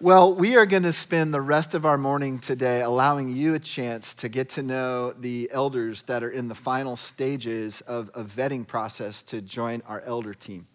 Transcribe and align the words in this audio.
Well, 0.00 0.32
we 0.32 0.54
are 0.54 0.64
going 0.64 0.84
to 0.84 0.92
spend 0.92 1.34
the 1.34 1.40
rest 1.40 1.74
of 1.74 1.84
our 1.84 1.98
morning 1.98 2.38
today 2.38 2.82
allowing 2.82 3.30
you 3.30 3.54
a 3.54 3.58
chance 3.58 4.14
to 4.14 4.28
get 4.28 4.50
to 4.50 4.62
know 4.62 5.10
the 5.10 5.50
elders 5.52 6.02
that 6.02 6.22
are 6.22 6.30
in 6.30 6.46
the 6.46 6.54
final 6.54 6.94
stages 6.94 7.80
of 7.80 8.08
a 8.14 8.22
vetting 8.22 8.64
process 8.64 9.24
to 9.24 9.40
join 9.40 9.82
our 9.88 10.00
elder 10.02 10.34
team. 10.34 10.68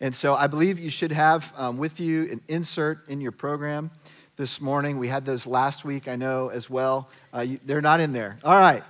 And 0.00 0.12
so 0.12 0.34
I 0.34 0.48
believe 0.48 0.80
you 0.80 0.90
should 0.90 1.12
have 1.12 1.54
um, 1.56 1.76
with 1.76 2.00
you 2.00 2.28
an 2.32 2.40
insert 2.48 3.08
in 3.08 3.20
your 3.20 3.30
program 3.30 3.92
this 4.34 4.60
morning. 4.60 4.98
We 4.98 5.06
had 5.06 5.24
those 5.24 5.46
last 5.46 5.84
week, 5.84 6.08
I 6.08 6.16
know, 6.16 6.48
as 6.48 6.68
well. 6.68 7.08
Uh, 7.32 7.42
you, 7.42 7.60
they're 7.64 7.80
not 7.80 8.00
in 8.00 8.12
there. 8.12 8.38
All 8.42 8.58
right, 8.58 8.82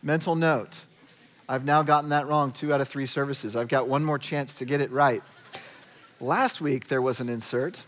mental 0.00 0.36
note. 0.36 0.78
I've 1.48 1.64
now 1.64 1.82
gotten 1.82 2.10
that 2.10 2.28
wrong 2.28 2.52
two 2.52 2.72
out 2.72 2.80
of 2.80 2.86
three 2.86 3.06
services. 3.06 3.56
I've 3.56 3.66
got 3.66 3.88
one 3.88 4.04
more 4.04 4.20
chance 4.20 4.54
to 4.58 4.64
get 4.64 4.80
it 4.80 4.92
right. 4.92 5.24
Last 6.20 6.60
week, 6.60 6.86
there 6.86 7.02
was 7.02 7.18
an 7.18 7.28
insert. 7.28 7.82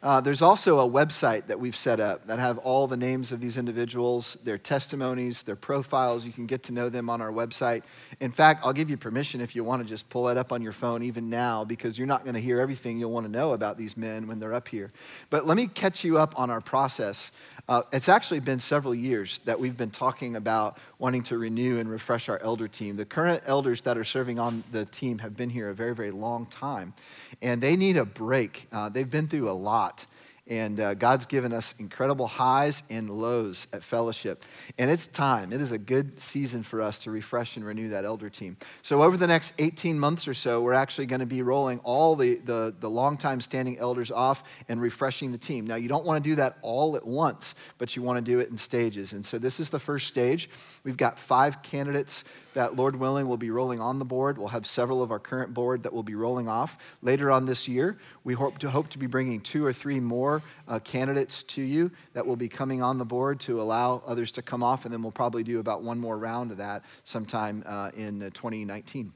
Uh, 0.00 0.20
there's 0.20 0.42
also 0.42 0.78
a 0.78 0.88
website 0.88 1.48
that 1.48 1.58
we've 1.58 1.74
set 1.74 1.98
up 1.98 2.24
that 2.28 2.38
have 2.38 2.56
all 2.58 2.86
the 2.86 2.96
names 2.96 3.32
of 3.32 3.40
these 3.40 3.58
individuals, 3.58 4.36
their 4.44 4.56
testimonies, 4.56 5.42
their 5.42 5.56
profiles. 5.56 6.24
You 6.24 6.32
can 6.32 6.46
get 6.46 6.62
to 6.64 6.72
know 6.72 6.88
them 6.88 7.10
on 7.10 7.20
our 7.20 7.32
website. 7.32 7.82
In 8.20 8.30
fact, 8.30 8.64
I'll 8.64 8.72
give 8.72 8.90
you 8.90 8.96
permission 8.96 9.40
if 9.40 9.56
you 9.56 9.64
want 9.64 9.82
to 9.82 9.88
just 9.88 10.08
pull 10.08 10.28
it 10.28 10.36
up 10.36 10.52
on 10.52 10.62
your 10.62 10.70
phone 10.70 11.02
even 11.02 11.28
now 11.28 11.64
because 11.64 11.98
you're 11.98 12.06
not 12.06 12.22
going 12.22 12.34
to 12.34 12.40
hear 12.40 12.60
everything 12.60 13.00
you'll 13.00 13.10
want 13.10 13.26
to 13.26 13.32
know 13.32 13.54
about 13.54 13.76
these 13.76 13.96
men 13.96 14.28
when 14.28 14.38
they're 14.38 14.54
up 14.54 14.68
here. 14.68 14.92
But 15.30 15.46
let 15.46 15.56
me 15.56 15.66
catch 15.66 16.04
you 16.04 16.16
up 16.18 16.38
on 16.38 16.48
our 16.48 16.60
process. 16.60 17.32
Uh, 17.68 17.82
it's 17.92 18.08
actually 18.08 18.40
been 18.40 18.60
several 18.60 18.94
years 18.94 19.40
that 19.46 19.58
we've 19.58 19.76
been 19.76 19.90
talking 19.90 20.36
about 20.36 20.78
wanting 20.98 21.22
to 21.22 21.38
renew 21.38 21.78
and 21.78 21.88
refresh 21.88 22.28
our 22.28 22.38
elder 22.42 22.66
team. 22.66 22.96
The 22.96 23.04
current 23.04 23.42
elders 23.46 23.80
that 23.82 23.96
are 23.96 24.04
serving 24.04 24.38
on 24.38 24.64
the 24.72 24.84
team 24.84 25.18
have 25.18 25.36
been 25.36 25.50
here 25.50 25.70
a 25.70 25.74
very, 25.74 25.94
very 25.94 26.10
long 26.10 26.46
time, 26.46 26.94
and 27.40 27.62
they 27.62 27.76
need 27.76 27.96
a 27.96 28.04
break. 28.04 28.66
Uh, 28.72 28.88
they've 28.88 29.08
been 29.08 29.28
through 29.28 29.48
a 29.48 29.52
lot. 29.52 30.06
And 30.48 30.80
uh, 30.80 30.94
God's 30.94 31.26
given 31.26 31.52
us 31.52 31.74
incredible 31.78 32.26
highs 32.26 32.82
and 32.88 33.10
lows 33.10 33.66
at 33.72 33.84
fellowship. 33.84 34.44
And 34.78 34.90
it's 34.90 35.06
time. 35.06 35.52
It 35.52 35.60
is 35.60 35.72
a 35.72 35.78
good 35.78 36.18
season 36.18 36.62
for 36.62 36.80
us 36.80 37.00
to 37.00 37.10
refresh 37.10 37.56
and 37.56 37.66
renew 37.66 37.90
that 37.90 38.06
elder 38.06 38.30
team. 38.30 38.56
So, 38.82 39.02
over 39.02 39.18
the 39.18 39.26
next 39.26 39.52
18 39.58 39.98
months 39.98 40.26
or 40.26 40.32
so, 40.32 40.62
we're 40.62 40.72
actually 40.72 41.06
going 41.06 41.20
to 41.20 41.26
be 41.26 41.42
rolling 41.42 41.80
all 41.80 42.16
the, 42.16 42.36
the, 42.36 42.74
the 42.80 42.88
longtime 42.88 43.42
standing 43.42 43.78
elders 43.78 44.10
off 44.10 44.42
and 44.68 44.80
refreshing 44.80 45.32
the 45.32 45.38
team. 45.38 45.66
Now, 45.66 45.76
you 45.76 45.88
don't 45.88 46.06
want 46.06 46.24
to 46.24 46.30
do 46.30 46.36
that 46.36 46.56
all 46.62 46.96
at 46.96 47.06
once, 47.06 47.54
but 47.76 47.94
you 47.94 48.02
want 48.02 48.24
to 48.24 48.32
do 48.32 48.38
it 48.38 48.48
in 48.48 48.56
stages. 48.56 49.12
And 49.12 49.24
so, 49.24 49.38
this 49.38 49.60
is 49.60 49.68
the 49.68 49.78
first 49.78 50.06
stage. 50.06 50.48
We've 50.82 50.96
got 50.96 51.18
five 51.18 51.62
candidates 51.62 52.24
that, 52.58 52.74
Lord 52.74 52.96
willing, 52.96 53.28
will 53.28 53.36
be 53.36 53.52
rolling 53.52 53.80
on 53.80 54.00
the 54.00 54.04
board. 54.04 54.36
We'll 54.36 54.48
have 54.48 54.66
several 54.66 55.00
of 55.00 55.12
our 55.12 55.20
current 55.20 55.54
board 55.54 55.84
that 55.84 55.92
will 55.92 56.02
be 56.02 56.16
rolling 56.16 56.48
off. 56.48 56.76
Later 57.02 57.30
on 57.30 57.46
this 57.46 57.68
year, 57.68 57.98
we 58.24 58.34
hope 58.34 58.58
to, 58.58 58.68
hope 58.68 58.88
to 58.88 58.98
be 58.98 59.06
bringing 59.06 59.40
two 59.40 59.64
or 59.64 59.72
three 59.72 60.00
more 60.00 60.42
uh, 60.66 60.80
candidates 60.80 61.44
to 61.44 61.62
you 61.62 61.92
that 62.14 62.26
will 62.26 62.34
be 62.34 62.48
coming 62.48 62.82
on 62.82 62.98
the 62.98 63.04
board 63.04 63.38
to 63.38 63.62
allow 63.62 64.02
others 64.04 64.32
to 64.32 64.42
come 64.42 64.64
off, 64.64 64.84
and 64.84 64.92
then 64.92 65.02
we'll 65.02 65.12
probably 65.12 65.44
do 65.44 65.60
about 65.60 65.84
one 65.84 66.00
more 66.00 66.18
round 66.18 66.50
of 66.50 66.56
that 66.56 66.82
sometime 67.04 67.62
uh, 67.64 67.92
in 67.96 68.24
uh, 68.24 68.30
2019. 68.30 69.12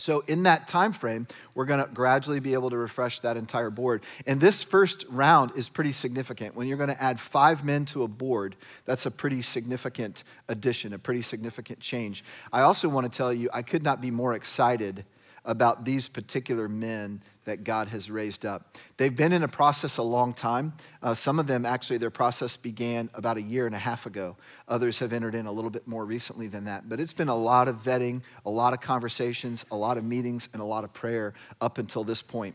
So 0.00 0.20
in 0.26 0.44
that 0.44 0.66
time 0.66 0.92
frame, 0.92 1.26
we're 1.54 1.66
going 1.66 1.84
to 1.84 1.92
gradually 1.92 2.40
be 2.40 2.54
able 2.54 2.70
to 2.70 2.76
refresh 2.78 3.20
that 3.20 3.36
entire 3.36 3.68
board. 3.68 4.02
And 4.26 4.40
this 4.40 4.62
first 4.62 5.04
round 5.10 5.52
is 5.56 5.68
pretty 5.68 5.92
significant. 5.92 6.56
When 6.56 6.68
you're 6.68 6.78
going 6.78 6.88
to 6.88 7.02
add 7.02 7.20
five 7.20 7.64
men 7.64 7.84
to 7.86 8.02
a 8.02 8.08
board, 8.08 8.56
that's 8.86 9.04
a 9.04 9.10
pretty 9.10 9.42
significant 9.42 10.24
addition, 10.48 10.94
a 10.94 10.98
pretty 10.98 11.20
significant 11.20 11.80
change. 11.80 12.24
I 12.50 12.62
also 12.62 12.88
want 12.88 13.12
to 13.12 13.14
tell 13.14 13.30
you, 13.30 13.50
I 13.52 13.60
could 13.60 13.82
not 13.82 14.00
be 14.00 14.10
more 14.10 14.32
excited 14.32 15.04
about 15.44 15.84
these 15.84 16.08
particular 16.08 16.68
men 16.68 17.22
that 17.44 17.64
God 17.64 17.88
has 17.88 18.10
raised 18.10 18.44
up. 18.44 18.76
They've 18.96 19.14
been 19.14 19.32
in 19.32 19.42
a 19.42 19.48
process 19.48 19.96
a 19.96 20.02
long 20.02 20.32
time. 20.32 20.74
Uh, 21.02 21.14
some 21.14 21.38
of 21.38 21.46
them, 21.46 21.66
actually, 21.66 21.98
their 21.98 22.10
process 22.10 22.56
began 22.56 23.10
about 23.14 23.36
a 23.38 23.42
year 23.42 23.66
and 23.66 23.74
a 23.74 23.78
half 23.78 24.06
ago. 24.06 24.36
Others 24.68 24.98
have 25.00 25.12
entered 25.12 25.34
in 25.34 25.46
a 25.46 25.52
little 25.52 25.70
bit 25.70 25.88
more 25.88 26.04
recently 26.04 26.46
than 26.46 26.64
that. 26.64 26.88
But 26.88 27.00
it's 27.00 27.12
been 27.12 27.28
a 27.28 27.36
lot 27.36 27.66
of 27.66 27.82
vetting, 27.82 28.22
a 28.44 28.50
lot 28.50 28.72
of 28.72 28.80
conversations, 28.80 29.64
a 29.70 29.76
lot 29.76 29.98
of 29.98 30.04
meetings, 30.04 30.48
and 30.52 30.62
a 30.62 30.64
lot 30.64 30.84
of 30.84 30.92
prayer 30.92 31.34
up 31.60 31.78
until 31.78 32.04
this 32.04 32.22
point. 32.22 32.54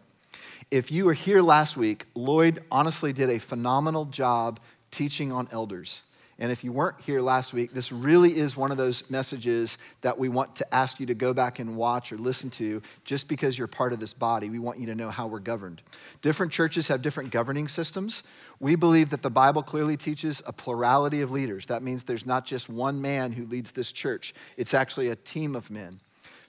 If 0.72 0.92
you 0.92 1.06
were 1.06 1.14
here 1.14 1.42
last 1.42 1.78
week, 1.78 2.06
Lloyd 2.14 2.64
honestly 2.72 3.14
did 3.14 3.30
a 3.30 3.40
phenomenal 3.40 4.06
job 4.06 4.60
teaching 4.92 5.32
on 5.32 5.48
elders. 5.52 6.04
And 6.38 6.52
if 6.52 6.66
you 6.66 6.74
weren't 6.74 7.00
here 7.00 7.22
last 7.22 7.54
week, 7.54 7.74
this 7.74 7.94
really 7.94 8.36
is 8.36 8.58
one 8.58 8.70
of 8.70 8.78
those 8.78 9.10
messages 9.10 9.78
that 10.02 10.18
we 10.18 10.28
want 10.28 10.58
to 10.58 10.76
ask 10.76 11.00
you 11.00 11.06
to 11.06 11.14
go 11.14 11.34
back 11.34 11.60
and 11.60 11.78
watch 11.78 12.12
or 12.12 12.18
listen 12.18 12.50
to 12.52 12.82
just 13.06 13.30
because 13.30 13.58
you're 13.58 13.68
part 13.68 13.94
of 13.94 14.02
this 14.02 14.14
body. 14.14 14.50
We 14.50 14.60
want 14.60 14.80
you 14.80 14.86
to 14.88 14.96
know 14.96 15.10
how 15.10 15.28
we're 15.28 15.40
governed. 15.40 15.82
Different 16.22 16.52
churches 16.52 16.90
have 16.90 17.02
different 17.02 17.32
governing 17.32 17.70
systems. 17.70 18.22
We 18.60 18.76
believe 18.76 19.12
that 19.12 19.22
the 19.22 19.30
Bible 19.30 19.64
clearly 19.64 19.96
teaches 19.96 20.44
a 20.46 20.52
plurality 20.52 21.22
of 21.22 21.32
leaders. 21.32 21.68
That 21.68 21.84
means 21.84 22.04
there's 22.04 22.26
not 22.26 22.46
just 22.46 22.68
one 22.68 23.02
man 23.02 23.32
who 23.32 23.46
leads 23.46 23.72
this 23.72 23.94
church, 23.94 24.34
it's 24.58 24.74
actually 24.74 25.08
a 25.08 25.16
team 25.16 25.56
of 25.56 25.72
men. 25.72 26.00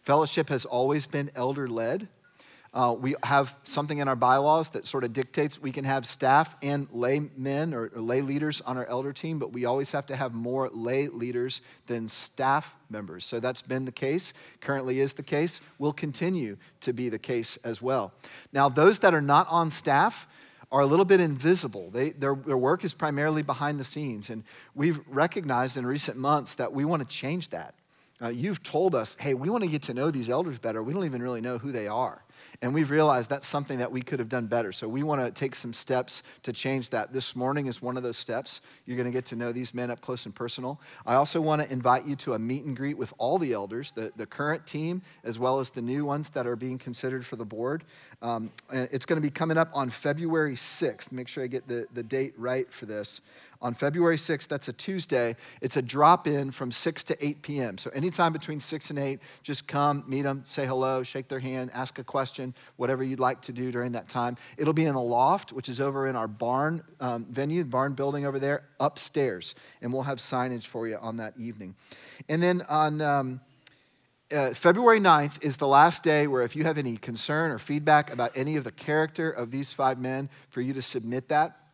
Fellowship 0.03 0.49
has 0.49 0.65
always 0.65 1.07
been 1.07 1.31
elder 1.35 1.69
led. 1.69 2.09
Uh, 2.77 2.93
we 2.93 3.15
have 3.23 3.57
something 3.63 4.01
in 4.01 4.07
our 4.07 4.15
bylaws 4.15 4.69
that 4.69 4.87
sort 4.87 5.03
of 5.03 5.15
dictates 5.15 5.59
we 5.59 5.73
can 5.73 5.87
have 5.87 6.05
staff 6.05 6.55
and 6.61 6.87
lay 6.93 7.19
men 7.35 7.73
or, 7.73 7.87
or, 7.87 8.03
lay 8.03 8.21
leaders 8.21 8.61
on 8.61 8.77
our 8.77 8.85
elder 8.85 9.15
team, 9.15 9.39
but 9.39 9.51
we 9.51 9.65
always 9.65 9.93
have 9.93 10.05
to 10.05 10.15
have 10.15 10.35
more 10.35 10.69
lay 10.69 11.09
leaders 11.09 11.63
than 11.87 12.07
staff 12.07 12.77
members. 12.91 13.25
So 13.25 13.41
that's 13.41 13.63
been 13.63 13.87
the 13.87 13.93
case, 13.93 14.35
currently 14.61 15.01
is 15.01 15.15
the 15.15 15.23
case, 15.23 15.63
will 15.79 15.95
continue 15.95 16.59
to 16.83 16.93
be 16.93 17.09
the 17.09 17.19
case 17.19 17.57
as 17.65 17.81
well. 17.81 18.13
Now, 18.53 18.69
those 18.69 18.99
that 18.99 19.15
are 19.15 19.23
not 19.23 19.47
on 19.49 19.71
staff, 19.71 20.29
are 20.73 20.81
a 20.81 20.87
little 20.87 21.05
bit 21.05 21.21
invisible. 21.21 21.91
They, 21.91 22.11
their, 22.11 22.35
their 22.35 22.59
work 22.59 22.85
is 22.85 22.93
primarily 22.93 23.43
behind 23.43 23.79
the 23.79 23.85
scenes. 23.85 24.31
And 24.31 24.43
we've 24.75 24.99
recognized 25.07 25.77
in 25.77 25.87
recent 25.87 26.17
months 26.19 26.57
that 26.57 26.73
we 26.73 26.85
want 26.85 27.09
to 27.09 27.09
change 27.09 27.51
that. 27.51 27.75
Uh, 28.21 28.31
you've 28.31 28.65
told 28.65 28.95
us, 28.95 29.17
hey, 29.21 29.33
we 29.33 29.49
want 29.49 29.63
to 29.63 29.71
get 29.71 29.83
to 29.83 29.95
know 29.95 30.11
these 30.11 30.29
elders 30.29 30.59
better. 30.59 30.83
We 30.83 30.93
don't 30.93 31.05
even 31.05 31.23
really 31.23 31.41
know 31.41 31.59
who 31.59 31.71
they 31.71 31.87
are. 31.87 32.25
And 32.63 32.75
we've 32.75 32.91
realized 32.91 33.31
that's 33.31 33.47
something 33.47 33.79
that 33.79 33.91
we 33.91 34.03
could 34.03 34.19
have 34.19 34.29
done 34.29 34.47
better. 34.47 34.73
So 34.73 34.89
we 34.89 35.03
want 35.03 35.23
to 35.23 35.31
take 35.31 35.55
some 35.55 35.73
steps 35.73 36.23
to 36.43 36.53
change 36.53 36.91
that. 36.91 37.13
This 37.13 37.37
morning 37.37 37.67
is 37.67 37.83
one 37.83 37.97
of 37.97 38.03
those 38.03 38.17
steps. 38.17 38.61
You're 38.87 38.97
going 38.97 39.07
to 39.07 39.13
get 39.13 39.27
to 39.27 39.37
know 39.37 39.53
these 39.53 39.75
men 39.75 39.91
up 39.91 40.01
close 40.01 40.27
and 40.27 40.35
personal. 40.35 40.81
I 41.07 41.15
also 41.15 41.41
want 41.41 41.63
to 41.63 41.71
invite 41.71 42.07
you 42.07 42.17
to 42.17 42.35
a 42.35 42.39
meet 42.39 42.65
and 42.65 42.77
greet 42.77 42.97
with 42.97 43.13
all 43.19 43.39
the 43.39 43.53
elders, 43.53 43.93
the, 43.93 44.13
the 44.17 44.27
current 44.27 44.67
team, 44.67 45.03
as 45.25 45.39
well 45.39 45.61
as 45.61 45.71
the 45.71 45.83
new 45.83 46.05
ones 46.05 46.31
that 46.31 46.47
are 46.47 46.57
being 46.57 46.79
considered 46.79 47.25
for 47.25 47.37
the 47.37 47.45
board. 47.45 47.85
Um, 48.23 48.51
it's 48.71 49.07
going 49.07 49.21
to 49.21 49.27
be 49.27 49.31
coming 49.31 49.59
up 49.59 49.71
on 49.75 49.91
February 49.91 50.55
6th. 50.55 51.13
Make 51.13 51.29
sure 51.29 51.45
I 51.45 51.49
get 51.49 51.69
the, 51.69 51.87
the 51.93 52.03
date 52.03 52.35
right 52.37 52.71
for 52.73 52.87
this 52.87 53.21
on 53.61 53.75
February 53.75 54.17
6th. 54.17 54.49
That's 54.49 54.69
a 54.69 54.73
Tuesday. 54.73 55.37
It's 55.61 55.77
a 55.77 55.83
drop 55.83 56.27
in 56.27 56.51
from 56.51 56.71
6 56.71 57.05
to 57.05 57.25
8 57.25 57.43
p.m. 57.43 57.79
So 57.79 57.91
anytime 57.91 58.33
between 58.33 58.61
6 58.61 58.91
and 58.91 58.99
8, 58.99 59.21
just 59.43 59.67
come, 59.67 60.05
meet 60.07 60.23
them, 60.23 60.43
say 60.45 60.67
hello, 60.67 61.03
shake 61.03 61.29
their 61.29 61.39
hand, 61.39 61.71
ask 61.73 61.99
a 61.99 62.05
question, 62.05 62.55
whatever 62.77 63.03
you'd 63.03 63.21
like 63.21 63.43
to 63.43 63.53
do 63.53 63.71
during 63.71 63.93
that 63.93 64.09
time. 64.09 64.37
It'll 64.57 64.73
be 64.73 64.85
in 64.85 64.95
the 64.95 65.03
loft, 65.03 65.53
which 65.53 65.69
is 65.69 65.81
over 65.81 66.07
in 66.07 66.17
our 66.17 66.29
barn 66.29 66.83
um, 67.01 67.27
venue, 67.31 67.65
barn 67.65 67.95
building 67.95 68.27
over 68.27 68.39
there, 68.39 68.65
upstairs. 68.81 69.55
And 69.83 69.93
we'll 69.93 70.03
have 70.03 70.19
signage 70.19 70.65
for 70.65 70.87
you 70.89 70.97
on 70.97 71.17
that 71.19 71.35
evening. 71.39 71.75
And 72.29 72.43
then 72.43 72.63
on. 72.69 73.01
Um, 73.01 73.41
uh, 74.35 74.53
February 74.53 74.99
9th 74.99 75.41
is 75.41 75.57
the 75.57 75.69
last 75.69 76.03
day 76.03 76.27
where 76.27 76.43
if 76.43 76.57
you 76.57 76.65
have 76.65 76.79
any 76.79 76.97
concern 76.97 77.53
or 77.53 77.61
feedback 77.61 78.13
about 78.13 78.33
any 78.35 78.57
of 78.57 78.65
the 78.65 78.73
character 78.73 79.31
of 79.31 79.53
these 79.53 79.73
five 79.73 80.01
men, 80.01 80.29
for 80.49 80.61
you 80.61 80.73
to 80.73 80.83
submit 80.83 81.29
that 81.29 81.66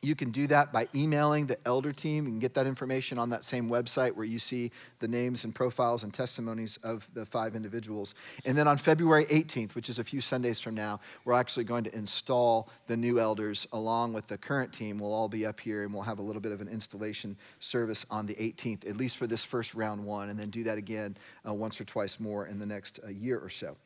you 0.00 0.14
can 0.14 0.30
do 0.30 0.46
that 0.46 0.72
by 0.72 0.88
emailing 0.94 1.46
the 1.46 1.58
elder 1.66 1.92
team. 1.92 2.26
You 2.26 2.30
can 2.30 2.38
get 2.38 2.54
that 2.54 2.66
information 2.66 3.18
on 3.18 3.30
that 3.30 3.44
same 3.44 3.68
website 3.68 4.14
where 4.14 4.24
you 4.24 4.38
see 4.38 4.70
the 5.00 5.08
names 5.08 5.44
and 5.44 5.52
profiles 5.52 6.04
and 6.04 6.14
testimonies 6.14 6.78
of 6.84 7.08
the 7.14 7.26
five 7.26 7.56
individuals. 7.56 8.14
And 8.44 8.56
then 8.56 8.68
on 8.68 8.78
February 8.78 9.24
18th, 9.26 9.74
which 9.74 9.88
is 9.88 9.98
a 9.98 10.04
few 10.04 10.20
Sundays 10.20 10.60
from 10.60 10.76
now, 10.76 11.00
we're 11.24 11.32
actually 11.32 11.64
going 11.64 11.84
to 11.84 11.94
install 11.96 12.68
the 12.86 12.96
new 12.96 13.18
elders 13.18 13.66
along 13.72 14.12
with 14.12 14.28
the 14.28 14.38
current 14.38 14.72
team. 14.72 14.98
We'll 14.98 15.12
all 15.12 15.28
be 15.28 15.44
up 15.44 15.58
here 15.58 15.82
and 15.82 15.92
we'll 15.92 16.02
have 16.04 16.20
a 16.20 16.22
little 16.22 16.42
bit 16.42 16.52
of 16.52 16.60
an 16.60 16.68
installation 16.68 17.36
service 17.58 18.06
on 18.08 18.26
the 18.26 18.34
18th, 18.34 18.88
at 18.88 18.96
least 18.96 19.16
for 19.16 19.26
this 19.26 19.44
first 19.44 19.74
round 19.74 20.04
one, 20.04 20.28
and 20.28 20.38
then 20.38 20.50
do 20.50 20.62
that 20.64 20.78
again 20.78 21.16
uh, 21.46 21.52
once 21.52 21.80
or 21.80 21.84
twice 21.84 22.20
more 22.20 22.46
in 22.46 22.60
the 22.60 22.66
next 22.66 23.00
uh, 23.04 23.08
year 23.08 23.38
or 23.38 23.50
so. 23.50 23.76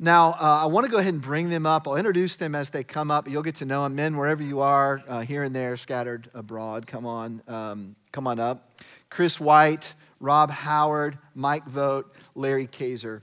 Now, 0.00 0.36
uh, 0.40 0.60
I 0.62 0.66
want 0.66 0.86
to 0.86 0.92
go 0.92 0.98
ahead 0.98 1.12
and 1.12 1.20
bring 1.20 1.50
them 1.50 1.66
up. 1.66 1.88
I'll 1.88 1.96
introduce 1.96 2.36
them 2.36 2.54
as 2.54 2.70
they 2.70 2.84
come 2.84 3.10
up. 3.10 3.28
You'll 3.28 3.42
get 3.42 3.56
to 3.56 3.64
know 3.64 3.82
them. 3.82 3.96
Men, 3.96 4.16
wherever 4.16 4.44
you 4.44 4.60
are, 4.60 5.02
uh, 5.08 5.20
here 5.22 5.42
and 5.42 5.54
there, 5.54 5.76
scattered 5.76 6.30
abroad, 6.34 6.86
come 6.86 7.04
on, 7.04 7.42
um, 7.48 7.96
come 8.12 8.28
on 8.28 8.38
up. 8.38 8.80
Chris 9.10 9.40
White, 9.40 9.94
Rob 10.20 10.52
Howard, 10.52 11.18
Mike 11.34 11.66
Vote, 11.66 12.14
Larry 12.36 12.68
Kaiser. 12.68 13.22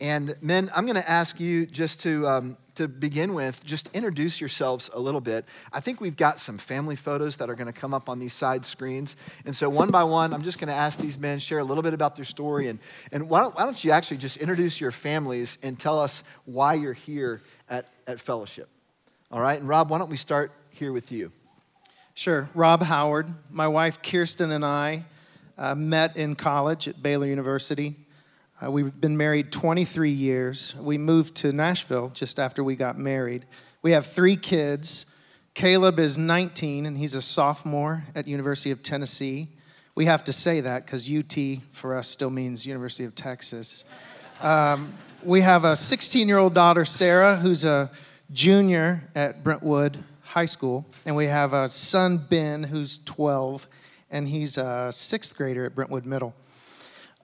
And 0.00 0.34
men, 0.42 0.70
I'm 0.74 0.86
going 0.86 0.96
to 0.96 1.08
ask 1.08 1.38
you 1.38 1.66
just 1.66 2.00
to 2.00 2.26
um, 2.26 2.56
to 2.78 2.88
begin 2.88 3.34
with, 3.34 3.64
just 3.64 3.88
introduce 3.94 4.40
yourselves 4.40 4.90
a 4.92 4.98
little 4.98 5.20
bit. 5.20 5.44
I 5.72 5.78
think 5.78 6.00
we've 6.00 6.16
got 6.16 6.40
some 6.40 6.58
family 6.58 6.96
photos 6.96 7.36
that 7.36 7.48
are 7.48 7.54
going 7.54 7.72
to 7.72 7.72
come 7.72 7.94
up 7.94 8.08
on 8.08 8.18
these 8.18 8.32
side 8.32 8.66
screens. 8.66 9.16
And 9.44 9.54
so, 9.54 9.68
one 9.68 9.90
by 9.90 10.02
one, 10.02 10.32
I'm 10.32 10.42
just 10.42 10.58
going 10.58 10.68
to 10.68 10.74
ask 10.74 10.98
these 10.98 11.18
men 11.18 11.38
share 11.38 11.58
a 11.58 11.64
little 11.64 11.82
bit 11.82 11.94
about 11.94 12.16
their 12.16 12.24
story. 12.24 12.68
And, 12.68 12.78
and 13.12 13.28
why, 13.28 13.40
don't, 13.40 13.54
why 13.54 13.64
don't 13.64 13.84
you 13.84 13.90
actually 13.92 14.16
just 14.16 14.38
introduce 14.38 14.80
your 14.80 14.90
families 14.90 15.58
and 15.62 15.78
tell 15.78 16.00
us 16.00 16.24
why 16.46 16.74
you're 16.74 16.92
here 16.94 17.42
at, 17.68 17.86
at 18.06 18.18
Fellowship? 18.18 18.68
All 19.30 19.40
right. 19.40 19.60
And 19.60 19.68
Rob, 19.68 19.90
why 19.90 19.98
don't 19.98 20.10
we 20.10 20.16
start 20.16 20.52
here 20.70 20.92
with 20.92 21.10
you. 21.10 21.32
Sure. 22.14 22.48
Rob 22.54 22.82
Howard. 22.82 23.26
My 23.50 23.68
wife 23.68 24.00
Kirsten 24.02 24.52
and 24.52 24.64
I 24.64 25.04
uh, 25.58 25.74
met 25.74 26.16
in 26.16 26.36
college 26.36 26.86
at 26.86 27.02
Baylor 27.02 27.26
University. 27.26 27.96
Uh, 28.60 28.68
we've 28.70 29.00
been 29.00 29.16
married 29.16 29.52
23 29.52 30.10
years. 30.10 30.74
We 30.74 30.98
moved 30.98 31.36
to 31.36 31.52
Nashville 31.52 32.10
just 32.10 32.40
after 32.40 32.64
we 32.64 32.74
got 32.74 32.98
married. 32.98 33.46
We 33.82 33.92
have 33.92 34.04
three 34.04 34.34
kids. 34.34 35.06
Caleb 35.54 36.00
is 36.00 36.18
19 36.18 36.84
and 36.84 36.98
he's 36.98 37.14
a 37.14 37.22
sophomore 37.22 38.04
at 38.16 38.26
University 38.26 38.72
of 38.72 38.82
Tennessee. 38.82 39.48
We 39.94 40.06
have 40.06 40.24
to 40.24 40.32
say 40.32 40.60
that 40.60 40.86
because 40.86 41.08
UT 41.08 41.62
for 41.70 41.94
us 41.94 42.08
still 42.08 42.30
means 42.30 42.66
University 42.66 43.04
of 43.04 43.14
Texas. 43.14 43.84
Um, 44.40 44.92
we 45.22 45.40
have 45.42 45.64
a 45.64 45.76
16 45.76 46.26
year 46.26 46.38
old 46.38 46.54
daughter, 46.54 46.84
Sarah, 46.84 47.36
who's 47.36 47.64
a 47.64 47.92
junior 48.32 49.08
at 49.14 49.44
Brentwood 49.44 50.02
High 50.22 50.46
School. 50.46 50.84
And 51.06 51.14
we 51.14 51.26
have 51.26 51.52
a 51.52 51.68
son, 51.68 52.18
Ben, 52.28 52.64
who's 52.64 52.98
12, 53.04 53.68
and 54.10 54.28
he's 54.28 54.58
a 54.58 54.90
sixth 54.90 55.36
grader 55.36 55.64
at 55.64 55.76
Brentwood 55.76 56.04
Middle. 56.06 56.34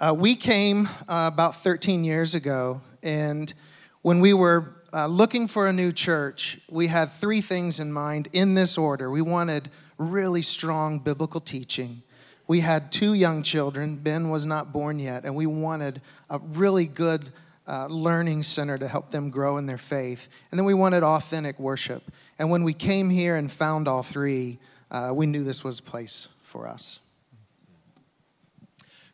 Uh, 0.00 0.12
we 0.12 0.34
came 0.34 0.88
uh, 1.08 1.30
about 1.32 1.54
13 1.54 2.02
years 2.02 2.34
ago, 2.34 2.80
and 3.04 3.54
when 4.02 4.18
we 4.18 4.34
were 4.34 4.74
uh, 4.92 5.06
looking 5.06 5.46
for 5.46 5.68
a 5.68 5.72
new 5.72 5.92
church, 5.92 6.58
we 6.68 6.88
had 6.88 7.12
three 7.12 7.40
things 7.40 7.78
in 7.78 7.92
mind 7.92 8.26
in 8.32 8.54
this 8.54 8.76
order. 8.76 9.08
We 9.08 9.22
wanted 9.22 9.70
really 9.96 10.42
strong 10.42 10.98
biblical 10.98 11.40
teaching. 11.40 12.02
We 12.48 12.58
had 12.58 12.90
two 12.90 13.14
young 13.14 13.44
children. 13.44 13.96
Ben 13.96 14.30
was 14.30 14.44
not 14.44 14.72
born 14.72 14.98
yet, 14.98 15.24
and 15.24 15.36
we 15.36 15.46
wanted 15.46 16.02
a 16.28 16.40
really 16.40 16.86
good 16.86 17.30
uh, 17.68 17.86
learning 17.86 18.42
center 18.42 18.76
to 18.76 18.88
help 18.88 19.12
them 19.12 19.30
grow 19.30 19.58
in 19.58 19.66
their 19.66 19.78
faith. 19.78 20.28
And 20.50 20.58
then 20.58 20.64
we 20.64 20.74
wanted 20.74 21.04
authentic 21.04 21.56
worship. 21.60 22.02
And 22.36 22.50
when 22.50 22.64
we 22.64 22.74
came 22.74 23.10
here 23.10 23.36
and 23.36 23.50
found 23.50 23.86
all 23.86 24.02
three, 24.02 24.58
uh, 24.90 25.12
we 25.14 25.26
knew 25.26 25.44
this 25.44 25.62
was 25.62 25.78
a 25.78 25.84
place 25.84 26.26
for 26.42 26.66
us. 26.66 26.98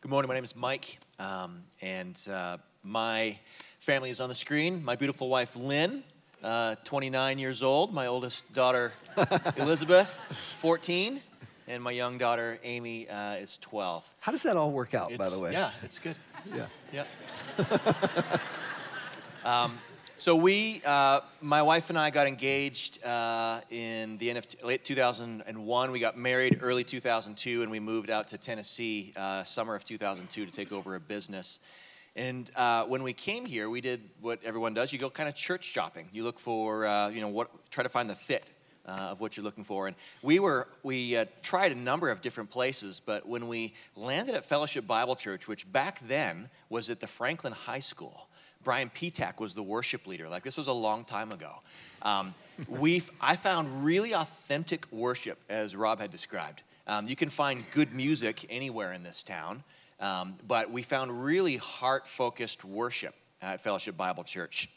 Good 0.00 0.10
morning. 0.10 0.28
My 0.28 0.34
name 0.34 0.44
is 0.44 0.56
Mike, 0.56 0.98
um, 1.18 1.62
and 1.82 2.18
uh, 2.30 2.56
my 2.82 3.38
family 3.80 4.08
is 4.08 4.18
on 4.20 4.30
the 4.30 4.34
screen. 4.34 4.82
My 4.82 4.96
beautiful 4.96 5.28
wife, 5.28 5.56
Lynn, 5.56 6.02
uh, 6.42 6.76
29 6.84 7.38
years 7.38 7.62
old. 7.62 7.92
My 7.92 8.06
oldest 8.06 8.50
daughter, 8.54 8.92
Elizabeth, 9.58 10.08
14. 10.60 11.20
And 11.68 11.82
my 11.82 11.90
young 11.90 12.16
daughter, 12.18 12.58
Amy, 12.64 13.08
uh, 13.08 13.34
is 13.34 13.58
12. 13.58 14.08
How 14.20 14.32
does 14.32 14.42
that 14.44 14.56
all 14.56 14.70
work 14.72 14.94
out, 14.94 15.12
It's- 15.12 15.30
by 15.30 15.34
the 15.34 15.42
way? 15.42 15.52
Yeah, 15.52 15.70
it's 15.82 15.98
good. 15.98 16.16
Yeah. 16.54 16.66
Yeah. 16.92 17.04
um, 19.44 19.78
so 20.20 20.36
we, 20.36 20.82
uh, 20.84 21.20
my 21.40 21.62
wife 21.62 21.88
and 21.88 21.98
I 21.98 22.10
got 22.10 22.26
engaged 22.26 23.02
uh, 23.02 23.62
in 23.70 24.18
the 24.18 24.28
end 24.28 24.36
of 24.36 24.46
t- 24.46 24.62
late 24.62 24.84
2001. 24.84 25.90
We 25.90 25.98
got 25.98 26.18
married 26.18 26.58
early 26.60 26.84
2002, 26.84 27.62
and 27.62 27.70
we 27.70 27.80
moved 27.80 28.10
out 28.10 28.28
to 28.28 28.36
Tennessee 28.36 29.14
uh, 29.16 29.44
summer 29.44 29.74
of 29.74 29.86
2002 29.86 30.44
to 30.44 30.52
take 30.52 30.72
over 30.72 30.94
a 30.94 31.00
business. 31.00 31.58
And 32.16 32.50
uh, 32.54 32.84
when 32.84 33.02
we 33.02 33.14
came 33.14 33.46
here, 33.46 33.70
we 33.70 33.80
did 33.80 34.02
what 34.20 34.44
everyone 34.44 34.74
does. 34.74 34.92
You 34.92 34.98
go 34.98 35.08
kind 35.08 35.26
of 35.26 35.34
church 35.34 35.64
shopping. 35.64 36.06
You 36.12 36.24
look 36.24 36.38
for, 36.38 36.84
uh, 36.84 37.08
you 37.08 37.22
know, 37.22 37.28
what, 37.28 37.70
try 37.70 37.82
to 37.82 37.88
find 37.88 38.10
the 38.10 38.14
fit 38.14 38.44
uh, 38.86 39.08
of 39.12 39.22
what 39.22 39.38
you're 39.38 39.44
looking 39.44 39.64
for. 39.64 39.86
And 39.86 39.96
we 40.20 40.38
were, 40.38 40.68
we 40.82 41.16
uh, 41.16 41.24
tried 41.42 41.72
a 41.72 41.76
number 41.76 42.10
of 42.10 42.20
different 42.20 42.50
places, 42.50 43.00
but 43.02 43.26
when 43.26 43.48
we 43.48 43.72
landed 43.96 44.34
at 44.34 44.44
Fellowship 44.44 44.86
Bible 44.86 45.16
Church, 45.16 45.48
which 45.48 45.70
back 45.72 46.06
then 46.06 46.50
was 46.68 46.90
at 46.90 47.00
the 47.00 47.06
Franklin 47.06 47.54
High 47.54 47.80
School, 47.80 48.26
Brian 48.62 48.90
Petak 48.90 49.40
was 49.40 49.54
the 49.54 49.62
worship 49.62 50.06
leader. 50.06 50.28
Like 50.28 50.42
this 50.42 50.56
was 50.56 50.68
a 50.68 50.72
long 50.72 51.04
time 51.04 51.32
ago. 51.32 51.52
Um, 52.02 52.34
we, 52.68 53.02
I 53.20 53.36
found 53.36 53.84
really 53.84 54.14
authentic 54.14 54.90
worship, 54.92 55.38
as 55.48 55.74
Rob 55.74 56.00
had 56.00 56.10
described. 56.10 56.62
Um, 56.86 57.08
you 57.08 57.16
can 57.16 57.30
find 57.30 57.64
good 57.70 57.94
music 57.94 58.46
anywhere 58.50 58.92
in 58.92 59.02
this 59.02 59.22
town, 59.22 59.62
um, 60.00 60.34
but 60.46 60.70
we 60.70 60.82
found 60.82 61.24
really 61.24 61.56
heart-focused 61.56 62.64
worship 62.64 63.14
at 63.40 63.60
Fellowship 63.60 63.96
Bible 63.96 64.24
Church. 64.24 64.68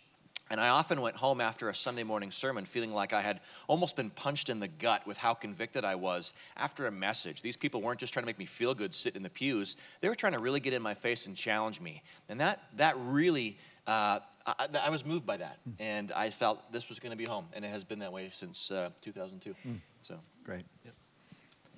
And 0.52 0.60
I 0.60 0.70
often 0.70 1.02
went 1.02 1.16
home 1.16 1.42
after 1.42 1.70
a 1.70 1.74
Sunday 1.74 2.04
morning 2.04 2.30
sermon 2.30 2.66
feeling 2.66 2.94
like 2.94 3.14
I 3.14 3.22
had 3.22 3.40
almost 3.68 3.96
been 3.96 4.10
punched 4.10 4.50
in 4.50 4.60
the 4.60 4.68
gut 4.68 5.08
with 5.08 5.18
how 5.18 5.34
convicted 5.34 5.84
I 5.84 5.96
was 5.96 6.34
after 6.58 6.86
a 6.86 6.92
message. 6.92 7.42
These 7.42 7.58
people 7.58 7.82
weren't 7.82 8.00
just 8.00 8.14
trying 8.14 8.24
to 8.24 8.28
make 8.28 8.38
me 8.38 8.46
feel 8.46 8.76
good 8.76 8.94
sitting 8.94 9.18
in 9.18 9.24
the 9.24 9.30
pews, 9.30 9.78
they 10.02 10.10
were 10.10 10.16
trying 10.16 10.34
to 10.34 10.40
really 10.40 10.60
get 10.60 10.74
in 10.74 10.82
my 10.82 10.94
face 10.94 11.26
and 11.26 11.36
challenge 11.36 11.82
me. 11.82 12.04
And 12.30 12.40
that, 12.40 12.62
that 12.78 12.96
really, 13.00 13.58
uh, 13.88 14.20
I, 14.46 14.68
I 14.86 14.90
was 14.90 15.06
moved 15.06 15.26
by 15.26 15.38
that. 15.38 15.60
And 15.80 16.12
I 16.12 16.30
felt 16.30 16.72
this 16.72 16.90
was 16.90 17.00
going 17.00 17.12
to 17.12 17.18
be 17.18 17.26
home. 17.26 17.46
And 17.54 17.64
it 17.66 17.70
has 17.70 17.84
been 17.84 18.00
that 18.00 18.12
way 18.12 18.30
since 18.32 18.72
uh, 18.72 18.90
2002. 19.02 19.56
So, 20.02 20.20
Great. 20.44 20.66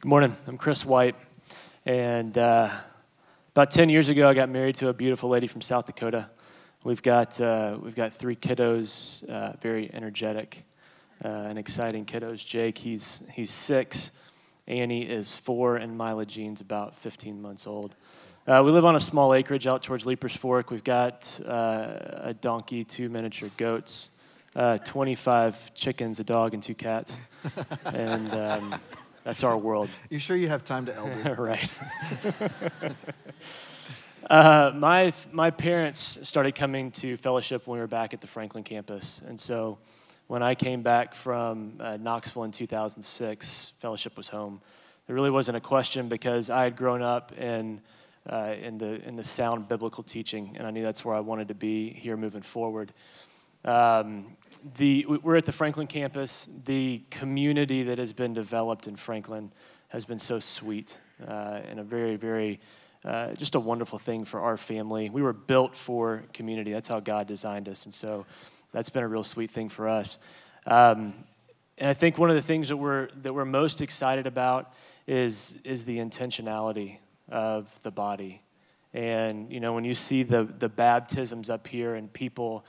Good 0.06 0.10
morning. 0.10 0.36
I'm 0.46 0.58
Chris 0.58 0.86
White, 0.86 1.16
and 1.86 2.38
uh, 2.38 2.70
about 3.54 3.72
10 3.72 3.90
years 3.90 4.10
ago, 4.10 4.30
I 4.30 4.36
got 4.36 4.50
married 4.50 4.76
to 4.76 4.90
a 4.90 4.94
beautiful 4.94 5.30
lady 5.30 5.48
from 5.48 5.62
South 5.62 5.88
Dakota. 5.88 6.30
We've 6.84 7.02
got 7.02 7.42
uh, 7.42 7.80
we've 7.82 7.96
got 7.96 8.14
three 8.14 8.36
kiddos, 8.36 9.28
uh, 9.28 9.54
very 9.62 9.90
energetic 9.92 10.64
uh, 11.24 11.28
and 11.28 11.58
exciting 11.58 12.06
kiddos. 12.06 12.46
Jake, 12.46 12.78
he's 12.78 13.24
he's 13.34 13.50
six. 13.50 14.12
Annie 14.68 15.10
is 15.10 15.36
four, 15.36 15.78
and 15.78 15.98
Mila 15.98 16.26
Jean's 16.26 16.62
about 16.62 16.96
15 16.96 17.42
months 17.42 17.66
old. 17.66 17.96
Uh, 18.48 18.62
we 18.64 18.72
live 18.72 18.86
on 18.86 18.96
a 18.96 19.00
small 19.00 19.34
acreage 19.34 19.66
out 19.66 19.82
towards 19.82 20.06
Leiper's 20.06 20.36
Fork. 20.36 20.70
We've 20.70 20.84
got 20.84 21.40
uh, 21.48 21.98
a 22.26 22.36
donkey, 22.40 22.84
two 22.84 23.10
miniature 23.10 23.50
goats, 23.58 24.10
uh, 24.56 24.78
25 24.78 25.74
chickens, 25.74 26.20
a 26.20 26.24
dog, 26.24 26.54
and 26.54 26.62
two 26.62 26.76
cats, 26.76 27.20
and 27.86 28.32
um, 28.34 28.76
that's 29.24 29.44
our 29.44 29.58
world. 29.58 29.90
You 30.12 30.20
sure 30.20 30.38
you 30.38 30.48
have 30.48 30.64
time 30.64 30.86
to 30.86 30.96
elder? 30.96 31.34
right. 31.40 31.74
uh, 34.30 34.74
my 34.76 35.12
my 35.32 35.50
parents 35.50 36.20
started 36.22 36.54
coming 36.54 36.92
to 36.92 37.18
fellowship 37.18 37.66
when 37.66 37.80
we 37.80 37.82
were 37.82 37.88
back 37.88 38.14
at 38.14 38.22
the 38.22 38.28
Franklin 38.28 38.64
campus, 38.64 39.24
and 39.28 39.40
so 39.40 39.80
when 40.28 40.44
I 40.44 40.54
came 40.54 40.84
back 40.84 41.16
from 41.16 41.78
uh, 41.80 41.98
Knoxville 41.98 42.44
in 42.44 42.52
2006, 42.52 43.72
fellowship 43.80 44.16
was 44.16 44.28
home. 44.28 44.62
There 45.08 45.16
really 45.16 45.32
wasn't 45.32 45.58
a 45.58 45.62
question 45.62 46.10
because 46.10 46.52
I 46.52 46.66
had 46.66 46.76
grown 46.76 47.02
up 47.02 47.32
in 47.40 47.82
uh, 48.30 48.56
in 48.62 48.78
the 48.78 49.02
in 49.08 49.16
the 49.16 49.24
sound 49.24 49.68
biblical 49.68 50.04
teaching, 50.04 50.56
and 50.58 50.66
I 50.66 50.72
knew 50.72 50.84
that's 50.84 51.06
where 51.06 51.16
I 51.16 51.20
wanted 51.20 51.48
to 51.50 51.56
be 51.56 51.92
here 51.92 52.18
moving 52.18 52.42
forward. 52.42 52.94
Um, 53.66 54.38
the, 54.78 55.06
we're 55.08 55.36
at 55.36 55.46
the 55.46 55.52
Franklin 55.52 55.88
campus. 55.88 56.48
The 56.66 57.02
community 57.10 57.84
that 57.84 57.98
has 57.98 58.14
been 58.14 58.34
developed 58.34 58.88
in 58.88 58.96
Franklin 58.96 59.52
has 59.90 60.06
been 60.06 60.20
so 60.20 60.40
sweet 60.40 61.00
uh, 61.28 61.62
and 61.68 61.80
a 61.80 61.84
very, 61.84 62.16
very, 62.16 62.60
uh, 63.04 63.34
just 63.34 63.56
a 63.56 63.60
wonderful 63.60 63.98
thing 63.98 64.24
for 64.24 64.40
our 64.42 64.56
family. 64.56 65.10
We 65.10 65.24
were 65.24 65.34
built 65.34 65.76
for 65.76 66.24
community. 66.32 66.74
That's 66.74 66.88
how 66.88 67.00
God 67.00 67.28
designed 67.28 67.68
us. 67.68 67.86
And 67.86 67.94
so 67.94 68.26
that's 68.72 68.90
been 68.90 69.04
a 69.04 69.08
real 69.08 69.24
sweet 69.24 69.50
thing 69.50 69.70
for 69.70 69.90
us. 69.90 70.20
Um, 70.68 71.14
and 71.78 71.90
I 71.90 71.94
think 71.94 72.18
one 72.18 72.30
of 72.30 72.36
the 72.36 72.42
things 72.42 72.70
that 72.70 72.78
we're, 72.78 73.10
that 73.24 73.34
we're 73.34 73.46
most 73.46 73.82
excited 73.82 74.28
about 74.28 74.74
is, 75.08 75.60
is 75.64 75.86
the 75.86 75.98
intentionality 75.98 77.00
of 77.30 77.80
the 77.84 77.92
body. 77.92 78.42
And, 78.94 79.52
you 79.52 79.60
know, 79.60 79.74
when 79.74 79.84
you 79.84 79.94
see 79.94 80.24
the, 80.24 80.44
the 80.44 80.70
baptisms 80.70 81.50
up 81.50 81.68
here 81.68 81.96
and 81.96 82.12
people 82.12 82.66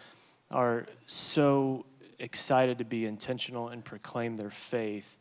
are 0.51 0.87
so 1.07 1.87
excited 2.19 2.79
to 2.79 2.85
be 2.85 3.07
intentional 3.07 3.69
and 3.69 3.85
proclaim 3.85 4.37
their 4.37 4.51
faith, 4.51 5.19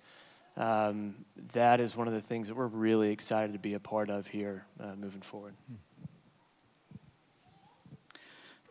um, 0.58 1.16
that 1.54 1.80
is 1.80 1.96
one 1.96 2.08
of 2.08 2.14
the 2.14 2.22
things 2.22 2.48
that 2.48 2.56
we're 2.56 2.66
really 2.68 3.12
excited 3.12 3.54
to 3.54 3.60
be 3.60 3.74
a 3.74 3.80
part 3.80 4.10
of 4.10 4.28
here 4.28 4.66
uh, 4.80 4.96
moving 4.96 5.22
forward. 5.22 5.54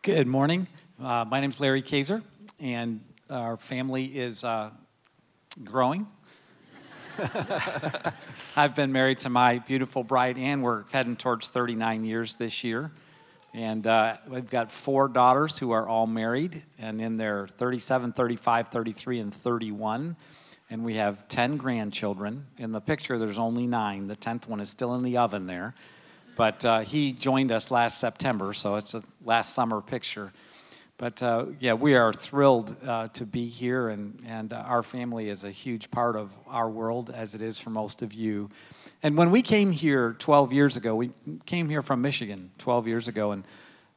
Good 0.01 0.27
morning. 0.27 0.67
Uh, 1.01 1.25
my 1.25 1.39
name 1.39 1.49
is 1.49 1.59
Larry 1.59 1.81
Kaiser, 1.81 2.21
and 2.59 3.01
our 3.29 3.57
family 3.57 4.05
is 4.05 4.43
uh, 4.43 4.71
growing. 5.63 6.07
I've 8.55 8.75
been 8.75 8.91
married 8.91 9.19
to 9.19 9.29
my 9.29 9.59
beautiful 9.59 10.03
bride, 10.03 10.37
and 10.37 10.63
we're 10.63 10.83
heading 10.91 11.15
towards 11.15 11.49
39 11.49 12.03
years 12.03 12.35
this 12.35 12.63
year. 12.63 12.91
And 13.53 13.87
uh, 13.87 14.17
we've 14.27 14.49
got 14.49 14.69
four 14.69 15.07
daughters 15.07 15.57
who 15.57 15.71
are 15.71 15.87
all 15.87 16.07
married 16.07 16.63
and 16.77 16.99
in 17.01 17.17
their 17.17 17.47
37, 17.47 18.11
35, 18.11 18.67
33, 18.67 19.19
and 19.19 19.33
31. 19.33 20.17
And 20.69 20.83
we 20.83 20.95
have 20.95 21.27
10 21.27 21.57
grandchildren. 21.57 22.47
In 22.57 22.71
the 22.71 22.81
picture, 22.81 23.17
there's 23.17 23.37
only 23.37 23.65
nine. 23.65 24.07
The 24.07 24.17
10th 24.17 24.47
one 24.47 24.59
is 24.59 24.69
still 24.69 24.93
in 24.95 25.03
the 25.03 25.17
oven 25.17 25.47
there. 25.47 25.73
But 26.35 26.65
uh, 26.65 26.79
he 26.79 27.13
joined 27.13 27.51
us 27.51 27.71
last 27.71 27.99
September, 27.99 28.51
so 28.51 28.75
it's 28.75 28.93
a 28.93 29.03
last 29.23 29.53
summer 29.53 29.79
picture. 29.79 30.33
But 30.97 31.21
uh, 31.21 31.47
yeah, 31.59 31.73
we 31.73 31.95
are 31.95 32.13
thrilled 32.13 32.75
uh, 32.87 33.09
to 33.09 33.25
be 33.25 33.47
here, 33.47 33.89
and, 33.89 34.21
and 34.25 34.53
uh, 34.53 34.57
our 34.57 34.81
family 34.81 35.27
is 35.29 35.43
a 35.43 35.51
huge 35.51 35.91
part 35.91 36.15
of 36.15 36.31
our 36.47 36.69
world, 36.69 37.11
as 37.13 37.35
it 37.35 37.41
is 37.41 37.59
for 37.59 37.69
most 37.69 38.01
of 38.01 38.13
you. 38.13 38.49
And 39.03 39.17
when 39.17 39.29
we 39.29 39.41
came 39.41 39.71
here 39.71 40.15
12 40.19 40.53
years 40.53 40.77
ago, 40.77 40.95
we 40.95 41.11
came 41.45 41.67
here 41.69 41.81
from 41.81 42.01
Michigan 42.01 42.51
12 42.59 42.87
years 42.87 43.07
ago, 43.09 43.31
and 43.31 43.43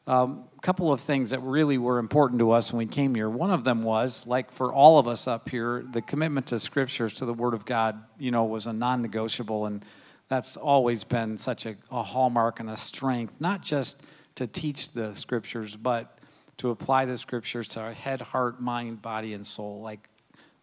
um, 0.08 0.44
a 0.56 0.60
couple 0.60 0.92
of 0.92 1.00
things 1.00 1.30
that 1.30 1.38
really 1.40 1.78
were 1.78 2.00
important 2.00 2.40
to 2.40 2.50
us 2.50 2.72
when 2.72 2.78
we 2.78 2.92
came 2.92 3.14
here. 3.14 3.28
One 3.28 3.52
of 3.52 3.62
them 3.62 3.84
was, 3.84 4.26
like 4.26 4.50
for 4.50 4.72
all 4.72 4.98
of 4.98 5.06
us 5.06 5.28
up 5.28 5.50
here, 5.50 5.84
the 5.92 6.02
commitment 6.02 6.46
to 6.48 6.58
scriptures, 6.58 7.12
to 7.14 7.26
the 7.26 7.34
Word 7.34 7.54
of 7.54 7.64
God, 7.64 8.02
you 8.18 8.32
know, 8.32 8.44
was 8.44 8.66
a 8.66 8.72
non 8.72 9.02
negotiable. 9.02 9.66
And 9.66 9.84
that's 10.28 10.56
always 10.56 11.04
been 11.04 11.38
such 11.38 11.64
a, 11.64 11.76
a 11.92 12.02
hallmark 12.02 12.58
and 12.58 12.70
a 12.70 12.76
strength, 12.76 13.34
not 13.38 13.62
just 13.62 14.02
to 14.34 14.48
teach 14.48 14.92
the 14.92 15.14
scriptures, 15.14 15.76
but 15.76 16.17
to 16.58 16.70
apply 16.70 17.04
the 17.04 17.16
scriptures 17.18 17.68
to 17.68 17.80
our 17.80 17.92
head, 17.92 18.20
heart, 18.20 18.60
mind, 18.60 19.00
body, 19.02 19.32
and 19.32 19.46
soul, 19.46 19.80
like 19.80 20.08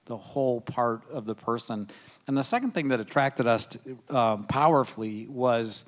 the 0.05 0.17
whole 0.17 0.61
part 0.61 1.01
of 1.11 1.25
the 1.25 1.35
person. 1.35 1.89
And 2.27 2.37
the 2.37 2.43
second 2.43 2.73
thing 2.73 2.89
that 2.89 2.99
attracted 2.99 3.47
us 3.47 3.65
to, 3.67 3.97
um, 4.15 4.45
powerfully 4.45 5.27
was 5.27 5.85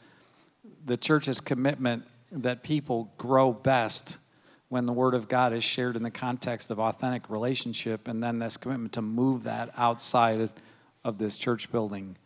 the 0.85 0.97
church's 0.97 1.39
commitment 1.39 2.05
that 2.31 2.63
people 2.63 3.13
grow 3.17 3.53
best 3.53 4.17
when 4.69 4.85
the 4.85 4.93
Word 4.93 5.13
of 5.13 5.29
God 5.29 5.53
is 5.53 5.63
shared 5.63 5.95
in 5.95 6.03
the 6.03 6.11
context 6.11 6.71
of 6.71 6.79
authentic 6.79 7.29
relationship, 7.29 8.07
and 8.07 8.21
then 8.21 8.39
this 8.39 8.57
commitment 8.57 8.93
to 8.93 9.01
move 9.01 9.43
that 9.43 9.69
outside 9.77 10.49
of 11.03 11.17
this 11.17 11.37
church 11.37 11.71
building 11.71 12.17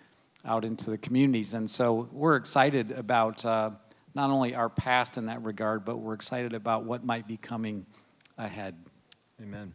out 0.43 0.65
into 0.65 0.89
the 0.89 0.97
communities. 0.97 1.53
And 1.53 1.69
so 1.69 2.09
we're 2.11 2.35
excited 2.35 2.91
about 2.93 3.45
uh, 3.45 3.71
not 4.13 4.29
only 4.29 4.55
our 4.55 4.69
past 4.69 5.17
in 5.17 5.27
that 5.27 5.43
regard, 5.43 5.85
but 5.85 5.97
we're 5.97 6.13
excited 6.13 6.53
about 6.53 6.83
what 6.83 7.03
might 7.05 7.27
be 7.27 7.37
coming 7.37 7.85
ahead. 8.37 8.75
Amen. 9.41 9.73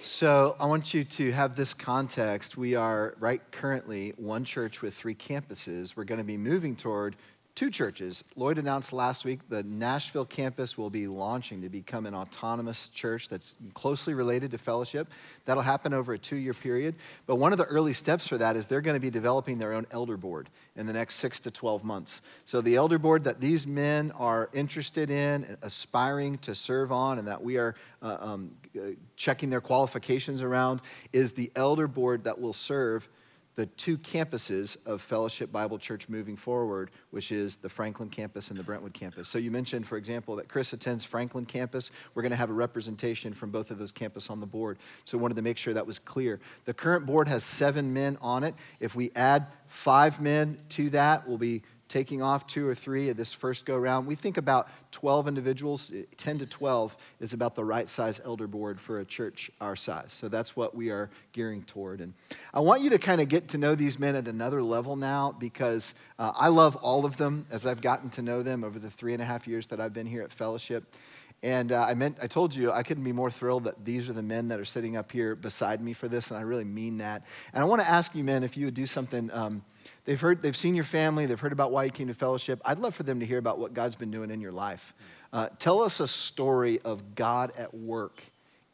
So 0.00 0.56
I 0.58 0.66
want 0.66 0.92
you 0.92 1.04
to 1.04 1.32
have 1.32 1.54
this 1.56 1.72
context. 1.72 2.56
We 2.56 2.74
are 2.74 3.14
right 3.20 3.40
currently 3.52 4.12
one 4.16 4.44
church 4.44 4.82
with 4.82 4.94
three 4.94 5.14
campuses. 5.14 5.96
We're 5.96 6.04
going 6.04 6.18
to 6.18 6.24
be 6.24 6.36
moving 6.36 6.74
toward 6.74 7.16
two 7.54 7.70
churches. 7.70 8.24
Lloyd 8.34 8.58
announced 8.58 8.92
last 8.92 9.24
week 9.24 9.40
the 9.48 9.62
Nashville 9.62 10.24
campus 10.24 10.76
will 10.76 10.90
be 10.90 11.06
launching 11.06 11.62
to 11.62 11.68
become 11.68 12.04
an 12.04 12.14
autonomous 12.14 12.88
church 12.88 13.28
that's 13.28 13.54
closely 13.74 14.12
related 14.12 14.50
to 14.50 14.58
fellowship. 14.58 15.08
That'll 15.44 15.62
happen 15.62 15.92
over 15.92 16.14
a 16.14 16.18
two 16.18 16.36
year 16.36 16.52
period. 16.52 16.96
But 17.26 17.36
one 17.36 17.52
of 17.52 17.58
the 17.58 17.64
early 17.64 17.92
steps 17.92 18.26
for 18.26 18.38
that 18.38 18.56
is 18.56 18.66
they're 18.66 18.80
going 18.80 18.96
to 18.96 19.00
be 19.00 19.10
developing 19.10 19.58
their 19.58 19.72
own 19.72 19.86
elder 19.92 20.16
board 20.16 20.48
in 20.74 20.86
the 20.86 20.92
next 20.92 21.16
six 21.16 21.38
to 21.40 21.50
12 21.50 21.84
months. 21.84 22.22
So, 22.44 22.60
the 22.60 22.74
elder 22.74 22.98
board 22.98 23.24
that 23.24 23.40
these 23.40 23.66
men 23.66 24.10
are 24.12 24.50
interested 24.52 25.10
in, 25.10 25.44
and 25.44 25.56
aspiring 25.62 26.38
to 26.38 26.54
serve 26.54 26.90
on, 26.90 27.18
and 27.18 27.28
that 27.28 27.42
we 27.42 27.56
are 27.56 27.76
uh, 28.02 28.16
um, 28.20 28.50
uh, 28.76 28.90
checking 29.16 29.50
their 29.50 29.60
qualifications 29.60 30.42
around, 30.42 30.80
is 31.12 31.32
the 31.32 31.52
elder 31.54 31.86
board 31.86 32.24
that 32.24 32.40
will 32.40 32.52
serve 32.52 33.08
the 33.56 33.66
two 33.66 33.96
campuses 33.96 34.76
of 34.84 35.00
Fellowship 35.00 35.52
Bible 35.52 35.78
Church 35.78 36.08
moving 36.08 36.36
forward, 36.36 36.90
which 37.10 37.30
is 37.30 37.56
the 37.56 37.68
Franklin 37.68 38.08
campus 38.08 38.50
and 38.50 38.58
the 38.58 38.64
Brentwood 38.64 38.94
campus. 38.94 39.28
So 39.28 39.38
you 39.38 39.50
mentioned, 39.50 39.86
for 39.86 39.96
example, 39.96 40.36
that 40.36 40.48
Chris 40.48 40.72
attends 40.72 41.04
Franklin 41.04 41.46
campus. 41.46 41.90
We're 42.14 42.22
going 42.22 42.30
to 42.30 42.36
have 42.36 42.50
a 42.50 42.54
representation 42.54 43.32
from 43.32 43.50
both 43.50 43.70
of 43.70 43.78
those 43.78 43.92
campuses 43.92 44.30
on 44.30 44.40
the 44.40 44.46
board. 44.46 44.78
So 45.04 45.18
wanted 45.18 45.36
to 45.36 45.42
make 45.42 45.56
sure 45.56 45.72
that 45.72 45.86
was 45.86 45.98
clear. 45.98 46.40
The 46.64 46.74
current 46.74 47.06
board 47.06 47.28
has 47.28 47.44
seven 47.44 47.92
men 47.92 48.18
on 48.20 48.42
it. 48.42 48.54
If 48.80 48.94
we 48.94 49.12
add 49.14 49.46
five 49.68 50.20
men 50.20 50.58
to 50.70 50.90
that, 50.90 51.28
we'll 51.28 51.38
be 51.38 51.62
taking 51.94 52.20
off 52.20 52.44
two 52.48 52.66
or 52.66 52.74
three 52.74 53.08
of 53.08 53.16
this 53.16 53.32
first 53.32 53.64
go 53.64 53.76
round. 53.76 54.04
We 54.04 54.16
think 54.16 54.36
about 54.36 54.68
12 54.90 55.28
individuals, 55.28 55.92
10 56.16 56.40
to 56.40 56.46
12 56.46 56.96
is 57.20 57.32
about 57.32 57.54
the 57.54 57.64
right 57.64 57.88
size 57.88 58.20
elder 58.24 58.48
board 58.48 58.80
for 58.80 58.98
a 58.98 59.04
church 59.04 59.48
our 59.60 59.76
size. 59.76 60.12
So 60.12 60.28
that's 60.28 60.56
what 60.56 60.74
we 60.74 60.90
are 60.90 61.08
gearing 61.30 61.62
toward. 61.62 62.00
And 62.00 62.12
I 62.52 62.58
want 62.58 62.82
you 62.82 62.90
to 62.90 62.98
kind 62.98 63.20
of 63.20 63.28
get 63.28 63.46
to 63.50 63.58
know 63.58 63.76
these 63.76 63.96
men 63.96 64.16
at 64.16 64.26
another 64.26 64.60
level 64.60 64.96
now 64.96 65.36
because 65.38 65.94
uh, 66.18 66.32
I 66.34 66.48
love 66.48 66.74
all 66.74 67.06
of 67.06 67.16
them 67.16 67.46
as 67.48 67.64
I've 67.64 67.80
gotten 67.80 68.10
to 68.10 68.22
know 68.22 68.42
them 68.42 68.64
over 68.64 68.80
the 68.80 68.90
three 68.90 69.12
and 69.12 69.22
a 69.22 69.24
half 69.24 69.46
years 69.46 69.68
that 69.68 69.80
I've 69.80 69.92
been 69.92 70.08
here 70.08 70.22
at 70.22 70.32
Fellowship. 70.32 70.96
And 71.44 71.70
uh, 71.72 71.84
I 71.86 71.94
meant, 71.94 72.16
I 72.22 72.26
told 72.26 72.54
you 72.54 72.72
I 72.72 72.82
couldn't 72.82 73.04
be 73.04 73.12
more 73.12 73.30
thrilled 73.30 73.64
that 73.64 73.84
these 73.84 74.08
are 74.08 74.14
the 74.14 74.22
men 74.22 74.48
that 74.48 74.58
are 74.58 74.64
sitting 74.64 74.96
up 74.96 75.12
here 75.12 75.36
beside 75.36 75.80
me 75.80 75.92
for 75.92 76.08
this, 76.08 76.30
and 76.30 76.38
I 76.38 76.42
really 76.42 76.64
mean 76.64 76.98
that. 76.98 77.22
And 77.52 77.62
I 77.62 77.66
want 77.66 77.82
to 77.82 77.88
ask 77.88 78.14
you, 78.14 78.24
men, 78.24 78.42
if 78.42 78.56
you 78.56 78.64
would 78.64 78.74
do 78.74 78.86
something. 78.86 79.30
Um, 79.30 79.62
They've 80.06 80.20
heard, 80.20 80.42
they've 80.42 80.56
seen 80.56 80.74
your 80.74 80.84
family, 80.84 81.24
they've 81.24 81.40
heard 81.40 81.52
about 81.52 81.70
why 81.70 81.84
you 81.84 81.90
came 81.90 82.08
to 82.08 82.14
fellowship. 82.14 82.60
I'd 82.64 82.78
love 82.78 82.94
for 82.94 83.04
them 83.04 83.20
to 83.20 83.26
hear 83.26 83.38
about 83.38 83.58
what 83.58 83.72
God's 83.72 83.96
been 83.96 84.10
doing 84.10 84.30
in 84.30 84.40
your 84.40 84.52
life. 84.52 84.92
Uh, 85.32 85.48
tell 85.58 85.82
us 85.82 85.98
a 85.98 86.06
story 86.06 86.78
of 86.82 87.14
God 87.14 87.52
at 87.56 87.72
work 87.72 88.22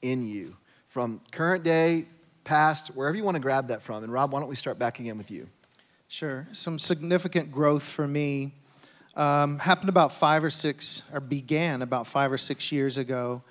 in 0.03 0.27
you 0.27 0.57
from 0.89 1.21
current 1.31 1.62
day, 1.62 2.07
past, 2.43 2.89
wherever 2.89 3.17
you 3.17 3.23
want 3.23 3.37
to 3.37 3.41
grab 3.41 3.69
that 3.69 3.81
from. 3.83 4.03
And 4.03 4.12
Rob, 4.12 4.33
why 4.33 4.41
don't 4.41 4.49
we 4.49 4.57
start 4.57 4.77
back 4.77 4.99
again 4.99 5.19
with 5.19 5.31
you? 5.31 5.49
Sure. 6.09 6.49
Some 6.50 6.81
significant 6.81 7.53
growth 7.53 7.85
for 7.85 8.09
me 8.09 8.53
um, 9.21 9.59
happened 9.59 9.91
about 9.91 10.15
five 10.15 10.43
or 10.43 10.49
six, 10.49 11.03
or 11.12 11.21
began 11.21 11.83
about 11.83 12.07
five 12.07 12.33
or 12.33 12.39
six 12.39 12.73
years 12.73 12.97
ago. 12.97 13.43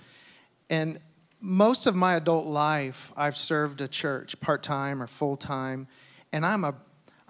And 0.68 1.00
most 1.40 1.86
of 1.86 1.96
my 1.96 2.16
adult 2.16 2.48
life, 2.48 3.14
I've 3.16 3.38
served 3.38 3.80
a 3.80 3.88
church 3.88 4.40
part 4.42 4.64
time 4.64 5.00
or 5.00 5.06
full 5.06 5.38
time, 5.38 5.88
and 6.34 6.44
I'm 6.44 6.64
a 6.64 6.74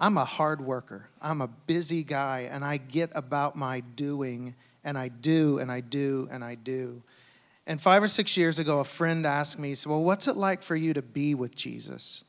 I'm 0.02 0.18
a 0.18 0.24
hard 0.24 0.62
worker. 0.62 1.10
I'm 1.22 1.42
a 1.42 1.48
busy 1.48 2.06
guy, 2.06 2.48
and 2.50 2.64
I 2.64 2.78
get 2.78 3.12
about 3.14 3.58
my 3.58 3.82
doing, 3.82 4.56
and 4.86 4.98
I 4.98 5.10
do, 5.10 5.60
and 5.60 5.70
I 5.70 5.82
do, 5.82 6.30
and 6.32 6.42
I 6.42 6.56
do. 6.56 7.04
And 7.68 7.82
five 7.82 8.02
or 8.02 8.08
six 8.08 8.38
years 8.38 8.58
ago, 8.58 8.80
a 8.80 8.86
friend 8.86 9.26
asked 9.26 9.60
me, 9.60 9.76
said, 9.76 9.90
Well, 9.90 10.02
what's 10.02 10.30
it 10.30 10.38
like 10.38 10.64
for 10.64 10.78
you 10.78 10.94
to 10.94 11.02
be 11.02 11.36
with 11.36 11.58
Jesus? 11.58 12.24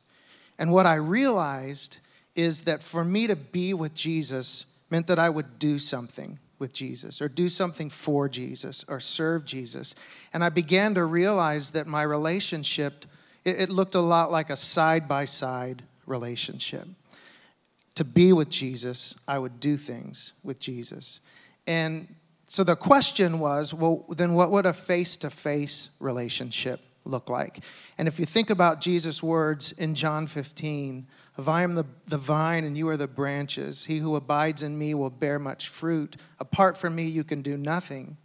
And 0.59 0.73
what 0.73 0.87
I 0.87 0.97
realized 0.97 1.99
is 2.35 2.63
that 2.63 2.83
for 2.83 3.05
me 3.05 3.29
to 3.29 3.37
be 3.37 3.73
with 3.73 3.95
Jesus 3.95 4.67
meant 4.91 5.07
that 5.07 5.19
I 5.19 5.31
would 5.31 5.59
do 5.59 5.79
something 5.79 6.39
with 6.59 6.73
Jesus 6.73 7.23
or 7.23 7.29
do 7.29 7.49
something 7.49 7.89
for 7.89 8.29
Jesus 8.29 8.85
or 8.87 9.01
serve 9.01 9.45
Jesus. 9.45 9.95
And 10.33 10.45
I 10.45 10.51
began 10.51 10.95
to 10.95 11.05
realize 11.05 11.71
that 11.71 11.87
my 11.87 12.03
relationship, 12.03 13.07
it, 13.45 13.71
looked 13.71 13.95
a 13.95 14.01
lot 14.01 14.31
like 14.31 14.51
a 14.51 14.57
side 14.57 15.09
by 15.09 15.25
side 15.25 15.83
relationship 16.07 16.87
to 18.01 18.05
be 18.05 18.33
with 18.33 18.49
Jesus, 18.49 19.15
I 19.29 19.39
would 19.39 19.61
do 19.61 19.77
things 19.77 20.33
with 20.43 20.59
Jesus. 20.59 21.21
And 21.67 22.15
so 22.47 22.65
the 22.65 22.77
question 22.77 23.39
was 23.39 23.75
well, 23.75 24.07
then 24.09 24.35
what 24.35 24.51
would 24.51 24.67
a 24.67 24.73
face 24.73 25.17
to 25.19 25.31
face 25.31 25.91
relationship 25.99 26.81
look 27.05 27.29
like? 27.29 27.61
And 27.99 28.09
if 28.09 28.19
you 28.19 28.27
think 28.27 28.49
about 28.49 28.81
Jesus' 28.81 29.23
words 29.23 29.73
in 29.73 29.95
John 29.95 30.27
15, 30.27 31.07
if 31.39 31.49
I 31.49 31.63
am 31.63 31.75
the, 31.75 31.85
the 32.07 32.19
vine 32.19 32.65
and 32.65 32.77
you 32.77 32.89
are 32.89 32.97
the 32.97 33.09
branches, 33.09 33.87
he 33.87 33.99
who 33.99 34.17
abides 34.17 34.63
in 34.63 34.79
me 34.79 34.95
will 34.95 35.11
bear 35.11 35.39
much 35.39 35.69
fruit. 35.69 36.17
Apart 36.39 36.77
from 36.77 36.95
me, 36.95 37.05
you 37.05 37.25
can 37.25 37.41
do 37.43 37.57
nothing. 37.57 38.17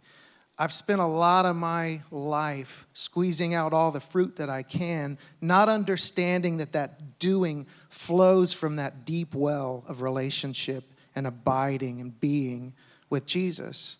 I've 0.58 0.72
spent 0.72 1.00
a 1.00 1.06
lot 1.06 1.44
of 1.44 1.54
my 1.54 2.02
life 2.10 2.86
squeezing 2.94 3.54
out 3.54 3.74
all 3.74 3.90
the 3.90 4.00
fruit 4.00 4.36
that 4.36 4.48
I 4.48 4.62
can, 4.62 5.18
not 5.40 5.68
understanding 5.68 6.56
that 6.58 6.72
that 6.72 7.18
doing 7.18 7.66
flows 7.90 8.52
from 8.52 8.76
that 8.76 9.04
deep 9.04 9.34
well 9.34 9.84
of 9.86 10.00
relationship 10.00 10.84
and 11.14 11.26
abiding 11.26 12.00
and 12.00 12.18
being 12.18 12.72
with 13.10 13.26
Jesus. 13.26 13.96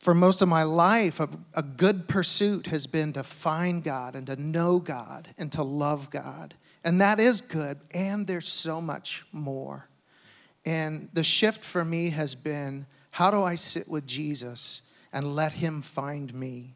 For 0.00 0.14
most 0.14 0.42
of 0.42 0.48
my 0.48 0.62
life, 0.62 1.20
a, 1.20 1.28
a 1.54 1.62
good 1.62 2.08
pursuit 2.08 2.66
has 2.68 2.86
been 2.86 3.12
to 3.14 3.22
find 3.22 3.82
God 3.82 4.14
and 4.14 4.26
to 4.28 4.36
know 4.36 4.78
God 4.78 5.28
and 5.38 5.50
to 5.52 5.62
love 5.62 6.10
God. 6.10 6.54
And 6.88 7.00
that 7.02 7.20
is 7.20 7.42
good, 7.42 7.78
and 7.92 8.26
there's 8.26 8.48
so 8.48 8.80
much 8.80 9.24
more. 9.30 9.88
And 10.64 11.08
the 11.12 11.22
shift 11.22 11.64
for 11.64 11.84
me 11.84 12.10
has 12.10 12.34
been 12.34 12.86
how 13.10 13.30
do 13.30 13.42
I 13.42 13.56
sit 13.56 13.88
with 13.88 14.06
Jesus? 14.06 14.82
and 15.12 15.34
let 15.34 15.54
him 15.54 15.82
find 15.82 16.32
me. 16.34 16.74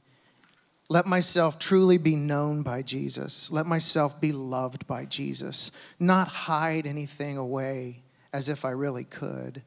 Let 0.88 1.07
myself 1.07 1.59
truly 1.59 1.97
be 1.97 2.16
known 2.16 2.62
by 2.62 2.83
Jesus. 2.83 3.50
Let 3.50 3.66
myself 3.66 4.21
be 4.21 4.33
loved 4.33 4.87
by 4.87 5.07
Jesus, 5.07 5.71
not 5.99 6.28
hide 6.28 6.87
anything 6.87 7.37
away 7.37 8.02
as 8.33 8.49
if 8.49 8.64
I 8.64 8.71
really 8.71 9.04
could. 9.04 9.62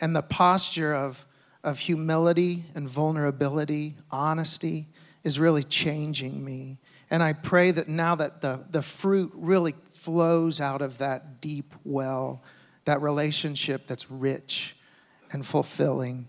And 0.00 0.14
the 0.14 0.22
posture 0.22 0.94
of, 0.94 1.26
of 1.64 1.80
humility 1.80 2.64
and 2.74 2.88
vulnerability, 2.88 3.96
honesty, 4.10 4.86
is 5.24 5.38
really 5.38 5.64
changing 5.64 6.44
me. 6.44 6.78
And 7.10 7.22
I 7.22 7.32
pray 7.32 7.70
that 7.70 7.88
now 7.88 8.14
that 8.16 8.40
the, 8.40 8.64
the 8.70 8.82
fruit 8.82 9.32
really 9.34 9.74
flows 9.98 10.60
out 10.60 10.82
of 10.82 10.98
that 10.98 11.40
deep 11.40 11.74
well, 11.84 12.42
that 12.84 13.02
relationship 13.02 13.86
that's 13.86 14.10
rich 14.10 14.76
and 15.32 15.44
fulfilling 15.44 16.28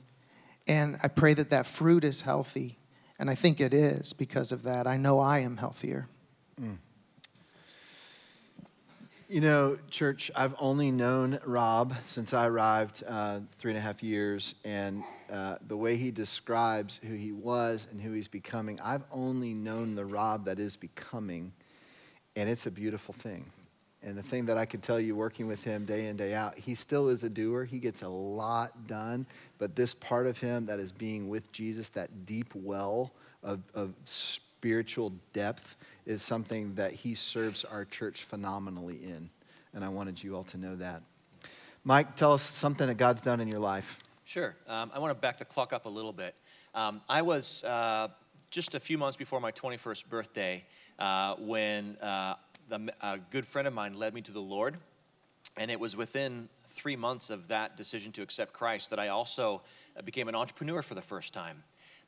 and 0.70 0.98
I 1.02 1.08
pray 1.08 1.34
that 1.34 1.50
that 1.50 1.66
fruit 1.66 2.04
is 2.04 2.22
healthy. 2.22 2.78
And 3.18 3.28
I 3.30 3.36
think 3.36 3.60
it 3.60 3.74
is 3.74 4.14
because 4.14 4.52
of 4.52 4.64
that. 4.64 4.86
I 4.86 4.98
know 4.98 5.20
I 5.20 5.40
am 5.40 5.58
healthier. 5.58 6.08
Mm. 6.62 6.78
You 9.28 9.42
know, 9.42 9.80
church, 9.90 10.30
I've 10.36 10.54
only 10.60 10.92
known 10.92 11.40
Rob 11.44 11.96
since 12.06 12.34
I 12.34 12.46
arrived 12.48 13.04
uh, 13.08 13.40
three 13.58 13.72
and 13.72 13.78
a 13.78 13.82
half 13.82 14.02
years, 14.04 14.56
and 14.64 15.04
uh, 15.32 15.56
the 15.68 15.76
way 15.76 15.98
he 15.98 16.12
describes 16.12 17.00
who 17.04 17.14
he 17.16 17.32
was 17.32 17.88
and 17.92 18.00
who 18.00 18.12
he's 18.12 18.28
becoming, 18.28 18.80
I've 18.82 19.04
only 19.12 19.54
known 19.54 19.96
the 19.96 20.06
Rob 20.06 20.46
that 20.46 20.60
is 20.60 20.76
becoming, 20.76 21.52
and 22.36 22.48
it's 22.48 22.66
a 22.68 22.72
beautiful 22.72 23.14
thing. 23.14 23.52
And 24.02 24.18
the 24.18 24.24
thing 24.24 24.46
that 24.46 24.58
I 24.58 24.66
could 24.66 24.82
tell 24.82 25.00
you 25.00 25.16
working 25.16 25.48
with 25.48 25.64
him 25.64 25.84
day 25.84 26.08
in, 26.08 26.16
day 26.16 26.34
out, 26.34 26.58
he 26.58 26.74
still 26.74 27.10
is 27.10 27.24
a 27.24 27.30
doer. 27.30 27.66
He 27.66 27.80
gets 27.80 28.02
a 28.02 28.08
lot 28.08 28.88
done. 28.88 29.26
But 29.58 29.76
this 29.76 29.94
part 29.94 30.26
of 30.26 30.40
him 30.40 30.66
that 30.68 30.80
is 30.80 30.92
being 30.92 31.28
with 31.28 31.52
Jesus, 31.52 31.90
that 31.90 32.26
deep 32.26 32.54
well 32.56 33.12
of, 33.44 33.60
of 33.74 33.94
spiritual 34.06 35.14
depth, 35.34 35.76
is 36.06 36.22
something 36.22 36.76
that 36.76 36.94
he 36.94 37.14
serves 37.14 37.66
our 37.66 37.84
church 37.84 38.24
phenomenally 38.24 39.00
in. 39.04 39.30
And 39.74 39.84
I 39.84 39.90
wanted 39.90 40.24
you 40.24 40.36
all 40.36 40.46
to 40.46 40.58
know 40.58 40.76
that. 40.78 41.02
Mike, 41.84 42.16
tell 42.16 42.34
us 42.34 42.42
something 42.42 42.88
that 42.88 42.96
God's 42.96 43.22
done 43.22 43.40
in 43.42 43.48
your 43.48 43.60
life. 43.60 44.00
Sure. 44.24 44.56
Um, 44.68 44.92
I 44.94 45.00
want 45.00 45.12
to 45.12 45.20
back 45.20 45.40
the 45.40 45.46
clock 45.46 45.74
up 45.74 45.86
a 45.86 45.90
little 45.90 46.14
bit. 46.14 46.36
Um, 46.74 47.02
I 47.10 47.22
was 47.22 47.64
uh, 47.64 48.10
just 48.50 48.76
a 48.76 48.80
few 48.80 48.98
months 48.98 49.18
before 49.18 49.40
my 49.40 49.52
21st 49.52 50.08
birthday 50.08 50.64
uh, 51.00 51.36
when 51.36 51.98
uh, 52.02 52.36
a 52.72 53.20
good 53.32 53.46
friend 53.46 53.68
of 53.68 53.74
mine 53.74 53.94
led 53.94 54.14
me 54.14 54.22
to 54.22 54.32
the 54.32 54.42
Lord. 54.42 54.78
And 55.58 55.70
it 55.70 55.80
was 55.80 55.96
within 55.96 56.50
three 56.64 56.96
months 56.96 57.30
of 57.30 57.48
that 57.50 57.76
decision 57.76 58.12
to 58.14 58.22
accept 58.22 58.54
Christ 58.54 58.90
that 58.92 59.00
I 59.00 59.10
also 59.10 59.62
uh, 59.98 60.02
became 60.02 60.28
an 60.28 60.36
entrepreneur 60.36 60.82
for 60.82 60.96
the 60.96 61.02
first 61.02 61.34
time. 61.34 61.64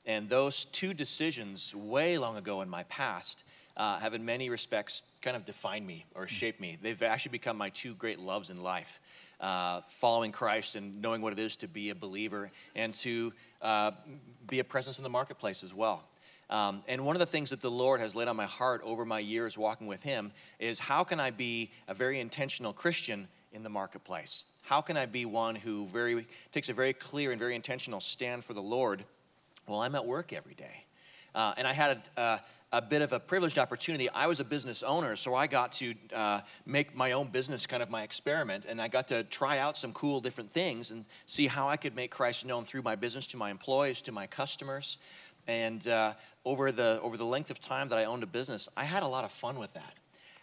And 0.06 0.30
those 0.30 0.65
two 0.65 0.94
decisions, 0.94 1.75
way 1.75 2.18
long 2.18 2.38
ago 2.38 2.62
in 2.62 2.70
my 2.70 2.84
past, 2.84 3.44
uh, 3.77 4.00
have 4.00 4.13
in 4.13 4.25
many 4.25 4.50
respects 4.50 5.03
kind 5.22 5.36
of 5.36 5.46
defined 5.46 5.86
me 5.86 6.06
or 6.15 6.27
shaped 6.27 6.60
me. 6.60 6.77
They've 6.82 7.01
actually 7.01 7.32
become 7.32 7.58
my 7.58 7.70
two 7.70 7.94
great 7.96 8.20
loves 8.20 8.50
in 8.50 8.62
life 8.62 9.00
uh, 9.39 9.82
following 9.88 10.32
Christ 10.32 10.75
and 10.75 11.01
knowing 11.01 11.22
what 11.22 11.34
it 11.34 11.39
is 11.39 11.56
to 11.58 11.68
be 11.68 11.89
a 11.89 11.96
believer 11.96 12.51
and 12.75 12.94
to 12.96 13.34
uh, 13.62 13.91
be 14.48 14.60
a 14.60 14.63
presence 14.63 14.98
in 14.98 15.03
the 15.03 15.10
marketplace 15.10 15.63
as 15.63 15.74
well. 15.74 16.03
Um, 16.51 16.84
and 16.89 17.05
one 17.05 17.15
of 17.15 17.22
the 17.22 17.25
things 17.25 17.50
that 17.51 17.62
the 17.62 17.72
Lord 17.72 18.01
has 18.01 18.13
laid 18.13 18.27
on 18.27 18.36
my 18.36 18.46
heart 18.46 18.81
over 18.84 19.05
my 19.05 19.20
years 19.20 19.58
walking 19.58 19.88
with 19.88 20.03
Him 20.03 20.34
is 20.60 20.79
how 20.79 21.03
can 21.03 21.20
I 21.20 21.31
be 21.31 21.72
a 21.88 21.93
very 21.93 22.20
intentional 22.20 22.74
Christian 22.74 23.29
in 23.53 23.63
the 23.63 23.70
marketplace? 23.70 24.43
How 24.62 24.81
can 24.81 24.98
I 24.98 25.05
be 25.05 25.25
one 25.25 25.55
who 25.55 25.86
very 25.88 26.27
takes 26.51 26.67
a 26.67 26.74
very 26.74 26.93
clear 26.93 27.31
and 27.31 27.39
very 27.39 27.55
intentional 27.55 28.01
stand 28.01 28.43
for 28.43 28.53
the 28.53 28.62
Lord 28.62 29.05
while 29.65 29.79
I'm 29.79 29.96
at 29.96 30.05
work 30.05 30.34
every 30.34 30.53
day? 30.53 30.86
Uh, 31.34 31.53
and 31.55 31.65
I 31.65 31.72
had 31.72 32.10
a, 32.17 32.41
a 32.74 32.81
bit 32.81 33.01
of 33.01 33.13
a 33.13 33.20
privileged 33.20 33.58
opportunity. 33.58 34.10
I 34.10 34.27
was 34.27 34.41
a 34.41 34.43
business 34.43 34.84
owner, 34.84 35.15
so 35.15 35.34
I 35.34 35.48
got 35.48 35.72
to 35.74 35.93
uh, 36.13 36.41
make 36.65 36.96
my 36.96 37.13
own 37.13 37.27
business 37.27 37.65
kind 37.65 37.81
of 37.81 37.89
my 37.89 38.03
experiment, 38.03 38.65
and 38.65 38.81
I 38.81 38.89
got 38.89 39.08
to 39.10 39.24
try 39.24 39.60
out 39.60 39.77
some 39.77 39.93
cool 39.93 40.20
different 40.20 40.51
things 40.51 40.91
and 40.91 41.08
see 41.25 41.48
how 41.48 41.70
I 41.70 41.77
could 41.77 41.96
make 41.96 42.12
Christ 42.12 42.46
known 42.46 42.65
through 42.65 42.81
my 42.81 42.96
business 42.96 43.27
to 43.27 43.38
my 43.38 43.51
employees, 43.51 44.01
to 44.03 44.12
my 44.12 44.27
customers. 44.27 44.98
And 45.48 45.88
uh, 45.88 46.13
over 46.45 46.71
the 46.71 47.00
over 47.01 47.17
the 47.17 47.25
length 47.25 47.50
of 47.51 47.60
time 47.60 47.89
that 47.89 47.98
I 47.98 48.05
owned 48.05 48.24
a 48.24 48.27
business, 48.27 48.69
I 48.77 48.83
had 48.83 49.03
a 49.03 49.07
lot 49.07 49.25
of 49.25 49.31
fun 49.31 49.57
with 49.57 49.74
that. 49.74 49.93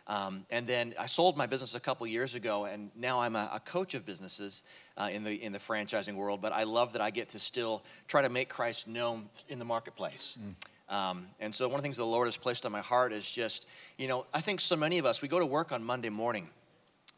Um, 0.06 0.46
and 0.50 0.66
then 0.66 0.94
I 0.98 1.06
sold 1.06 1.36
my 1.36 1.46
business 1.46 1.74
a 1.74 1.80
couple 1.80 2.06
years 2.06 2.34
ago, 2.34 2.64
and 2.64 2.90
now 2.96 3.20
I'm 3.20 3.36
a, 3.36 3.50
a 3.52 3.60
coach 3.60 3.94
of 3.94 4.06
businesses 4.06 4.64
uh, 4.96 5.10
in 5.12 5.22
the 5.22 5.34
in 5.34 5.52
the 5.52 5.58
franchising 5.58 6.14
world. 6.14 6.40
But 6.40 6.52
I 6.52 6.64
love 6.64 6.92
that 6.94 7.02
I 7.02 7.10
get 7.10 7.28
to 7.30 7.38
still 7.38 7.84
try 8.06 8.22
to 8.22 8.28
make 8.28 8.48
Christ 8.48 8.88
known 8.88 9.28
in 9.48 9.58
the 9.58 9.64
marketplace. 9.64 10.38
Mm. 10.40 10.54
Um, 10.88 11.26
and 11.38 11.54
so 11.54 11.68
one 11.68 11.74
of 11.74 11.82
the 11.82 11.86
things 11.86 11.98
the 11.98 12.06
Lord 12.06 12.26
has 12.26 12.36
placed 12.36 12.64
on 12.64 12.72
my 12.72 12.80
heart 12.80 13.12
is 13.12 13.30
just, 13.30 13.66
you 13.98 14.08
know, 14.08 14.24
I 14.32 14.40
think 14.40 14.60
so 14.60 14.74
many 14.74 14.98
of 14.98 15.04
us, 15.04 15.20
we 15.20 15.28
go 15.28 15.38
to 15.38 15.46
work 15.46 15.70
on 15.70 15.84
Monday 15.84 16.08
morning 16.08 16.48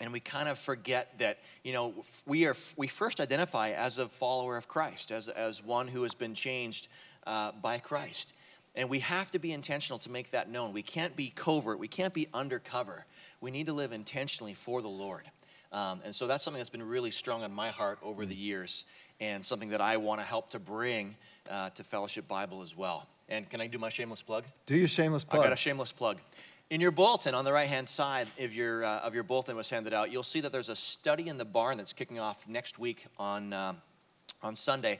and 0.00 0.12
we 0.12 0.18
kind 0.18 0.48
of 0.48 0.58
forget 0.58 1.16
that, 1.18 1.38
you 1.62 1.72
know, 1.72 1.94
we 2.26 2.46
are, 2.46 2.56
we 2.76 2.88
first 2.88 3.20
identify 3.20 3.70
as 3.70 3.98
a 3.98 4.08
follower 4.08 4.56
of 4.56 4.66
Christ, 4.66 5.12
as, 5.12 5.28
as 5.28 5.62
one 5.62 5.86
who 5.86 6.02
has 6.02 6.14
been 6.14 6.34
changed 6.34 6.88
uh, 7.26 7.52
by 7.52 7.78
Christ. 7.78 8.34
And 8.76 8.88
we 8.88 9.00
have 9.00 9.30
to 9.32 9.38
be 9.38 9.52
intentional 9.52 9.98
to 10.00 10.10
make 10.10 10.30
that 10.30 10.48
known. 10.48 10.72
We 10.72 10.82
can't 10.82 11.16
be 11.16 11.32
covert, 11.34 11.78
we 11.78 11.88
can't 11.88 12.14
be 12.14 12.28
undercover. 12.32 13.04
We 13.40 13.50
need 13.50 13.66
to 13.66 13.72
live 13.72 13.92
intentionally 13.92 14.54
for 14.54 14.80
the 14.82 14.88
Lord. 14.88 15.24
Um, 15.72 16.00
and 16.04 16.14
so 16.14 16.26
that's 16.26 16.42
something 16.42 16.58
that's 16.58 16.70
been 16.70 16.86
really 16.86 17.12
strong 17.12 17.44
on 17.44 17.52
my 17.52 17.68
heart 17.68 17.98
over 18.02 18.26
the 18.26 18.34
years 18.34 18.84
and 19.20 19.44
something 19.44 19.68
that 19.68 19.80
I 19.80 19.98
want 19.98 20.20
to 20.20 20.26
help 20.26 20.50
to 20.50 20.58
bring 20.58 21.16
uh, 21.48 21.70
to 21.70 21.84
Fellowship 21.84 22.26
Bible 22.26 22.62
as 22.62 22.76
well. 22.76 23.06
And 23.28 23.48
can 23.48 23.60
I 23.60 23.68
do 23.68 23.78
my 23.78 23.88
shameless 23.88 24.22
plug? 24.22 24.44
Do 24.66 24.74
your 24.76 24.88
shameless 24.88 25.22
plug. 25.22 25.42
I 25.42 25.44
got 25.44 25.52
a 25.52 25.56
shameless 25.56 25.92
plug. 25.92 26.18
In 26.70 26.80
your 26.80 26.90
bulletin 26.90 27.34
on 27.34 27.44
the 27.44 27.52
right 27.52 27.68
hand 27.68 27.88
side 27.88 28.28
of 28.40 28.54
your, 28.54 28.84
uh, 28.84 29.00
of 29.00 29.14
your 29.14 29.22
bulletin 29.22 29.56
was 29.56 29.70
handed 29.70 29.92
out, 29.92 30.10
you'll 30.10 30.22
see 30.22 30.40
that 30.40 30.52
there's 30.52 30.68
a 30.68 30.76
study 30.76 31.28
in 31.28 31.36
the 31.36 31.44
barn 31.44 31.78
that's 31.78 31.92
kicking 31.92 32.18
off 32.18 32.46
next 32.48 32.78
week 32.78 33.06
on, 33.18 33.52
uh, 33.52 33.74
on 34.42 34.56
Sunday. 34.56 34.98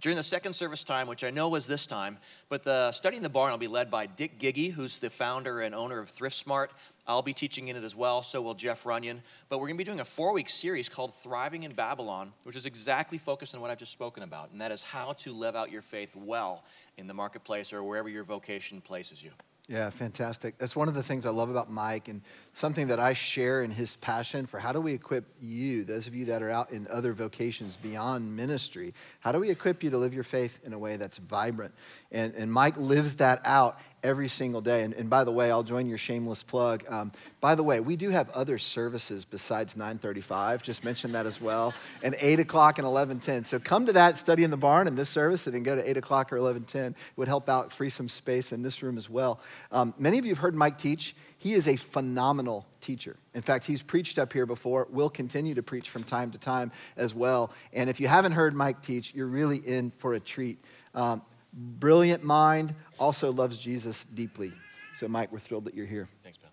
During 0.00 0.16
the 0.16 0.22
second 0.22 0.52
service 0.52 0.84
time, 0.84 1.08
which 1.08 1.24
I 1.24 1.30
know 1.30 1.48
was 1.48 1.66
this 1.66 1.86
time, 1.86 2.18
but 2.48 2.62
the 2.62 2.92
study 2.92 3.16
in 3.16 3.22
the 3.22 3.28
barn 3.28 3.50
will 3.50 3.58
be 3.58 3.66
led 3.66 3.90
by 3.90 4.06
Dick 4.06 4.38
Giggy, 4.38 4.70
who's 4.70 4.98
the 4.98 5.10
founder 5.10 5.60
and 5.60 5.74
owner 5.74 5.98
of 5.98 6.08
Thrift 6.08 6.36
Smart. 6.36 6.70
I'll 7.06 7.22
be 7.22 7.32
teaching 7.32 7.66
in 7.66 7.74
it 7.74 7.82
as 7.82 7.96
well, 7.96 8.22
so 8.22 8.40
will 8.40 8.54
Jeff 8.54 8.86
Runyon. 8.86 9.22
But 9.48 9.58
we're 9.58 9.66
going 9.66 9.76
to 9.76 9.84
be 9.84 9.84
doing 9.84 10.00
a 10.00 10.04
four 10.04 10.32
week 10.32 10.50
series 10.50 10.88
called 10.88 11.14
Thriving 11.14 11.64
in 11.64 11.72
Babylon, 11.72 12.32
which 12.44 12.54
is 12.54 12.64
exactly 12.64 13.18
focused 13.18 13.56
on 13.56 13.60
what 13.60 13.72
I've 13.72 13.78
just 13.78 13.92
spoken 13.92 14.22
about, 14.22 14.50
and 14.52 14.60
that 14.60 14.70
is 14.70 14.82
how 14.84 15.14
to 15.14 15.32
live 15.32 15.56
out 15.56 15.72
your 15.72 15.82
faith 15.82 16.14
well 16.14 16.62
in 16.96 17.08
the 17.08 17.14
marketplace 17.14 17.72
or 17.72 17.82
wherever 17.82 18.08
your 18.08 18.24
vocation 18.24 18.80
places 18.80 19.22
you. 19.22 19.32
Yeah, 19.68 19.90
fantastic. 19.90 20.56
That's 20.56 20.74
one 20.74 20.88
of 20.88 20.94
the 20.94 21.02
things 21.02 21.26
I 21.26 21.30
love 21.30 21.50
about 21.50 21.70
Mike 21.70 22.08
and 22.08 22.22
something 22.54 22.86
that 22.86 22.98
I 22.98 23.12
share 23.12 23.62
in 23.62 23.70
his 23.70 23.96
passion 23.96 24.46
for 24.46 24.58
how 24.58 24.72
do 24.72 24.80
we 24.80 24.94
equip 24.94 25.26
you, 25.42 25.84
those 25.84 26.06
of 26.06 26.14
you 26.14 26.24
that 26.24 26.42
are 26.42 26.48
out 26.48 26.72
in 26.72 26.88
other 26.88 27.12
vocations 27.12 27.76
beyond 27.76 28.34
ministry, 28.34 28.94
how 29.20 29.30
do 29.30 29.38
we 29.38 29.50
equip 29.50 29.82
you 29.82 29.90
to 29.90 29.98
live 29.98 30.14
your 30.14 30.24
faith 30.24 30.58
in 30.64 30.72
a 30.72 30.78
way 30.78 30.96
that's 30.96 31.18
vibrant? 31.18 31.74
And, 32.10 32.34
and 32.34 32.50
Mike 32.50 32.78
lives 32.78 33.16
that 33.16 33.42
out 33.44 33.78
every 34.02 34.28
single 34.28 34.60
day. 34.60 34.82
And, 34.82 34.94
and 34.94 35.10
by 35.10 35.24
the 35.24 35.32
way, 35.32 35.50
I'll 35.50 35.62
join 35.62 35.86
your 35.86 35.98
shameless 35.98 36.42
plug. 36.42 36.84
Um, 36.88 37.12
by 37.40 37.54
the 37.54 37.62
way, 37.62 37.80
we 37.80 37.96
do 37.96 38.10
have 38.10 38.30
other 38.30 38.58
services 38.58 39.24
besides 39.24 39.76
935. 39.76 40.62
Just 40.62 40.84
mention 40.84 41.12
that 41.12 41.26
as 41.26 41.40
well. 41.40 41.74
And 42.00 42.14
8 42.20 42.38
o'clock 42.40 42.78
and 42.78 42.86
1110. 42.86 43.44
So 43.44 43.58
come 43.58 43.86
to 43.86 43.92
that, 43.94 44.16
study 44.16 44.44
in 44.44 44.50
the 44.50 44.56
barn 44.56 44.86
in 44.86 44.94
this 44.94 45.08
service, 45.08 45.46
and 45.46 45.54
then 45.54 45.64
go 45.64 45.74
to 45.74 45.88
8 45.88 45.96
o'clock 45.96 46.32
or 46.32 46.36
1110. 46.36 46.92
It 46.92 46.96
would 47.16 47.28
help 47.28 47.48
out, 47.48 47.72
free 47.72 47.90
some 47.90 48.08
space 48.08 48.52
in 48.52 48.62
this 48.62 48.82
room 48.82 48.96
as 48.96 49.10
well. 49.10 49.40
Um, 49.72 49.94
many 49.98 50.18
of 50.18 50.24
you 50.24 50.30
have 50.30 50.38
heard 50.38 50.54
Mike 50.54 50.78
teach. 50.78 51.16
He 51.38 51.54
is 51.54 51.66
a 51.66 51.76
phenomenal 51.76 52.66
teacher. 52.80 53.16
In 53.34 53.42
fact, 53.42 53.64
he's 53.64 53.82
preached 53.82 54.18
up 54.18 54.32
here 54.32 54.46
before, 54.46 54.86
will 54.90 55.10
continue 55.10 55.54
to 55.54 55.62
preach 55.62 55.90
from 55.90 56.04
time 56.04 56.30
to 56.32 56.38
time 56.38 56.72
as 56.96 57.14
well. 57.14 57.52
And 57.72 57.90
if 57.90 58.00
you 58.00 58.08
haven't 58.08 58.32
heard 58.32 58.54
Mike 58.54 58.80
teach, 58.82 59.14
you're 59.14 59.26
really 59.26 59.58
in 59.58 59.92
for 59.98 60.14
a 60.14 60.20
treat. 60.20 60.58
Um, 60.94 61.22
brilliant 61.58 62.22
mind, 62.22 62.74
also 62.98 63.32
loves 63.32 63.58
Jesus 63.58 64.04
deeply. 64.04 64.52
So, 64.94 65.08
Mike, 65.08 65.32
we're 65.32 65.38
thrilled 65.38 65.64
that 65.64 65.74
you're 65.74 65.86
here. 65.86 66.08
Thanks, 66.22 66.38
Bill. 66.38 66.50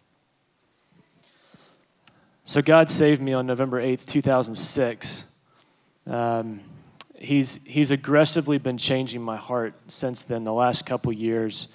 So, 2.44 2.62
God 2.62 2.90
saved 2.90 3.22
me 3.22 3.34
on 3.34 3.46
November 3.46 3.82
8th, 3.82 4.06
2006. 4.06 5.26
Um, 6.08 6.60
he's, 7.16 7.64
he's 7.66 7.92
aggressively 7.92 8.58
been 8.58 8.78
changing 8.78 9.22
my 9.22 9.38
heart 9.38 9.74
since 9.88 10.24
then, 10.24 10.44
the 10.44 10.54
last 10.54 10.86
couple 10.86 11.12
years. 11.14 11.68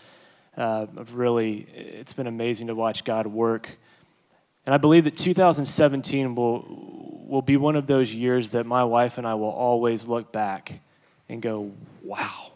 Uh, 0.57 0.87
of 0.97 1.15
really, 1.15 1.61
it's 1.75 2.13
been 2.13 2.27
amazing 2.27 2.67
to 2.67 2.75
watch 2.75 3.05
God 3.05 3.27
work. 3.27 3.71
And 4.67 4.75
I 4.75 4.79
believe 4.79 5.05
that 5.05 5.17
2017 5.17 6.35
will, 6.35 7.25
will 7.27 7.43
be 7.43 7.57
one 7.57 7.77
of 7.77 7.87
those 7.87 8.13
years 8.13 8.51
that 8.51 8.67
my 8.67 8.85
wife 8.85 9.17
and 9.17 9.27
I 9.27 9.35
will 9.35 9.51
always 9.51 10.07
look 10.07 10.33
back 10.33 10.81
and 11.29 11.41
go, 11.41 11.73
wow 12.03 12.50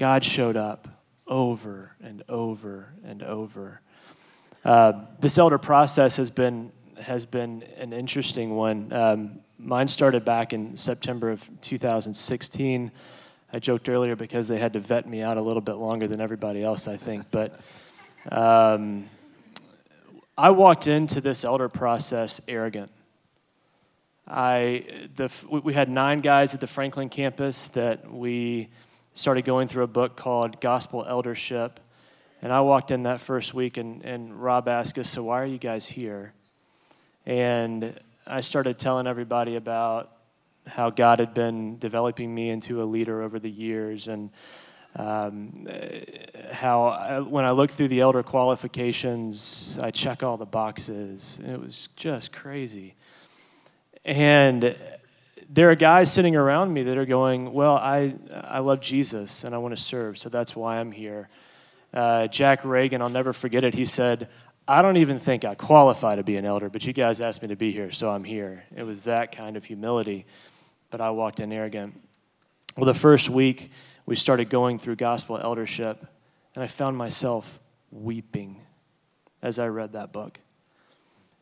God 0.00 0.24
showed 0.24 0.56
up 0.56 0.88
over 1.26 1.94
and 2.02 2.24
over 2.26 2.94
and 3.04 3.22
over. 3.22 3.82
Uh, 4.64 4.94
this 5.18 5.36
elder 5.36 5.58
process 5.58 6.16
has 6.16 6.30
been 6.30 6.72
has 6.98 7.26
been 7.26 7.62
an 7.76 7.92
interesting 7.92 8.56
one. 8.56 8.90
Um, 8.94 9.40
mine 9.58 9.88
started 9.88 10.24
back 10.24 10.54
in 10.54 10.78
September 10.78 11.30
of 11.30 11.46
2016. 11.60 12.90
I 13.52 13.58
joked 13.58 13.90
earlier 13.90 14.16
because 14.16 14.48
they 14.48 14.58
had 14.58 14.72
to 14.72 14.80
vet 14.80 15.06
me 15.06 15.20
out 15.20 15.36
a 15.36 15.42
little 15.42 15.60
bit 15.60 15.74
longer 15.74 16.08
than 16.08 16.22
everybody 16.22 16.64
else, 16.64 16.88
I 16.88 16.96
think. 16.96 17.26
But 17.30 17.60
um, 18.32 19.06
I 20.38 20.48
walked 20.48 20.86
into 20.86 21.20
this 21.20 21.44
elder 21.44 21.68
process 21.68 22.40
arrogant. 22.48 22.90
I 24.26 25.08
the 25.16 25.30
we 25.50 25.74
had 25.74 25.90
nine 25.90 26.22
guys 26.22 26.54
at 26.54 26.60
the 26.60 26.66
Franklin 26.66 27.10
campus 27.10 27.68
that 27.68 28.10
we 28.10 28.70
started 29.20 29.44
going 29.44 29.68
through 29.68 29.82
a 29.82 29.86
book 29.86 30.16
called 30.16 30.58
Gospel 30.62 31.04
Eldership. 31.06 31.78
And 32.40 32.50
I 32.50 32.62
walked 32.62 32.90
in 32.90 33.02
that 33.02 33.20
first 33.20 33.52
week, 33.52 33.76
and, 33.76 34.02
and 34.02 34.42
Rob 34.42 34.66
asked 34.66 34.98
us, 34.98 35.10
So, 35.10 35.24
why 35.24 35.42
are 35.42 35.46
you 35.46 35.58
guys 35.58 35.86
here? 35.86 36.32
And 37.26 38.00
I 38.26 38.40
started 38.40 38.78
telling 38.78 39.06
everybody 39.06 39.56
about 39.56 40.10
how 40.66 40.88
God 40.88 41.18
had 41.18 41.34
been 41.34 41.78
developing 41.78 42.34
me 42.34 42.48
into 42.48 42.82
a 42.82 42.84
leader 42.84 43.20
over 43.20 43.38
the 43.38 43.50
years, 43.50 44.08
and 44.08 44.30
um, 44.96 45.68
how 46.50 46.84
I, 46.84 47.20
when 47.20 47.44
I 47.44 47.50
look 47.50 47.70
through 47.70 47.88
the 47.88 48.00
elder 48.00 48.22
qualifications, 48.22 49.78
I 49.82 49.90
check 49.90 50.22
all 50.22 50.38
the 50.38 50.46
boxes. 50.46 51.38
It 51.46 51.60
was 51.60 51.90
just 51.94 52.32
crazy. 52.32 52.94
And 54.02 54.74
there 55.52 55.68
are 55.70 55.74
guys 55.74 56.12
sitting 56.12 56.36
around 56.36 56.72
me 56.72 56.84
that 56.84 56.96
are 56.96 57.04
going, 57.04 57.52
Well, 57.52 57.74
I, 57.74 58.14
I 58.32 58.60
love 58.60 58.80
Jesus 58.80 59.42
and 59.42 59.54
I 59.54 59.58
want 59.58 59.76
to 59.76 59.82
serve, 59.82 60.16
so 60.16 60.28
that's 60.28 60.54
why 60.54 60.78
I'm 60.78 60.92
here. 60.92 61.28
Uh, 61.92 62.28
Jack 62.28 62.64
Reagan, 62.64 63.02
I'll 63.02 63.08
never 63.08 63.32
forget 63.32 63.64
it, 63.64 63.74
he 63.74 63.84
said, 63.84 64.28
I 64.68 64.82
don't 64.82 64.98
even 64.98 65.18
think 65.18 65.44
I 65.44 65.56
qualify 65.56 66.14
to 66.14 66.22
be 66.22 66.36
an 66.36 66.44
elder, 66.44 66.70
but 66.70 66.86
you 66.86 66.92
guys 66.92 67.20
asked 67.20 67.42
me 67.42 67.48
to 67.48 67.56
be 67.56 67.72
here, 67.72 67.90
so 67.90 68.08
I'm 68.08 68.22
here. 68.22 68.62
It 68.76 68.84
was 68.84 69.04
that 69.04 69.32
kind 69.32 69.56
of 69.56 69.64
humility, 69.64 70.26
but 70.90 71.00
I 71.00 71.10
walked 71.10 71.40
in 71.40 71.52
arrogant. 71.52 72.00
Well, 72.76 72.86
the 72.86 72.94
first 72.94 73.28
week, 73.28 73.72
we 74.06 74.14
started 74.14 74.48
going 74.48 74.78
through 74.78 74.96
gospel 74.96 75.36
eldership, 75.36 76.06
and 76.54 76.62
I 76.62 76.68
found 76.68 76.96
myself 76.96 77.58
weeping 77.90 78.60
as 79.42 79.58
I 79.58 79.66
read 79.66 79.94
that 79.94 80.12
book. 80.12 80.38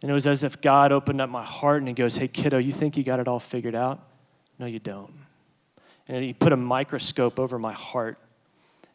And 0.00 0.10
it 0.10 0.14
was 0.14 0.26
as 0.26 0.44
if 0.44 0.60
God 0.60 0.92
opened 0.92 1.20
up 1.20 1.28
my 1.28 1.44
heart 1.44 1.78
and 1.78 1.88
He 1.88 1.94
goes, 1.94 2.16
Hey, 2.16 2.28
kiddo, 2.28 2.58
you 2.58 2.72
think 2.72 2.96
you 2.96 3.02
got 3.02 3.20
it 3.20 3.28
all 3.28 3.40
figured 3.40 3.74
out? 3.74 4.00
No, 4.58 4.66
you 4.66 4.78
don't. 4.78 5.12
And 6.06 6.24
He 6.24 6.32
put 6.32 6.52
a 6.52 6.56
microscope 6.56 7.38
over 7.38 7.58
my 7.58 7.72
heart, 7.72 8.18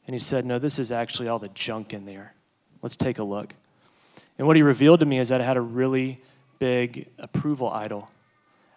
and 0.07 0.13
He 0.13 0.19
said, 0.19 0.45
No, 0.45 0.59
this 0.59 0.79
is 0.79 0.91
actually 0.91 1.27
all 1.27 1.39
the 1.39 1.49
junk 1.49 1.93
in 1.93 2.05
there. 2.05 2.33
Let's 2.81 2.95
take 2.97 3.19
a 3.19 3.23
look. 3.23 3.53
And 4.37 4.47
what 4.47 4.55
he 4.55 4.61
revealed 4.61 4.99
to 5.01 5.05
me 5.05 5.19
is 5.19 5.29
that 5.29 5.41
I 5.41 5.43
had 5.45 5.57
a 5.57 5.61
really 5.61 6.19
big 6.59 7.07
approval 7.19 7.69
idol. 7.69 8.09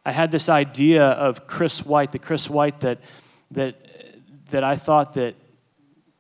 I 0.05 0.13
had 0.13 0.31
this 0.31 0.49
idea 0.49 1.05
of 1.05 1.47
Chris 1.47 1.85
White, 1.85 2.13
the 2.13 2.19
Chris 2.19 2.49
White 2.49 2.81
that, 2.81 2.99
that, 3.53 3.77
that 4.51 4.63
I 4.63 4.77
thought 4.77 5.15
that 5.15 5.35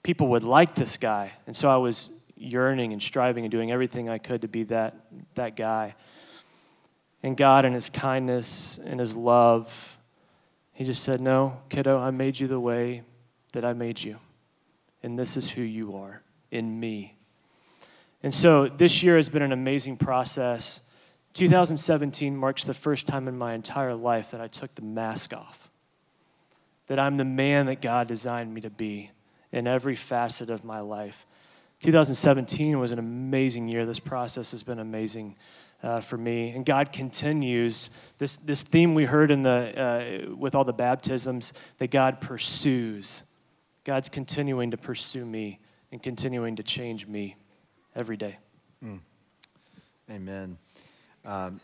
people 0.02 0.28
would 0.28 0.42
like 0.42 0.74
this 0.74 0.96
guy. 0.96 1.32
And 1.46 1.54
so 1.54 1.68
I 1.68 1.76
was 1.76 2.10
yearning 2.36 2.92
and 2.92 3.02
striving 3.02 3.44
and 3.44 3.50
doing 3.50 3.72
everything 3.72 4.08
I 4.08 4.18
could 4.18 4.42
to 4.42 4.48
be 4.48 4.64
that, 4.64 4.94
that 5.34 5.56
guy. 5.56 5.94
And 7.22 7.36
God, 7.36 7.64
in 7.64 7.72
His 7.72 7.90
kindness 7.90 8.78
and 8.84 9.00
His 9.00 9.16
love, 9.16 9.98
He 10.72 10.84
just 10.84 11.02
said, 11.02 11.20
No, 11.20 11.58
kiddo, 11.68 11.98
I 11.98 12.10
made 12.10 12.38
you 12.38 12.46
the 12.46 12.60
way 12.60 13.02
that 13.52 13.64
I 13.64 13.72
made 13.72 14.02
you. 14.02 14.18
And 15.02 15.18
this 15.18 15.36
is 15.36 15.48
who 15.48 15.62
you 15.62 15.96
are 15.96 16.22
in 16.50 16.78
me. 16.78 17.16
And 18.22 18.34
so 18.34 18.66
this 18.66 19.02
year 19.02 19.16
has 19.16 19.28
been 19.28 19.42
an 19.42 19.52
amazing 19.52 19.96
process. 19.96 20.90
2017 21.34 22.36
marks 22.36 22.64
the 22.64 22.74
first 22.74 23.06
time 23.06 23.28
in 23.28 23.36
my 23.36 23.54
entire 23.54 23.94
life 23.94 24.30
that 24.32 24.40
I 24.40 24.48
took 24.48 24.74
the 24.74 24.82
mask 24.82 25.34
off. 25.34 25.70
That 26.88 26.98
I'm 26.98 27.16
the 27.16 27.24
man 27.24 27.66
that 27.66 27.80
God 27.80 28.08
designed 28.08 28.52
me 28.52 28.60
to 28.62 28.70
be 28.70 29.10
in 29.52 29.66
every 29.66 29.96
facet 29.96 30.50
of 30.50 30.64
my 30.64 30.80
life. 30.80 31.26
2017 31.82 32.78
was 32.78 32.92
an 32.92 32.98
amazing 32.98 33.68
year. 33.68 33.84
This 33.84 34.00
process 34.00 34.50
has 34.52 34.62
been 34.62 34.78
amazing 34.78 35.36
uh, 35.82 36.00
for 36.00 36.16
me. 36.16 36.50
And 36.50 36.64
God 36.64 36.92
continues 36.92 37.90
this, 38.18 38.36
this 38.36 38.62
theme 38.62 38.94
we 38.94 39.04
heard 39.04 39.30
in 39.30 39.42
the, 39.42 40.28
uh, 40.30 40.34
with 40.34 40.54
all 40.54 40.64
the 40.64 40.72
baptisms 40.72 41.52
that 41.78 41.90
God 41.90 42.20
pursues. 42.20 43.22
God's 43.84 44.08
continuing 44.08 44.70
to 44.72 44.76
pursue 44.76 45.24
me 45.24 45.60
and 45.92 46.02
continuing 46.02 46.56
to 46.56 46.62
change 46.62 47.06
me 47.06 47.36
every 47.94 48.16
day. 48.16 48.36
Mm. 48.84 49.00
Amen. 50.10 50.58
Um, 51.24 51.60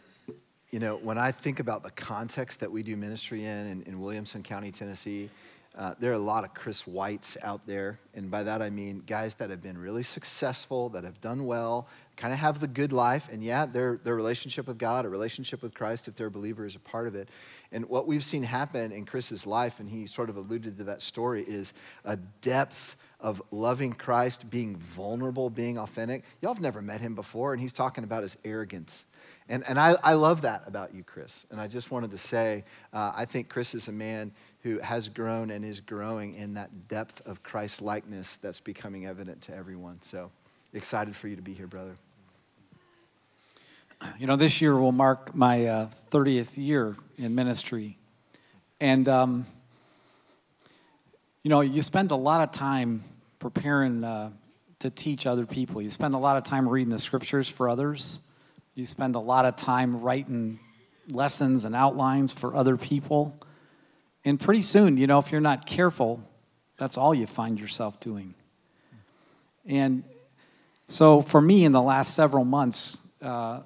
you 0.70 0.78
know, 0.78 0.96
when 0.96 1.18
I 1.18 1.32
think 1.32 1.60
about 1.60 1.82
the 1.82 1.90
context 1.90 2.60
that 2.60 2.70
we 2.70 2.82
do 2.82 2.96
ministry 2.96 3.44
in, 3.44 3.66
in, 3.66 3.82
in 3.82 4.00
Williamson 4.00 4.42
County, 4.42 4.72
Tennessee, 4.72 5.30
uh, 5.76 5.94
there 5.98 6.10
are 6.10 6.14
a 6.14 6.18
lot 6.18 6.44
of 6.44 6.52
Chris 6.52 6.86
Whites 6.86 7.38
out 7.42 7.66
there. 7.66 7.98
And 8.14 8.30
by 8.30 8.42
that 8.42 8.60
I 8.60 8.68
mean 8.68 9.02
guys 9.06 9.36
that 9.36 9.48
have 9.48 9.62
been 9.62 9.78
really 9.78 10.02
successful, 10.02 10.90
that 10.90 11.04
have 11.04 11.20
done 11.20 11.46
well, 11.46 11.88
kind 12.16 12.32
of 12.32 12.38
have 12.40 12.60
the 12.60 12.68
good 12.68 12.92
life. 12.92 13.28
And 13.32 13.42
yeah, 13.42 13.64
their, 13.64 13.98
their 14.04 14.14
relationship 14.14 14.66
with 14.66 14.76
God, 14.76 15.06
a 15.06 15.08
relationship 15.08 15.62
with 15.62 15.72
Christ, 15.72 16.08
if 16.08 16.16
they're 16.16 16.26
a 16.26 16.30
believer, 16.30 16.66
is 16.66 16.76
a 16.76 16.80
part 16.80 17.06
of 17.08 17.14
it. 17.14 17.30
And 17.70 17.88
what 17.88 18.06
we've 18.06 18.24
seen 18.24 18.42
happen 18.42 18.92
in 18.92 19.06
Chris's 19.06 19.46
life, 19.46 19.80
and 19.80 19.88
he 19.88 20.06
sort 20.06 20.28
of 20.28 20.36
alluded 20.36 20.76
to 20.76 20.84
that 20.84 21.00
story, 21.00 21.42
is 21.42 21.72
a 22.04 22.16
depth 22.42 22.96
of 23.18 23.40
loving 23.50 23.92
Christ, 23.92 24.50
being 24.50 24.76
vulnerable, 24.76 25.48
being 25.48 25.78
authentic. 25.78 26.24
Y'all 26.42 26.52
have 26.52 26.62
never 26.62 26.82
met 26.82 27.00
him 27.00 27.14
before, 27.14 27.52
and 27.52 27.62
he's 27.62 27.72
talking 27.72 28.04
about 28.04 28.24
his 28.24 28.36
arrogance. 28.44 29.06
And, 29.48 29.64
and 29.68 29.78
I, 29.78 29.96
I 30.02 30.14
love 30.14 30.42
that 30.42 30.64
about 30.66 30.94
you, 30.94 31.04
Chris. 31.04 31.46
And 31.50 31.60
I 31.60 31.68
just 31.68 31.90
wanted 31.90 32.10
to 32.10 32.18
say, 32.18 32.64
uh, 32.92 33.12
I 33.14 33.24
think 33.24 33.48
Chris 33.48 33.74
is 33.74 33.88
a 33.88 33.92
man 33.92 34.32
who 34.62 34.78
has 34.78 35.08
grown 35.08 35.50
and 35.50 35.64
is 35.64 35.80
growing 35.80 36.34
in 36.34 36.54
that 36.54 36.88
depth 36.88 37.20
of 37.26 37.42
Christ 37.42 37.82
likeness 37.82 38.36
that's 38.36 38.60
becoming 38.60 39.06
evident 39.06 39.42
to 39.42 39.54
everyone. 39.54 40.00
So 40.02 40.30
excited 40.72 41.16
for 41.16 41.28
you 41.28 41.36
to 41.36 41.42
be 41.42 41.52
here, 41.52 41.66
brother. 41.66 41.94
You 44.18 44.26
know, 44.26 44.34
this 44.34 44.60
year 44.60 44.76
will 44.76 44.90
mark 44.90 45.32
my 45.32 45.66
uh, 45.66 45.88
30th 46.10 46.56
year 46.56 46.96
in 47.18 47.36
ministry. 47.36 47.96
And, 48.80 49.08
um, 49.08 49.46
you 51.44 51.50
know, 51.50 51.60
you 51.60 51.82
spend 51.82 52.10
a 52.10 52.16
lot 52.16 52.40
of 52.42 52.50
time 52.50 53.04
preparing 53.38 54.02
uh, 54.02 54.30
to 54.80 54.90
teach 54.90 55.24
other 55.24 55.46
people. 55.46 55.80
You 55.80 55.90
spend 55.90 56.14
a 56.14 56.18
lot 56.18 56.36
of 56.36 56.42
time 56.42 56.68
reading 56.68 56.90
the 56.90 56.98
scriptures 56.98 57.48
for 57.48 57.68
others. 57.68 58.18
You 58.74 58.84
spend 58.86 59.14
a 59.14 59.20
lot 59.20 59.44
of 59.44 59.54
time 59.54 60.00
writing 60.00 60.58
lessons 61.08 61.64
and 61.64 61.76
outlines 61.76 62.32
for 62.32 62.56
other 62.56 62.76
people. 62.76 63.36
And 64.24 64.38
pretty 64.38 64.62
soon, 64.62 64.96
you 64.96 65.06
know, 65.06 65.18
if 65.18 65.32
you're 65.32 65.40
not 65.40 65.66
careful, 65.66 66.22
that's 66.76 66.96
all 66.96 67.14
you 67.14 67.26
find 67.26 67.58
yourself 67.58 67.98
doing. 68.00 68.34
And 69.66 70.04
so 70.88 71.22
for 71.22 71.40
me, 71.40 71.64
in 71.64 71.72
the 71.72 71.82
last 71.82 72.14
several 72.14 72.44
months, 72.44 72.98
uh, 73.20 73.60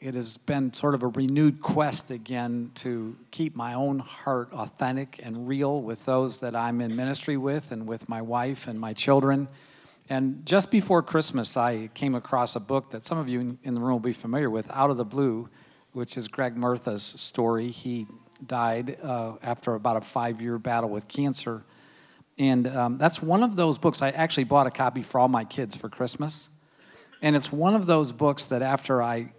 it 0.00 0.14
has 0.14 0.36
been 0.38 0.72
sort 0.72 0.94
of 0.94 1.02
a 1.02 1.08
renewed 1.08 1.60
quest 1.60 2.10
again 2.10 2.70
to 2.76 3.16
keep 3.30 3.54
my 3.54 3.74
own 3.74 3.98
heart 3.98 4.48
authentic 4.52 5.20
and 5.22 5.46
real 5.46 5.82
with 5.82 6.04
those 6.06 6.40
that 6.40 6.56
I'm 6.56 6.80
in 6.80 6.96
ministry 6.96 7.36
with 7.36 7.70
and 7.70 7.86
with 7.86 8.08
my 8.08 8.22
wife 8.22 8.66
and 8.66 8.80
my 8.80 8.94
children. 8.94 9.46
And 10.08 10.44
just 10.46 10.70
before 10.70 11.02
Christmas, 11.02 11.56
I 11.56 11.88
came 11.94 12.14
across 12.14 12.56
a 12.56 12.60
book 12.60 12.90
that 12.90 13.04
some 13.04 13.18
of 13.18 13.28
you 13.28 13.58
in 13.62 13.74
the 13.74 13.80
room 13.80 13.92
will 13.92 14.00
be 14.00 14.12
familiar 14.12 14.48
with, 14.48 14.70
Out 14.70 14.90
of 14.90 14.96
the 14.96 15.04
Blue, 15.04 15.48
which 15.92 16.16
is 16.16 16.28
Greg 16.28 16.56
Murtha's 16.56 17.02
story. 17.02 17.70
He 17.70 18.06
died 18.46 18.98
uh, 19.02 19.34
after 19.42 19.74
about 19.74 19.96
a 19.96 20.00
five 20.00 20.40
year 20.40 20.58
battle 20.58 20.90
with 20.90 21.08
cancer. 21.08 21.62
And 22.38 22.66
um, 22.66 22.98
that's 22.98 23.20
one 23.20 23.42
of 23.42 23.56
those 23.56 23.78
books. 23.78 24.00
I 24.00 24.10
actually 24.10 24.44
bought 24.44 24.66
a 24.66 24.70
copy 24.70 25.02
for 25.02 25.20
all 25.20 25.28
my 25.28 25.44
kids 25.44 25.76
for 25.76 25.88
Christmas. 25.88 26.48
And 27.22 27.36
it's 27.36 27.52
one 27.52 27.74
of 27.74 27.86
those 27.86 28.12
books 28.12 28.46
that 28.46 28.62
after 28.62 29.02
I 29.02 29.32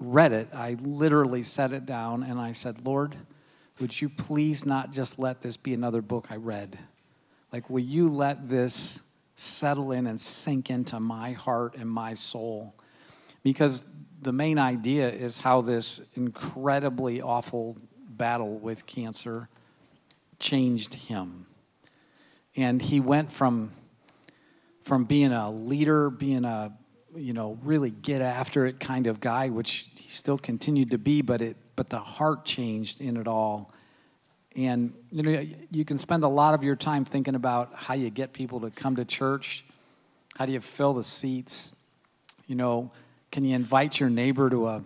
read 0.00 0.32
it, 0.32 0.48
I 0.52 0.76
literally 0.80 1.42
set 1.42 1.72
it 1.72 1.86
down 1.86 2.22
and 2.22 2.40
I 2.40 2.52
said, 2.52 2.84
Lord, 2.84 3.16
would 3.80 4.00
you 4.00 4.08
please 4.08 4.66
not 4.66 4.92
just 4.92 5.18
let 5.18 5.40
this 5.40 5.56
be 5.56 5.74
another 5.74 6.02
book 6.02 6.26
I 6.30 6.36
read? 6.36 6.78
Like, 7.52 7.70
will 7.70 7.80
you 7.80 8.08
let 8.08 8.48
this 8.48 9.00
settle 9.36 9.92
in 9.92 10.06
and 10.06 10.20
sink 10.20 10.70
into 10.70 10.98
my 10.98 11.32
heart 11.32 11.76
and 11.76 11.88
my 11.88 12.14
soul? 12.14 12.74
Because 13.42 13.84
the 14.22 14.32
main 14.32 14.58
idea 14.58 15.08
is 15.08 15.38
how 15.38 15.60
this 15.60 16.00
incredibly 16.14 17.20
awful 17.20 17.76
battle 18.16 18.58
with 18.58 18.86
cancer 18.86 19.48
changed 20.38 20.94
him. 20.94 21.46
And 22.56 22.80
he 22.80 23.00
went 23.00 23.32
from, 23.32 23.72
from 24.84 25.04
being 25.04 25.32
a 25.32 25.50
leader, 25.50 26.10
being 26.10 26.44
a 26.44 26.72
you 27.16 27.32
know, 27.32 27.58
really 27.62 27.90
get 27.90 28.20
after 28.20 28.66
it 28.66 28.80
kind 28.80 29.06
of 29.06 29.20
guy, 29.20 29.48
which 29.48 29.88
he 29.96 30.08
still 30.08 30.38
continued 30.38 30.90
to 30.90 30.98
be, 30.98 31.22
but 31.22 31.40
it 31.40 31.56
but 31.76 31.90
the 31.90 31.98
heart 31.98 32.44
changed 32.44 33.00
in 33.00 33.16
it 33.16 33.26
all. 33.26 33.72
And 34.56 34.94
you 35.10 35.22
know, 35.22 35.44
you 35.70 35.84
can 35.84 35.98
spend 35.98 36.22
a 36.22 36.28
lot 36.28 36.54
of 36.54 36.62
your 36.62 36.76
time 36.76 37.04
thinking 37.04 37.34
about 37.34 37.74
how 37.74 37.94
you 37.94 38.10
get 38.10 38.32
people 38.32 38.60
to 38.60 38.70
come 38.70 38.96
to 38.96 39.04
church. 39.04 39.64
How 40.36 40.46
do 40.46 40.52
you 40.52 40.60
fill 40.60 40.94
the 40.94 41.02
seats? 41.02 41.74
You 42.46 42.54
know, 42.54 42.92
can 43.32 43.44
you 43.44 43.54
invite 43.54 43.98
your 43.98 44.10
neighbor 44.10 44.50
to 44.50 44.68
a 44.68 44.82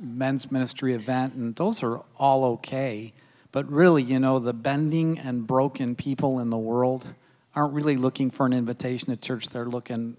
men's 0.00 0.50
ministry 0.50 0.94
event? 0.94 1.34
And 1.34 1.54
those 1.56 1.82
are 1.82 2.02
all 2.16 2.44
okay. 2.44 3.12
But 3.52 3.70
really, 3.70 4.02
you 4.02 4.18
know, 4.18 4.38
the 4.38 4.52
bending 4.52 5.18
and 5.18 5.46
broken 5.46 5.94
people 5.94 6.38
in 6.38 6.50
the 6.50 6.58
world 6.58 7.06
aren't 7.54 7.72
really 7.72 7.96
looking 7.96 8.30
for 8.30 8.46
an 8.46 8.52
invitation 8.52 9.08
to 9.08 9.16
church. 9.16 9.48
They're 9.48 9.66
looking 9.66 10.16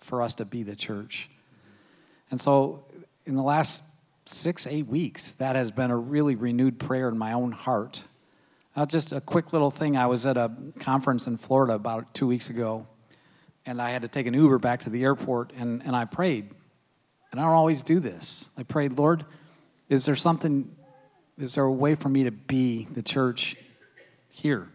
for 0.00 0.22
us 0.22 0.34
to 0.36 0.44
be 0.44 0.62
the 0.62 0.74
church. 0.74 1.28
And 2.30 2.40
so, 2.40 2.84
in 3.26 3.36
the 3.36 3.42
last 3.42 3.82
six, 4.24 4.66
eight 4.66 4.86
weeks, 4.86 5.32
that 5.32 5.56
has 5.56 5.70
been 5.70 5.90
a 5.90 5.96
really 5.96 6.34
renewed 6.34 6.78
prayer 6.78 7.08
in 7.08 7.18
my 7.18 7.32
own 7.32 7.52
heart. 7.52 8.04
Now, 8.76 8.86
just 8.86 9.12
a 9.12 9.20
quick 9.20 9.52
little 9.52 9.70
thing 9.70 9.96
I 9.96 10.06
was 10.06 10.26
at 10.26 10.36
a 10.36 10.50
conference 10.78 11.26
in 11.26 11.36
Florida 11.36 11.74
about 11.74 12.14
two 12.14 12.26
weeks 12.26 12.50
ago, 12.50 12.86
and 13.66 13.82
I 13.82 13.90
had 13.90 14.02
to 14.02 14.08
take 14.08 14.26
an 14.26 14.34
Uber 14.34 14.58
back 14.58 14.80
to 14.80 14.90
the 14.90 15.02
airport, 15.02 15.52
and, 15.56 15.82
and 15.82 15.94
I 15.94 16.04
prayed. 16.04 16.50
And 17.30 17.40
I 17.40 17.44
don't 17.44 17.52
always 17.52 17.82
do 17.82 18.00
this. 18.00 18.50
I 18.56 18.62
prayed, 18.62 18.98
Lord, 18.98 19.24
is 19.88 20.04
there 20.04 20.16
something, 20.16 20.74
is 21.38 21.54
there 21.54 21.64
a 21.64 21.72
way 21.72 21.94
for 21.94 22.08
me 22.08 22.24
to 22.24 22.30
be 22.30 22.88
the 22.92 23.02
church 23.02 23.56
here? 24.28 24.68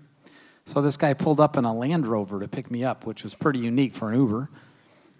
So 0.65 0.81
this 0.81 0.97
guy 0.97 1.13
pulled 1.13 1.39
up 1.39 1.57
in 1.57 1.65
a 1.65 1.73
Land 1.73 2.07
Rover 2.07 2.39
to 2.39 2.47
pick 2.47 2.71
me 2.71 2.83
up, 2.83 3.05
which 3.05 3.23
was 3.23 3.35
pretty 3.35 3.59
unique 3.59 3.93
for 3.93 4.11
an 4.11 4.17
Uber 4.17 4.49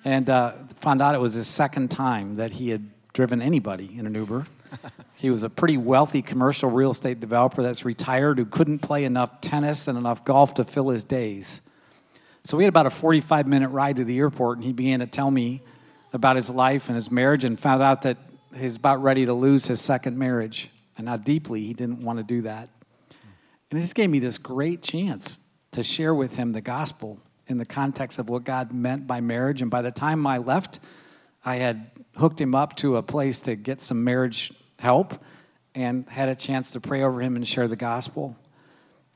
and 0.06 0.30
uh, 0.30 0.54
found 0.80 1.02
out 1.02 1.16
it 1.16 1.18
was 1.20 1.34
his 1.34 1.48
second 1.48 1.90
time 1.90 2.36
that 2.36 2.52
he 2.52 2.70
had 2.70 2.88
driven 3.12 3.42
anybody 3.42 3.98
in 3.98 4.06
an 4.06 4.14
Uber. 4.14 4.46
he 5.16 5.32
was 5.32 5.42
a 5.42 5.50
pretty 5.50 5.78
wealthy 5.78 6.22
commercial 6.22 6.70
real 6.70 6.92
estate 6.92 7.20
developer 7.20 7.64
that's 7.64 7.84
retired 7.84 8.38
who 8.38 8.46
couldn't 8.46 8.80
play 8.80 9.04
enough 9.04 9.42
tennis 9.42 9.88
and 9.88 9.98
enough 9.98 10.24
golf 10.24 10.54
to 10.54 10.64
fill 10.64 10.90
his 10.90 11.04
days. 11.04 11.60
So 12.44 12.56
we 12.56 12.64
had 12.64 12.70
about 12.70 12.86
a 12.86 12.92
45 12.92 13.48
minute 13.48 13.70
ride 13.70 13.96
to 13.96 14.04
the 14.04 14.20
airport, 14.20 14.60
and 14.60 14.66
he 14.66 14.74
began 14.74 15.00
to 15.00 15.08
tell 15.08 15.32
me 15.32 15.64
about 16.16 16.36
his 16.36 16.50
life 16.50 16.88
and 16.88 16.96
his 16.96 17.12
marriage 17.12 17.46
and 17.46 17.60
found 17.60 17.84
out 17.84 18.04
that 18.04 18.18
he's 18.56 18.76
about 18.76 19.04
ready 19.04 19.26
to 19.26 19.34
lose 19.34 19.68
his 19.68 19.82
second 19.82 20.18
marriage 20.18 20.70
and 20.98 21.08
how 21.08 21.18
deeply 21.18 21.62
he 21.62 21.74
didn't 21.74 22.02
want 22.02 22.18
to 22.18 22.24
do 22.24 22.42
that. 22.42 22.70
And 23.70 23.82
just 23.82 23.96
gave 23.96 24.10
me 24.10 24.20
this 24.20 24.38
great 24.38 24.82
chance 24.82 25.40
to 25.72 25.84
share 25.84 26.14
with 26.14 26.38
him 26.38 26.54
the 26.54 26.62
gospel 26.62 27.20
in 27.48 27.58
the 27.58 27.66
context 27.66 28.18
of 28.18 28.30
what 28.30 28.44
God 28.44 28.72
meant 28.72 29.06
by 29.06 29.22
marriage. 29.22 29.62
And 29.62 29.70
by 29.70 29.82
the 29.82 29.92
time 29.92 30.26
I 30.26 30.38
left, 30.38 30.80
I 31.44 31.58
had 31.58 31.92
hooked 32.16 32.40
him 32.40 32.56
up 32.56 32.76
to 32.78 32.98
a 32.98 33.04
place 33.04 33.42
to 33.42 33.56
get 33.56 33.82
some 33.82 34.04
marriage 34.04 34.54
help 34.80 35.22
and 35.76 36.08
had 36.08 36.30
a 36.30 36.36
chance 36.36 36.72
to 36.72 36.80
pray 36.80 37.04
over 37.04 37.22
him 37.22 37.36
and 37.36 37.48
share 37.48 37.68
the 37.68 37.76
gospel. 37.76 38.38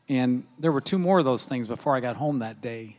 And 0.10 0.44
there 0.58 0.72
were 0.72 0.82
two 0.82 1.00
more 1.00 1.20
of 1.20 1.26
those 1.26 1.46
things 1.46 1.68
before 1.68 1.96
I 1.96 2.02
got 2.02 2.18
home 2.18 2.40
that 2.40 2.62
day. 2.62 2.98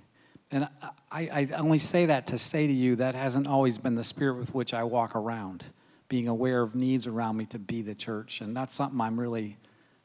And 0.53 0.69
I, 1.13 1.29
I 1.33 1.49
only 1.57 1.79
say 1.79 2.07
that 2.07 2.27
to 2.29 2.39
say 2.39 2.67
to 2.67 2.73
you 2.73 2.97
that 2.97 3.15
hasn't 3.15 3.47
always 3.47 3.79
been 3.79 3.95
the 3.95 4.05
spirit 4.05 4.37
with 4.37 4.53
which 4.53 4.75
I 4.75 4.83
walk 4.83 5.15
around, 5.15 5.65
being 6.09 6.27
aware 6.27 6.63
of 6.63 6.75
needs 6.75 7.07
around 7.07 7.37
me 7.37 7.47
to 7.47 7.59
be 7.59 7.83
the 7.83 7.95
church. 7.95 8.41
And 8.41 8.57
that's 8.57 8.75
something 8.75 9.01
I'm 9.01 9.19
really 9.19 9.59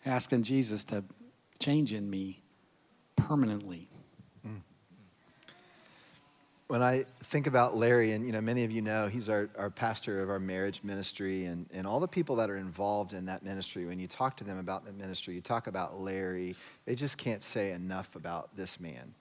asking 0.06 0.44
Jesus 0.44 0.84
to 0.86 1.04
change 1.58 1.94
in 1.94 2.08
me 2.08 2.42
permanently. 3.16 3.88
Mm. 4.48 4.62
When 6.68 6.84
I 6.84 7.06
think 7.24 7.48
about 7.48 7.76
Larry, 7.76 8.12
and 8.12 8.24
you 8.24 8.32
know, 8.32 8.42
many 8.42 8.64
of 8.64 8.72
you 8.72 8.84
know 8.84 9.08
he's 9.08 9.30
our, 9.30 9.50
our 9.58 9.72
pastor 9.72 10.22
of 10.22 10.30
our 10.30 10.40
marriage 10.40 10.82
ministry, 10.84 11.46
and, 11.46 11.66
and 11.74 11.88
all 11.88 12.00
the 12.00 12.08
people 12.08 12.36
that 12.36 12.52
are 12.52 12.58
involved 12.58 13.14
in 13.14 13.26
that 13.26 13.44
ministry, 13.44 13.86
when 13.86 14.00
you 14.00 14.08
talk 14.08 14.38
to 14.38 14.44
them 14.44 14.60
about 14.60 14.86
that 14.86 14.96
ministry, 14.96 15.34
you 15.34 15.42
talk 15.42 15.66
about 15.66 16.00
Larry, 16.00 16.56
they 16.86 16.94
just 16.94 17.18
can't 17.18 17.42
say 17.42 17.72
enough 17.72 18.16
about 18.16 18.56
this 18.56 18.80
man. 18.80 19.16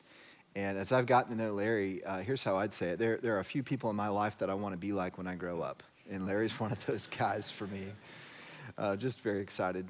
And 0.56 0.78
as 0.78 0.92
I've 0.92 1.06
gotten 1.06 1.36
to 1.36 1.42
know 1.42 1.52
Larry, 1.52 2.04
uh, 2.04 2.18
here's 2.18 2.44
how 2.44 2.56
I'd 2.56 2.72
say 2.72 2.90
it. 2.90 2.98
There, 2.98 3.18
there 3.18 3.36
are 3.36 3.40
a 3.40 3.44
few 3.44 3.64
people 3.64 3.90
in 3.90 3.96
my 3.96 4.08
life 4.08 4.38
that 4.38 4.50
I 4.50 4.54
want 4.54 4.72
to 4.72 4.78
be 4.78 4.92
like 4.92 5.18
when 5.18 5.26
I 5.26 5.34
grow 5.34 5.60
up. 5.60 5.82
And 6.10 6.26
Larry's 6.26 6.52
one 6.60 6.70
of 6.70 6.84
those 6.86 7.08
guys 7.08 7.50
for 7.50 7.66
me. 7.66 7.86
Uh, 8.78 8.96
just 8.96 9.20
very 9.20 9.40
excited, 9.40 9.86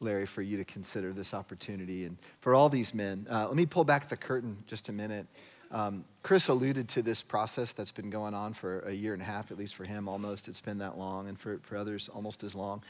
Larry, 0.00 0.26
for 0.26 0.42
you 0.42 0.56
to 0.56 0.64
consider 0.64 1.12
this 1.12 1.34
opportunity. 1.34 2.04
And 2.04 2.16
for 2.40 2.54
all 2.54 2.68
these 2.68 2.94
men, 2.94 3.26
uh, 3.30 3.46
let 3.46 3.56
me 3.56 3.66
pull 3.66 3.84
back 3.84 4.08
the 4.08 4.16
curtain 4.16 4.56
just 4.66 4.88
a 4.88 4.92
minute. 4.92 5.26
Um, 5.70 6.04
Chris 6.22 6.48
alluded 6.48 6.88
to 6.90 7.02
this 7.02 7.22
process 7.22 7.72
that's 7.72 7.90
been 7.90 8.08
going 8.08 8.34
on 8.34 8.54
for 8.54 8.80
a 8.80 8.92
year 8.92 9.12
and 9.12 9.20
a 9.20 9.24
half, 9.24 9.50
at 9.50 9.58
least 9.58 9.74
for 9.74 9.86
him, 9.86 10.08
almost. 10.08 10.48
It's 10.48 10.60
been 10.60 10.78
that 10.78 10.96
long, 10.96 11.28
and 11.28 11.38
for, 11.38 11.58
for 11.62 11.76
others, 11.76 12.08
almost 12.08 12.44
as 12.44 12.54
long. 12.54 12.82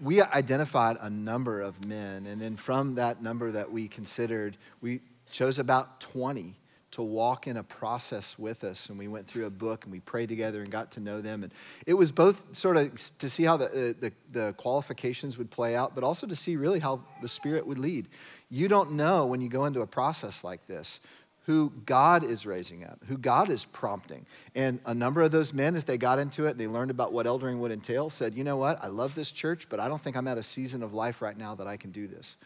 We 0.00 0.20
identified 0.20 0.96
a 1.00 1.10
number 1.10 1.60
of 1.60 1.84
men, 1.84 2.26
and 2.26 2.40
then 2.40 2.56
from 2.56 2.96
that 2.96 3.22
number 3.22 3.52
that 3.52 3.70
we 3.70 3.86
considered, 3.86 4.56
we 4.80 5.00
chose 5.30 5.58
about 5.58 6.00
20 6.00 6.56
to 6.90 7.02
walk 7.02 7.46
in 7.46 7.56
a 7.56 7.62
process 7.62 8.38
with 8.38 8.64
us. 8.64 8.88
And 8.88 8.98
we 8.98 9.08
went 9.08 9.26
through 9.26 9.46
a 9.46 9.50
book 9.50 9.84
and 9.84 9.92
we 9.92 10.00
prayed 10.00 10.28
together 10.28 10.62
and 10.62 10.70
got 10.70 10.92
to 10.92 11.00
know 11.00 11.20
them. 11.20 11.42
And 11.42 11.52
it 11.86 11.94
was 11.94 12.10
both 12.10 12.56
sort 12.56 12.76
of 12.76 13.18
to 13.18 13.28
see 13.28 13.44
how 13.44 13.56
the, 13.56 13.66
uh, 13.66 13.92
the, 14.00 14.12
the, 14.32 14.54
qualifications 14.54 15.36
would 15.36 15.50
play 15.50 15.76
out, 15.76 15.94
but 15.94 16.02
also 16.02 16.26
to 16.26 16.34
see 16.34 16.56
really 16.56 16.80
how 16.80 17.04
the 17.20 17.28
Spirit 17.28 17.66
would 17.66 17.78
lead. 17.78 18.08
You 18.48 18.68
don't 18.68 18.92
know 18.92 19.26
when 19.26 19.40
you 19.40 19.48
go 19.48 19.66
into 19.66 19.82
a 19.82 19.86
process 19.86 20.42
like 20.42 20.66
this 20.66 21.00
who 21.48 21.72
God 21.86 22.24
is 22.24 22.44
raising 22.44 22.84
up, 22.84 22.98
who 23.06 23.16
God 23.16 23.48
is 23.48 23.64
prompting. 23.64 24.26
And 24.54 24.80
a 24.84 24.92
number 24.92 25.22
of 25.22 25.30
those 25.30 25.54
men, 25.54 25.76
as 25.76 25.84
they 25.84 25.96
got 25.96 26.18
into 26.18 26.44
it, 26.44 26.58
they 26.58 26.66
learned 26.66 26.90
about 26.90 27.10
what 27.10 27.24
eldering 27.24 27.58
would 27.60 27.72
entail, 27.72 28.10
said, 28.10 28.34
you 28.34 28.44
know 28.44 28.58
what, 28.58 28.84
I 28.84 28.88
love 28.88 29.14
this 29.14 29.30
church, 29.30 29.66
but 29.70 29.80
I 29.80 29.88
don't 29.88 29.98
think 29.98 30.14
I'm 30.14 30.28
at 30.28 30.36
a 30.36 30.42
season 30.42 30.82
of 30.82 30.92
life 30.92 31.22
right 31.22 31.38
now 31.38 31.54
that 31.54 31.66
I 31.66 31.78
can 31.78 31.90
do 31.90 32.06
this. 32.06 32.36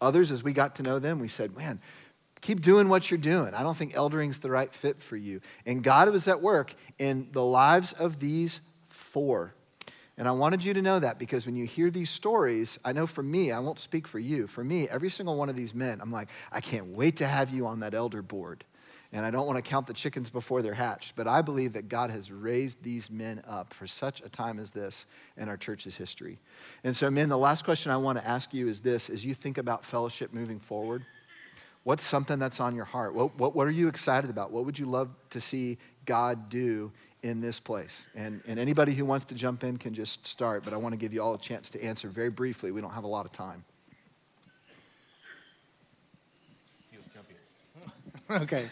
Others, 0.00 0.32
as 0.32 0.42
we 0.42 0.52
got 0.52 0.74
to 0.74 0.82
know 0.82 0.98
them, 0.98 1.20
we 1.20 1.28
said, 1.28 1.56
man, 1.56 1.80
keep 2.40 2.60
doing 2.60 2.88
what 2.88 3.10
you're 3.10 3.18
doing. 3.18 3.54
I 3.54 3.62
don't 3.62 3.76
think 3.76 3.94
eldering's 3.94 4.38
the 4.38 4.50
right 4.50 4.72
fit 4.72 5.02
for 5.02 5.16
you. 5.16 5.40
And 5.66 5.82
God 5.82 6.10
was 6.10 6.28
at 6.28 6.40
work 6.40 6.74
in 6.98 7.28
the 7.32 7.44
lives 7.44 7.92
of 7.92 8.20
these 8.20 8.60
four. 8.88 9.54
And 10.16 10.26
I 10.26 10.32
wanted 10.32 10.64
you 10.64 10.74
to 10.74 10.82
know 10.82 10.98
that 10.98 11.18
because 11.18 11.46
when 11.46 11.54
you 11.54 11.64
hear 11.64 11.90
these 11.90 12.10
stories, 12.10 12.78
I 12.84 12.92
know 12.92 13.06
for 13.06 13.22
me, 13.22 13.52
I 13.52 13.60
won't 13.60 13.78
speak 13.78 14.08
for 14.08 14.18
you. 14.18 14.48
For 14.48 14.64
me, 14.64 14.88
every 14.88 15.10
single 15.10 15.36
one 15.36 15.48
of 15.48 15.54
these 15.54 15.72
men, 15.72 16.00
I'm 16.00 16.10
like, 16.10 16.28
I 16.50 16.60
can't 16.60 16.88
wait 16.88 17.16
to 17.18 17.26
have 17.26 17.50
you 17.50 17.68
on 17.68 17.80
that 17.80 17.94
elder 17.94 18.20
board. 18.20 18.64
And 19.12 19.24
I 19.24 19.30
don't 19.30 19.46
want 19.46 19.56
to 19.56 19.62
count 19.62 19.86
the 19.86 19.94
chickens 19.94 20.28
before 20.28 20.60
they're 20.60 20.74
hatched, 20.74 21.16
but 21.16 21.26
I 21.26 21.40
believe 21.40 21.72
that 21.74 21.88
God 21.88 22.10
has 22.10 22.30
raised 22.30 22.82
these 22.82 23.10
men 23.10 23.42
up 23.48 23.72
for 23.72 23.86
such 23.86 24.20
a 24.20 24.28
time 24.28 24.58
as 24.58 24.70
this 24.70 25.06
in 25.36 25.48
our 25.48 25.56
church's 25.56 25.96
history. 25.96 26.38
And 26.84 26.94
so, 26.94 27.10
men, 27.10 27.30
the 27.30 27.38
last 27.38 27.64
question 27.64 27.90
I 27.90 27.96
want 27.96 28.18
to 28.18 28.26
ask 28.26 28.52
you 28.52 28.68
is 28.68 28.82
this 28.82 29.08
as 29.08 29.24
you 29.24 29.32
think 29.32 29.56
about 29.56 29.82
fellowship 29.82 30.34
moving 30.34 30.60
forward, 30.60 31.06
What's 31.84 32.04
something 32.04 32.38
that's 32.38 32.60
on 32.60 32.74
your 32.74 32.84
heart? 32.84 33.14
What, 33.14 33.38
what, 33.38 33.54
what 33.54 33.66
are 33.66 33.72
you 33.72 33.88
excited 33.88 34.30
about? 34.30 34.50
What 34.50 34.64
would 34.64 34.78
you 34.78 34.86
love 34.86 35.08
to 35.30 35.40
see 35.40 35.78
God 36.04 36.48
do 36.48 36.92
in 37.22 37.40
this 37.40 37.60
place? 37.60 38.08
And, 38.14 38.42
and 38.46 38.58
anybody 38.58 38.94
who 38.94 39.04
wants 39.04 39.24
to 39.26 39.34
jump 39.34 39.64
in 39.64 39.76
can 39.76 39.94
just 39.94 40.26
start, 40.26 40.64
but 40.64 40.72
I 40.72 40.76
want 40.76 40.92
to 40.92 40.96
give 40.96 41.12
you 41.12 41.22
all 41.22 41.34
a 41.34 41.38
chance 41.38 41.70
to 41.70 41.82
answer 41.82 42.08
very 42.08 42.30
briefly. 42.30 42.70
We 42.70 42.80
don't 42.80 42.92
have 42.92 43.04
a 43.04 43.08
lot 43.08 43.24
of 43.24 43.32
time. 43.32 43.64
okay. 48.30 48.68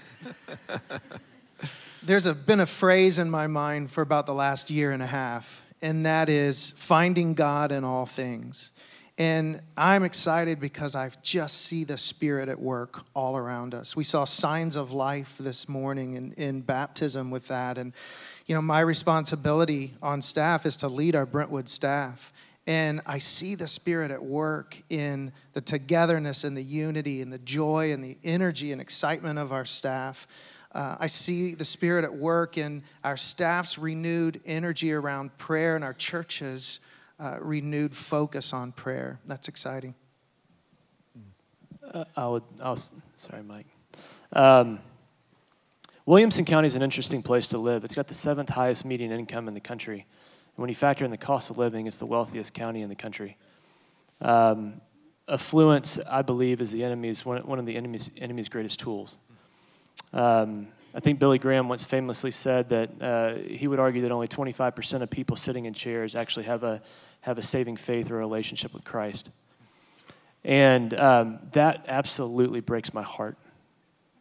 There's 2.03 2.27
a, 2.27 2.35
been 2.35 2.61
a 2.61 2.66
phrase 2.66 3.19
in 3.19 3.31
my 3.31 3.47
mind 3.47 3.90
for 3.90 4.03
about 4.03 4.27
the 4.27 4.35
last 4.35 4.69
year 4.69 4.92
and 4.92 5.03
a 5.03 5.07
half, 5.07 5.62
and 5.81 6.05
that 6.05 6.29
is 6.29 6.73
finding 6.77 7.33
God 7.33 7.73
in 7.73 7.83
all 7.83 8.05
things. 8.05 8.73
And 9.18 9.62
I'm 9.79 10.05
excited 10.05 10.61
because 10.61 10.94
I 10.94 11.11
just 11.22 11.62
see 11.62 11.85
the 11.85 11.96
Spirit 11.96 12.50
at 12.50 12.61
work 12.61 13.05
all 13.14 13.35
around 13.37 13.74
us. 13.74 13.96
We 13.96 14.05
saw 14.05 14.26
signs 14.26 14.76
of 14.76 14.92
life 14.92 15.37
this 15.40 15.70
morning 15.70 16.16
in, 16.16 16.33
in 16.33 16.61
baptism 16.61 17.31
with 17.31 17.48
that. 17.48 17.79
And, 17.79 17.94
you 18.44 18.55
know, 18.55 18.61
my 18.61 18.81
responsibility 18.81 19.94
on 20.02 20.20
staff 20.20 20.66
is 20.66 20.76
to 20.79 20.88
lead 20.88 21.16
our 21.16 21.24
Brentwood 21.24 21.70
staff. 21.70 22.31
And 22.66 23.00
I 23.07 23.16
see 23.16 23.55
the 23.55 23.68
Spirit 23.68 24.11
at 24.11 24.22
work 24.22 24.83
in 24.90 25.33
the 25.55 25.62
togetherness 25.62 26.44
and 26.44 26.55
the 26.55 26.62
unity 26.62 27.22
and 27.22 27.33
the 27.33 27.38
joy 27.38 27.92
and 27.92 28.05
the 28.05 28.18
energy 28.22 28.70
and 28.70 28.83
excitement 28.83 29.38
of 29.38 29.50
our 29.50 29.64
staff. 29.64 30.26
Uh, 30.72 30.96
I 31.00 31.07
see 31.07 31.55
the 31.55 31.64
Spirit 31.64 32.05
at 32.05 32.14
work 32.14 32.59
in 32.59 32.83
our 33.02 33.16
staff's 33.16 33.79
renewed 33.79 34.42
energy 34.44 34.92
around 34.92 35.38
prayer 35.38 35.74
and 35.74 35.85
our 35.85 35.94
churches 35.94 36.81
uh, 37.18 37.38
renewed 37.40 37.94
focus 37.94 38.52
on 38.52 38.72
prayer. 38.72 39.20
That's 39.26 39.48
exciting. 39.48 39.94
Uh, 41.92 42.05
I 42.16 42.26
would, 42.26 42.42
I 42.61 42.70
was, 42.70 42.92
sorry, 43.14 43.42
Mike. 43.42 43.66
Um, 44.33 44.81
Williamson 46.05 46.44
County 46.44 46.66
is 46.66 46.76
an 46.76 46.83
interesting 46.83 47.22
place 47.22 47.48
to 47.48 47.59
live. 47.59 47.85
It's 47.85 47.94
got 47.94 48.07
the 48.07 48.14
seventh 48.14 48.48
highest 48.48 48.85
median 48.85 49.12
income 49.12 49.48
in 49.48 49.55
the 49.55 49.61
country. 49.61 49.98
And 49.98 50.62
when 50.62 50.68
you 50.68 50.74
factor 50.74 51.05
in 51.05 51.11
the 51.11 51.16
cost 51.16 51.50
of 51.50 51.59
living, 51.59 51.87
it's 51.87 51.98
the 51.98 52.07
wealthiest 52.07 52.55
county 52.55 52.83
in 52.83 52.88
the 52.88 52.94
country. 52.94 53.37
Um, 54.20 54.81
affluence, 55.29 55.98
I 56.09 56.22
believe, 56.22 56.61
is 56.61 56.70
the 56.70 56.85
enemy's 56.85 57.24
one, 57.24 57.46
one 57.46 57.59
of 57.59 57.66
the 57.66 57.76
enemy's, 57.76 58.11
enemy's 58.18 58.48
greatest 58.48 58.79
tools. 58.81 59.18
Um, 60.12 60.68
I 60.96 61.00
think 61.00 61.18
Billy 61.18 61.38
Graham 61.38 61.68
once 61.68 61.85
famously 61.85 62.30
said 62.30 62.70
that 62.70 63.02
uh, 63.02 63.35
he 63.35 63.68
would 63.68 63.78
argue 63.78 64.00
that 64.00 64.11
only 64.11 64.28
25% 64.28 65.02
of 65.02 65.11
people 65.11 65.37
sitting 65.37 65.66
in 65.66 65.74
chairs 65.74 66.14
actually 66.14 66.46
have 66.46 66.64
a, 66.64 66.80
have 67.20 67.37
a 67.37 67.42
saving 67.42 67.76
faith 67.76 68.11
or 68.11 68.16
a 68.16 68.18
relationship 68.18 68.72
with 68.72 68.82
Christ. 68.82 69.28
And 70.42 70.94
um, 70.94 71.38
that 71.52 71.85
absolutely 71.87 72.61
breaks 72.61 72.94
my 72.94 73.02
heart. 73.02 73.37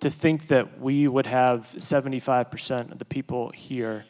To 0.01 0.09
think 0.09 0.47
that 0.47 0.81
we 0.81 1.07
would 1.07 1.27
have 1.27 1.73
75% 1.77 2.91
of 2.91 2.99
the 2.99 3.05
people 3.05 3.51
here 3.51 4.03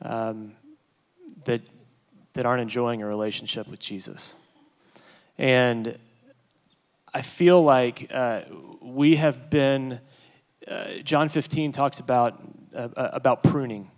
um, 0.00 0.52
that, 1.44 1.60
that 2.32 2.46
aren't 2.46 2.62
enjoying 2.62 3.02
a 3.02 3.06
relationship 3.06 3.68
with 3.68 3.80
Jesus. 3.80 4.34
And 5.36 5.98
I 7.12 7.20
feel 7.20 7.62
like 7.62 8.10
uh, 8.10 8.42
we 8.80 9.16
have 9.16 9.50
been 9.50 10.00
uh, 10.68 10.98
John 11.04 11.28
15 11.28 11.72
talks 11.72 12.00
about, 12.00 12.40
uh, 12.74 12.88
uh, 12.96 13.10
about 13.12 13.42
pruning. 13.42 13.90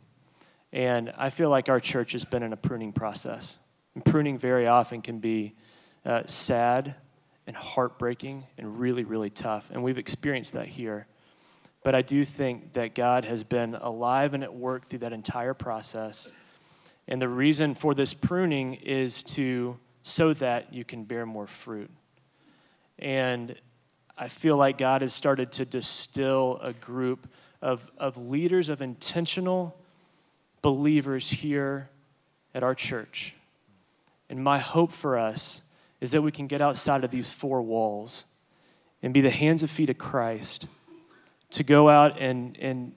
And 0.73 1.13
I 1.17 1.31
feel 1.31 1.51
like 1.51 1.69
our 1.69 1.81
church 1.81 2.13
has 2.13 2.25
been 2.25 2.43
in 2.43 2.53
a 2.53 2.57
pruning 2.57 2.93
process. 2.93 3.59
And 3.95 4.05
pruning 4.05 4.39
very 4.39 4.67
often 4.67 5.03
can 5.03 5.19
be 5.19 5.55
uh, 6.05 6.23
sad 6.27 6.97
and 7.47 7.55
heartbreaking 7.55 8.45
and 8.59 8.79
really, 8.79 9.05
really 9.05 9.31
tough. 9.31 9.71
And 9.71 9.83
we've 9.83 9.99
experienced 9.99 10.55
that 10.55 10.67
here. 10.67 11.07
But 11.85 11.95
I 11.95 12.03
do 12.03 12.25
think 12.25 12.73
that 12.73 12.95
God 12.95 13.25
has 13.27 13.45
been 13.45 13.75
alive 13.75 14.35
and 14.35 14.43
at 14.43 14.55
work 14.55 14.87
through 14.87 15.01
that 15.01 15.13
entire 15.13 15.55
process. 15.55 16.27
And 17.07 17.21
the 17.21 17.29
reason 17.29 17.75
for 17.75 17.95
this 17.95 18.15
pruning 18.15 18.75
is 18.75 19.23
to 19.25 19.79
so 20.01 20.33
that 20.35 20.73
you 20.73 20.85
can 20.85 21.05
bear 21.05 21.27
more 21.27 21.47
fruit. 21.47 21.91
And 22.99 23.55
I 24.17 24.29
feel 24.29 24.57
like 24.57 24.79
God 24.79 25.03
has 25.03 25.13
started 25.13 25.53
to 25.53 25.65
distill 25.65 26.59
a 26.63 26.73
group 26.73 27.29
of, 27.61 27.91
of 27.99 28.17
leaders, 28.17 28.69
of 28.69 28.81
intentional 28.81 29.77
believers 30.63 31.29
here 31.29 31.91
at 32.55 32.63
our 32.63 32.75
church. 32.75 33.35
And 34.29 34.43
my 34.43 34.59
hope 34.59 34.93
for 34.93 35.19
us 35.19 35.63
is 36.01 36.13
that 36.13 36.23
we 36.23 36.31
can 36.31 36.47
get 36.47 36.61
outside 36.61 37.05
of 37.05 37.11
these 37.11 37.31
four 37.31 37.63
walls 37.63 38.25
and 39.03 39.13
be 39.13 39.21
the 39.21 39.31
hands 39.31 39.63
and 39.63 39.71
feet 39.71 39.91
of 39.91 39.99
Christ 39.99 40.67
to 41.51 41.63
go 41.63 41.89
out 41.89 42.19
and, 42.21 42.57
and 42.59 42.93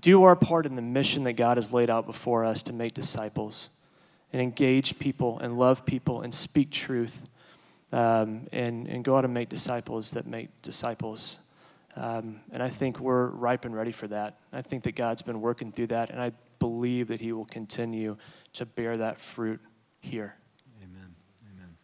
do 0.00 0.24
our 0.24 0.36
part 0.36 0.66
in 0.66 0.74
the 0.74 0.82
mission 0.82 1.24
that 1.24 1.34
God 1.34 1.56
has 1.56 1.72
laid 1.72 1.90
out 1.90 2.06
before 2.06 2.44
us 2.44 2.62
to 2.64 2.72
make 2.72 2.94
disciples 2.94 3.70
and 4.32 4.42
engage 4.42 4.98
people 4.98 5.38
and 5.38 5.58
love 5.58 5.86
people 5.86 6.22
and 6.22 6.34
speak 6.34 6.70
truth 6.70 7.28
um, 7.92 8.46
and, 8.52 8.86
and 8.86 9.04
go 9.04 9.16
out 9.16 9.24
and 9.24 9.32
make 9.32 9.48
disciples 9.48 10.12
that 10.12 10.26
make 10.26 10.48
disciples. 10.62 11.38
Um, 11.96 12.40
and 12.52 12.62
I 12.62 12.68
think 12.68 13.00
we're 13.00 13.26
ripe 13.28 13.64
and 13.64 13.74
ready 13.74 13.92
for 13.92 14.06
that. 14.08 14.38
I 14.52 14.62
think 14.62 14.82
that 14.84 14.94
God's 14.94 15.22
been 15.22 15.40
working 15.40 15.72
through 15.72 15.88
that, 15.88 16.10
and 16.10 16.20
I 16.20 16.32
believe 16.58 17.08
that 17.08 17.20
He 17.20 17.32
will 17.32 17.46
continue 17.46 18.16
to 18.54 18.66
bear 18.66 18.96
that 18.98 19.18
fruit 19.18 19.60
here. 20.00 20.34
Amen. 20.82 21.14
Amen. 21.54 21.76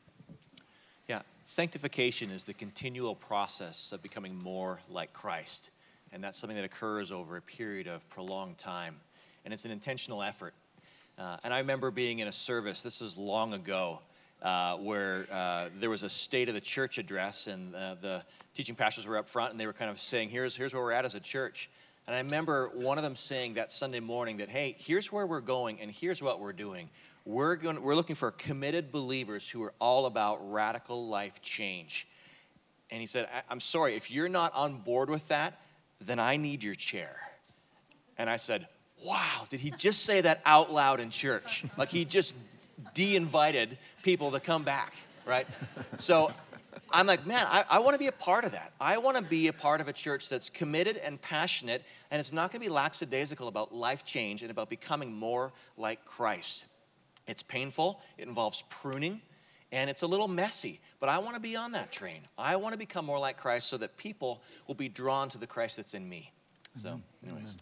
Yeah, 1.09 1.23
sanctification 1.45 2.31
is 2.31 2.45
the 2.45 2.55
continual 2.55 3.15
process 3.15 3.93
of 3.93 4.03
becoming 4.03 4.37
more 4.37 4.81
like 4.91 5.13
Christ. 5.13 5.71
And 6.13 6.23
that's 6.23 6.37
something 6.37 6.57
that 6.57 6.65
occurs 6.65 7.11
over 7.11 7.39
a 7.39 7.43
period 7.43 7.87
of 7.87 8.07
prolonged 8.11 8.59
time. 8.59 8.97
And 9.45 9.55
it's 9.55 9.65
an 9.65 9.71
intentional 9.71 10.23
effort. 10.23 10.53
Uh, 11.19 11.39
and 11.43 11.55
I 11.55 11.59
remember 11.59 11.91
being 11.91 12.19
in 12.19 12.29
a 12.29 12.33
service, 12.33 12.83
this 12.83 13.01
is 13.01 13.17
long 13.17 13.55
ago, 13.55 14.01
uh, 14.43 14.77
where 14.77 15.27
uh, 15.33 15.69
there 15.79 15.91
was 15.91 16.03
a 16.03 16.11
state 16.11 16.49
of 16.49 16.55
the 16.55 16.61
church 16.61 16.99
address, 16.99 17.47
and 17.47 17.75
uh, 17.75 17.95
the 18.01 18.23
teaching 18.55 18.75
pastors 18.75 19.07
were 19.07 19.17
up 19.17 19.29
front, 19.29 19.53
and 19.53 19.61
they 19.61 19.67
were 19.67 19.73
kind 19.73 19.91
of 19.91 19.99
saying, 19.99 20.29
here's, 20.29 20.57
here's 20.57 20.75
where 20.75 20.83
we're 20.83 20.93
at 20.93 21.05
as 21.05 21.15
a 21.15 21.21
church. 21.21 21.71
And 22.07 22.17
I 22.17 22.19
remember 22.19 22.71
one 22.75 22.99
of 22.99 23.05
them 23.05 23.15
saying 23.15 23.55
that 23.55 23.71
Sunday 23.71 24.01
morning 24.01 24.39
that, 24.39 24.49
hey, 24.49 24.75
here's 24.79 25.13
where 25.13 25.27
we're 25.27 25.41
going, 25.41 25.81
and 25.81 25.91
here's 25.91 26.21
what 26.21 26.41
we're 26.41 26.53
doing. 26.53 26.91
We're, 27.25 27.55
going, 27.55 27.81
we're 27.81 27.95
looking 27.95 28.17
for 28.17 28.33
committed 28.33 28.91
believers 28.91 29.49
who 29.49 29.63
are 29.63 29.73
all 29.79 30.07
about 30.07 30.51
radical 30.51 31.07
life 31.07 31.41
change. 31.41 32.09
And 32.91 33.01
he 33.01 33.07
said, 33.07 33.29
I'm 33.49 33.61
sorry, 33.61 33.95
if 33.95 34.11
you're 34.11 34.29
not 34.29 34.53
on 34.55 34.79
board 34.79 35.09
with 35.09 35.27
that, 35.29 35.61
then 36.01 36.19
I 36.19 36.37
need 36.37 36.65
your 36.65 36.75
chair. 36.75 37.17
And 38.19 38.29
I 38.29 38.37
said, 38.37 38.67
Wow, 39.05 39.47
did 39.51 39.59
he 39.59 39.73
just 39.73 40.05
say 40.05 40.21
that 40.21 40.41
out 40.45 40.71
loud 40.73 41.01
in 41.01 41.11
church? 41.11 41.65
Like 41.77 41.89
he 41.89 42.05
just 42.05 42.37
de 42.95 43.17
invited 43.17 43.79
people 44.03 44.31
to 44.33 44.41
come 44.41 44.63
back, 44.63 44.95
right? 45.27 45.47
So 45.99 46.33
I'm 46.91 47.07
like, 47.07 47.27
man, 47.27 47.45
I, 47.47 47.65
I 47.71 47.79
want 47.79 47.95
to 47.95 47.99
be 47.99 48.09
a 48.09 48.13
part 48.13 48.45
of 48.45 48.53
that. 48.53 48.73
I 48.81 48.99
want 48.99 49.17
to 49.17 49.23
be 49.23 49.49
a 49.49 49.53
part 49.53 49.81
of 49.81 49.89
a 49.89 49.93
church 49.93 50.29
that's 50.29 50.51
committed 50.51 50.97
and 50.99 51.21
passionate, 51.21 51.83
and 52.11 52.21
it's 52.21 52.33
not 52.33 52.51
going 52.51 52.61
to 52.61 52.67
be 52.67 52.73
lackadaisical 52.73 53.49
about 53.49 53.75
life 53.75 54.05
change 54.05 54.43
and 54.43 54.51
about 54.51 54.69
becoming 54.69 55.13
more 55.13 55.53
like 55.77 56.05
Christ. 56.05 56.67
It's 57.27 57.43
painful, 57.43 58.01
it 58.19 58.27
involves 58.27 58.63
pruning, 58.69 59.23
and 59.71 59.89
it's 59.89 60.03
a 60.03 60.07
little 60.07 60.29
messy, 60.29 60.81
but 61.01 61.09
I 61.09 61.19
want 61.19 61.35
to 61.35 61.41
be 61.41 61.57
on 61.57 61.73
that 61.73 61.91
train. 61.91 62.21
I 62.37 62.57
want 62.57 62.73
to 62.73 62.79
become 62.79 63.07
more 63.07 63.19
like 63.19 63.39
Christ 63.39 63.69
so 63.69 63.79
that 63.79 63.97
people 63.97 64.43
will 64.67 64.75
be 64.75 64.89
drawn 64.89 65.29
to 65.31 65.39
the 65.39 65.47
Christ 65.47 65.79
that's 65.79 65.95
in 65.95 66.09
me. 66.09 66.31
So, 66.81 66.89
mm-hmm. 66.91 67.31
anyways. 67.31 67.55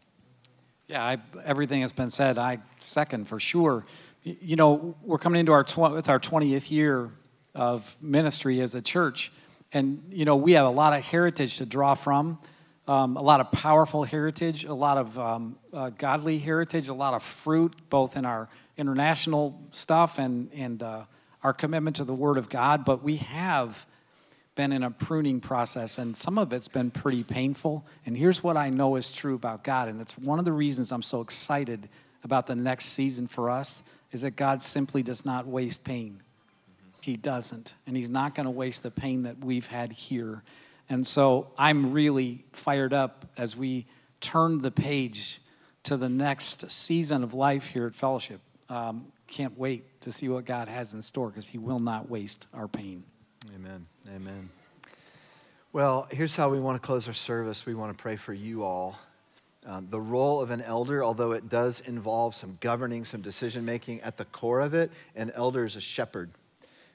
Yeah, 0.88 1.04
I, 1.04 1.18
everything 1.44 1.82
has 1.82 1.92
been 1.92 2.10
said. 2.10 2.36
I 2.36 2.58
second 2.80 3.28
for 3.28 3.38
sure. 3.38 3.84
You 4.22 4.56
know, 4.56 4.96
we're 5.02 5.18
coming 5.18 5.40
into 5.40 5.52
our 5.52 5.64
tw- 5.64 5.96
it's 5.96 6.10
our 6.10 6.20
20th 6.20 6.70
year 6.70 7.10
of 7.54 7.96
ministry 8.02 8.60
as 8.60 8.74
a 8.74 8.82
church, 8.82 9.32
and 9.72 10.02
you 10.10 10.26
know 10.26 10.36
we 10.36 10.52
have 10.52 10.66
a 10.66 10.70
lot 10.70 10.92
of 10.92 11.02
heritage 11.02 11.56
to 11.56 11.64
draw 11.64 11.94
from, 11.94 12.38
um, 12.86 13.16
a 13.16 13.22
lot 13.22 13.40
of 13.40 13.50
powerful 13.50 14.04
heritage, 14.04 14.64
a 14.64 14.74
lot 14.74 14.98
of 14.98 15.18
um, 15.18 15.58
uh, 15.72 15.88
godly 15.96 16.38
heritage, 16.38 16.88
a 16.88 16.94
lot 16.94 17.14
of 17.14 17.22
fruit, 17.22 17.74
both 17.88 18.14
in 18.14 18.26
our 18.26 18.50
international 18.76 19.58
stuff 19.70 20.18
and 20.18 20.52
and 20.52 20.82
uh, 20.82 21.04
our 21.42 21.54
commitment 21.54 21.96
to 21.96 22.04
the 22.04 22.14
Word 22.14 22.36
of 22.36 22.50
God. 22.50 22.84
But 22.84 23.02
we 23.02 23.16
have 23.16 23.86
been 24.54 24.70
in 24.70 24.82
a 24.82 24.90
pruning 24.90 25.40
process, 25.40 25.96
and 25.96 26.14
some 26.14 26.36
of 26.36 26.52
it's 26.52 26.68
been 26.68 26.90
pretty 26.90 27.24
painful. 27.24 27.86
And 28.04 28.18
here's 28.18 28.42
what 28.42 28.58
I 28.58 28.68
know 28.68 28.96
is 28.96 29.12
true 29.12 29.34
about 29.34 29.64
God, 29.64 29.88
and 29.88 29.98
it's 29.98 30.18
one 30.18 30.38
of 30.38 30.44
the 30.44 30.52
reasons 30.52 30.92
I'm 30.92 31.02
so 31.02 31.22
excited 31.22 31.88
about 32.22 32.46
the 32.46 32.54
next 32.54 32.86
season 32.86 33.26
for 33.26 33.48
us 33.48 33.82
is 34.12 34.22
that 34.22 34.32
God 34.32 34.62
simply 34.62 35.02
does 35.02 35.24
not 35.24 35.46
waste 35.46 35.84
pain. 35.84 36.22
He 37.00 37.16
doesn't, 37.16 37.74
and 37.86 37.96
He's 37.96 38.10
not 38.10 38.34
going 38.34 38.44
to 38.44 38.50
waste 38.50 38.82
the 38.82 38.90
pain 38.90 39.22
that 39.22 39.42
we've 39.44 39.66
had 39.66 39.92
here. 39.92 40.42
And 40.88 41.06
so 41.06 41.50
I'm 41.56 41.92
really 41.92 42.44
fired 42.52 42.92
up 42.92 43.26
as 43.36 43.56
we 43.56 43.86
turn 44.20 44.60
the 44.60 44.70
page 44.70 45.40
to 45.84 45.96
the 45.96 46.08
next 46.08 46.70
season 46.70 47.22
of 47.22 47.32
life 47.32 47.66
here 47.66 47.86
at 47.86 47.94
Fellowship. 47.94 48.40
Um, 48.68 49.06
can't 49.26 49.56
wait 49.56 50.00
to 50.02 50.12
see 50.12 50.28
what 50.28 50.44
God 50.44 50.68
has 50.68 50.92
in 50.92 51.00
store 51.02 51.28
because 51.28 51.46
He 51.46 51.58
will 51.58 51.78
not 51.78 52.10
waste 52.10 52.46
our 52.52 52.68
pain. 52.68 53.04
Amen. 53.54 53.86
Amen. 54.14 54.50
Well, 55.72 56.08
here's 56.10 56.34
how 56.34 56.50
we 56.50 56.58
want 56.58 56.80
to 56.80 56.84
close 56.84 57.06
our 57.06 57.14
service. 57.14 57.64
We 57.64 57.74
want 57.74 57.96
to 57.96 58.02
pray 58.02 58.16
for 58.16 58.34
you 58.34 58.64
all. 58.64 58.98
Um, 59.66 59.88
the 59.90 60.00
role 60.00 60.40
of 60.40 60.50
an 60.50 60.62
elder, 60.62 61.04
although 61.04 61.32
it 61.32 61.48
does 61.48 61.80
involve 61.80 62.34
some 62.34 62.56
governing, 62.60 63.04
some 63.04 63.20
decision 63.20 63.64
making, 63.64 64.00
at 64.00 64.16
the 64.16 64.24
core 64.26 64.60
of 64.60 64.72
it, 64.72 64.90
an 65.14 65.30
elder 65.34 65.64
is 65.64 65.76
a 65.76 65.80
shepherd. 65.80 66.30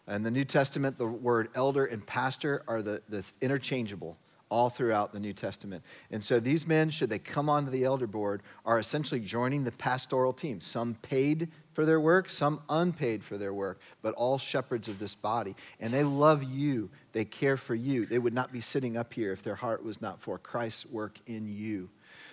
In 0.07 0.23
the 0.23 0.31
New 0.31 0.45
Testament, 0.45 0.97
the 0.97 1.07
word 1.07 1.49
elder 1.55 1.85
and 1.85 2.05
pastor 2.05 2.63
are 2.67 2.81
the, 2.81 3.01
the 3.09 3.23
interchangeable 3.41 4.17
all 4.49 4.69
throughout 4.69 5.11
the 5.11 5.19
New 5.19 5.33
Testament. 5.33 5.83
And 6.11 6.23
so 6.23 6.39
these 6.39 6.67
men, 6.67 6.89
should 6.89 7.09
they 7.09 7.19
come 7.19 7.49
onto 7.49 7.71
the 7.71 7.83
elder 7.83 8.07
board, 8.07 8.41
are 8.65 8.79
essentially 8.79 9.19
joining 9.19 9.63
the 9.63 9.71
pastoral 9.71 10.33
team, 10.33 10.61
some 10.61 10.95
paid 11.01 11.49
for 11.73 11.85
their 11.85 11.99
work, 11.99 12.29
some 12.29 12.61
unpaid 12.69 13.23
for 13.23 13.37
their 13.37 13.53
work, 13.53 13.79
but 14.01 14.13
all 14.13 14.37
shepherds 14.37 14.87
of 14.87 14.99
this 14.99 15.15
body. 15.15 15.55
And 15.79 15.93
they 15.93 16.03
love 16.03 16.43
you, 16.43 16.89
they 17.11 17.25
care 17.25 17.57
for 17.57 17.75
you. 17.75 18.05
They 18.05 18.19
would 18.19 18.33
not 18.33 18.51
be 18.51 18.61
sitting 18.61 18.95
up 18.95 19.13
here 19.13 19.31
if 19.33 19.43
their 19.43 19.55
heart 19.55 19.83
was 19.83 20.01
not 20.01 20.21
for 20.21 20.37
Christ's 20.37 20.85
work 20.85 21.17
in 21.25 21.47
you. 21.47 21.89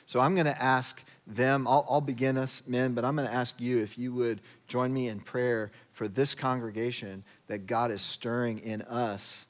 So 0.06 0.20
I'm 0.20 0.34
going 0.34 0.46
to 0.46 0.62
ask 0.62 1.02
them, 1.26 1.66
I'll, 1.66 1.86
I'll 1.88 2.00
begin 2.00 2.36
us, 2.36 2.62
men, 2.66 2.94
but 2.94 3.04
I'm 3.04 3.16
going 3.16 3.28
to 3.28 3.34
ask 3.34 3.60
you 3.60 3.78
if 3.78 3.96
you 3.96 4.12
would 4.14 4.40
join 4.66 4.92
me 4.92 5.08
in 5.08 5.20
prayer 5.20 5.70
for 5.92 6.08
this 6.08 6.34
congregation 6.34 7.24
that 7.46 7.66
God 7.66 7.90
is 7.90 8.02
stirring 8.02 8.58
in 8.58 8.82
us 8.82 9.46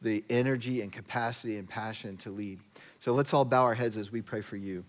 the 0.00 0.24
energy 0.28 0.80
and 0.80 0.92
capacity 0.92 1.56
and 1.56 1.68
passion 1.68 2.16
to 2.18 2.30
lead. 2.30 2.58
So 3.00 3.12
let's 3.12 3.32
all 3.32 3.44
bow 3.44 3.62
our 3.62 3.74
heads 3.74 3.96
as 3.96 4.10
we 4.10 4.20
pray 4.20 4.40
for 4.40 4.56
you. 4.56 4.84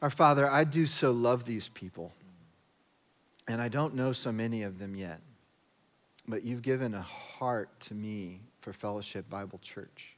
Our 0.00 0.10
Father, 0.10 0.50
I 0.50 0.64
do 0.64 0.86
so 0.86 1.12
love 1.12 1.44
these 1.44 1.68
people, 1.68 2.12
and 3.46 3.62
I 3.62 3.68
don't 3.68 3.94
know 3.94 4.12
so 4.12 4.32
many 4.32 4.62
of 4.64 4.80
them 4.80 4.96
yet, 4.96 5.20
but 6.26 6.42
you've 6.42 6.62
given 6.62 6.92
a 6.92 7.02
heart 7.02 7.68
to 7.80 7.94
me 7.94 8.40
for 8.60 8.72
Fellowship 8.72 9.30
Bible 9.30 9.60
Church. 9.62 10.11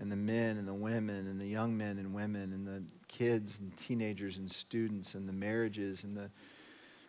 And 0.00 0.10
the 0.10 0.16
men 0.16 0.56
and 0.56 0.66
the 0.66 0.74
women 0.74 1.26
and 1.26 1.38
the 1.40 1.46
young 1.46 1.76
men 1.76 1.98
and 1.98 2.14
women 2.14 2.52
and 2.52 2.66
the 2.66 2.82
kids 3.06 3.58
and 3.60 3.76
teenagers 3.76 4.38
and 4.38 4.50
students 4.50 5.14
and 5.14 5.28
the 5.28 5.32
marriages 5.32 6.04
and 6.04 6.16
the 6.16 6.30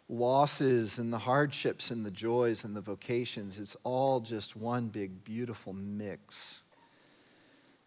losses 0.09 0.99
and 0.99 1.11
the 1.11 1.19
hardships 1.19 1.89
and 1.89 2.05
the 2.05 2.11
joys 2.11 2.65
and 2.65 2.75
the 2.75 2.81
vocations. 2.81 3.57
It's 3.57 3.77
all 3.83 4.19
just 4.19 4.57
one 4.57 4.87
big, 4.87 5.23
beautiful 5.23 5.71
mix. 5.71 6.61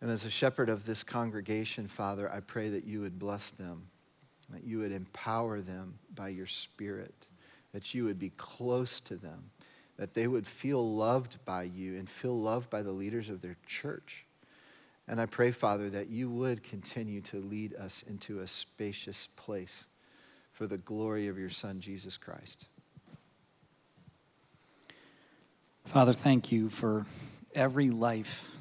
And 0.01 0.11
as 0.11 0.25
a 0.25 0.31
shepherd 0.31 0.71
of 0.71 0.87
this 0.87 1.03
congregation, 1.03 1.87
Father, 1.87 2.31
I 2.31 2.41
pray 2.41 2.71
that 2.71 2.85
you 2.85 3.03
would 3.03 3.19
bless 3.19 3.51
them, 3.51 3.89
that 4.51 4.65
you 4.65 4.79
would 4.79 4.93
empower 4.93 5.61
them 5.61 5.99
by 6.15 6.29
your 6.29 6.47
Spirit, 6.47 7.27
that 7.73 7.95
you 7.95 8.05
would 8.05 8.19
be 8.19 8.31
close 8.37 9.01
to 9.03 9.17
them, 9.17 9.51
that 9.99 10.15
they 10.15 10.27
would 10.27 10.47
feel 10.47 10.95
loved 10.95 11.37
by 11.45 11.65
you 11.65 11.99
and 11.99 12.09
feel 12.09 12.39
loved 12.39 12.71
by 12.71 12.83
the 12.83 12.93
leaders 12.93 13.29
of 13.29 13.43
their 13.43 13.57
church. 13.67 14.24
And 15.07 15.21
I 15.21 15.27
pray, 15.27 15.51
Father, 15.51 15.91
that 15.91 16.09
you 16.09 16.31
would 16.31 16.63
continue 16.63 17.21
to 17.23 17.39
lead 17.39 17.75
us 17.75 18.03
into 18.07 18.41
a 18.41 18.49
spacious 18.49 19.29
place 19.37 19.87
for 20.53 20.67
the 20.67 20.79
glory 20.79 21.29
of 21.29 21.39
your 21.39 21.51
Son, 21.51 21.81
Jesus 21.81 22.17
Christ. 22.17 22.69
Father, 25.85 26.15
thank 26.15 26.51
you 26.51 26.71
for 26.71 27.05
every 27.55 27.91
life 27.91 28.53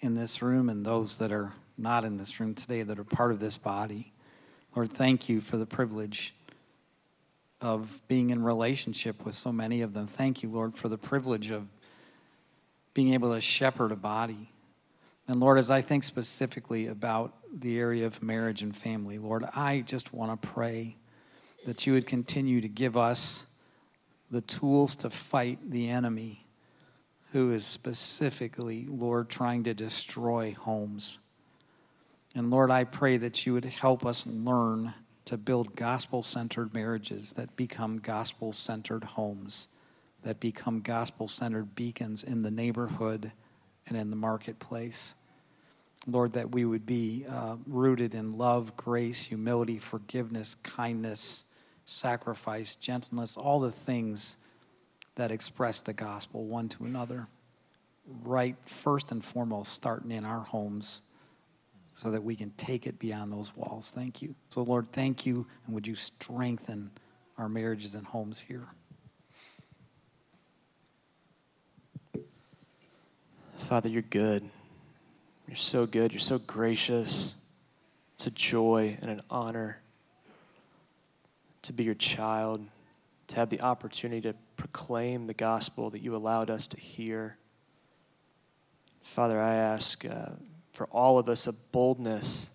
in 0.00 0.14
this 0.14 0.40
room 0.40 0.70
and 0.70 0.86
those 0.86 1.18
that 1.18 1.32
are 1.32 1.52
not 1.76 2.04
in 2.04 2.16
this 2.16 2.40
room 2.40 2.54
today 2.54 2.82
that 2.82 2.98
are 2.98 3.04
part 3.04 3.32
of 3.32 3.40
this 3.40 3.58
body. 3.58 4.12
Lord, 4.74 4.90
thank 4.90 5.28
you 5.28 5.40
for 5.40 5.58
the 5.58 5.66
privilege 5.66 6.34
of 7.60 8.00
being 8.08 8.30
in 8.30 8.42
relationship 8.42 9.24
with 9.24 9.34
so 9.34 9.52
many 9.52 9.82
of 9.82 9.92
them. 9.92 10.06
Thank 10.06 10.42
you, 10.42 10.48
Lord, 10.48 10.74
for 10.74 10.88
the 10.88 10.98
privilege 10.98 11.50
of 11.50 11.66
being 12.94 13.12
able 13.12 13.34
to 13.34 13.40
shepherd 13.40 13.92
a 13.92 13.96
body. 13.96 14.50
And 15.26 15.40
Lord, 15.40 15.58
as 15.58 15.70
I 15.70 15.80
think 15.80 16.04
specifically 16.04 16.86
about 16.86 17.34
the 17.52 17.78
area 17.78 18.06
of 18.06 18.22
marriage 18.22 18.62
and 18.62 18.76
family, 18.76 19.18
Lord, 19.18 19.44
I 19.54 19.80
just 19.80 20.12
want 20.12 20.40
to 20.40 20.48
pray 20.48 20.96
that 21.64 21.86
you 21.86 21.94
would 21.94 22.06
continue 22.06 22.60
to 22.60 22.68
give 22.68 22.96
us 22.96 23.46
the 24.30 24.42
tools 24.42 24.96
to 24.96 25.10
fight 25.10 25.70
the 25.70 25.88
enemy 25.88 26.46
who 27.32 27.52
is 27.52 27.64
specifically, 27.64 28.86
Lord, 28.88 29.28
trying 29.28 29.64
to 29.64 29.74
destroy 29.74 30.54
homes. 30.58 31.18
And 32.34 32.50
Lord, 32.50 32.70
I 32.70 32.84
pray 32.84 33.16
that 33.16 33.46
you 33.46 33.54
would 33.54 33.64
help 33.64 34.04
us 34.04 34.26
learn 34.26 34.94
to 35.24 35.36
build 35.38 35.74
gospel 35.74 36.22
centered 36.22 36.74
marriages 36.74 37.32
that 37.32 37.56
become 37.56 37.98
gospel 37.98 38.52
centered 38.52 39.04
homes, 39.04 39.68
that 40.22 40.38
become 40.38 40.80
gospel 40.80 41.28
centered 41.28 41.74
beacons 41.74 42.22
in 42.22 42.42
the 42.42 42.50
neighborhood 42.50 43.32
and 43.88 43.96
in 43.96 44.10
the 44.10 44.16
marketplace. 44.16 45.14
Lord, 46.06 46.34
that 46.34 46.52
we 46.52 46.64
would 46.64 46.84
be 46.84 47.24
uh, 47.28 47.56
rooted 47.66 48.14
in 48.14 48.36
love, 48.36 48.76
grace, 48.76 49.22
humility, 49.22 49.78
forgiveness, 49.78 50.56
kindness, 50.62 51.44
sacrifice, 51.86 52.76
gentleness, 52.76 53.36
all 53.36 53.60
the 53.60 53.70
things 53.70 54.36
that 55.14 55.30
express 55.30 55.80
the 55.80 55.92
gospel 55.92 56.44
one 56.44 56.68
to 56.70 56.84
another. 56.84 57.28
Right, 58.06 58.56
first 58.66 59.12
and 59.12 59.24
foremost, 59.24 59.72
starting 59.72 60.10
in 60.10 60.26
our 60.26 60.42
homes 60.42 61.04
so 61.94 62.10
that 62.10 62.22
we 62.22 62.36
can 62.36 62.50
take 62.56 62.86
it 62.86 62.98
beyond 62.98 63.32
those 63.32 63.56
walls. 63.56 63.92
Thank 63.94 64.20
you. 64.20 64.34
So, 64.50 64.62
Lord, 64.62 64.92
thank 64.92 65.24
you, 65.24 65.46
and 65.64 65.74
would 65.74 65.86
you 65.86 65.94
strengthen 65.94 66.90
our 67.38 67.48
marriages 67.48 67.94
and 67.94 68.04
homes 68.04 68.40
here? 68.40 68.66
Father, 73.64 73.88
you're 73.88 74.02
good. 74.02 74.46
You're 75.48 75.56
so 75.56 75.86
good. 75.86 76.12
You're 76.12 76.20
so 76.20 76.38
gracious. 76.38 77.34
It's 78.14 78.26
a 78.26 78.30
joy 78.30 78.98
and 79.00 79.10
an 79.10 79.22
honor 79.30 79.80
to 81.62 81.72
be 81.72 81.82
your 81.82 81.94
child, 81.94 82.62
to 83.28 83.36
have 83.36 83.48
the 83.48 83.62
opportunity 83.62 84.20
to 84.20 84.34
proclaim 84.58 85.26
the 85.26 85.32
gospel 85.32 85.88
that 85.88 86.02
you 86.02 86.14
allowed 86.14 86.50
us 86.50 86.68
to 86.68 86.76
hear. 86.78 87.38
Father, 89.02 89.40
I 89.40 89.54
ask 89.54 90.04
uh, 90.04 90.32
for 90.74 90.86
all 90.88 91.18
of 91.18 91.30
us 91.30 91.46
a 91.46 91.52
boldness 91.52 92.50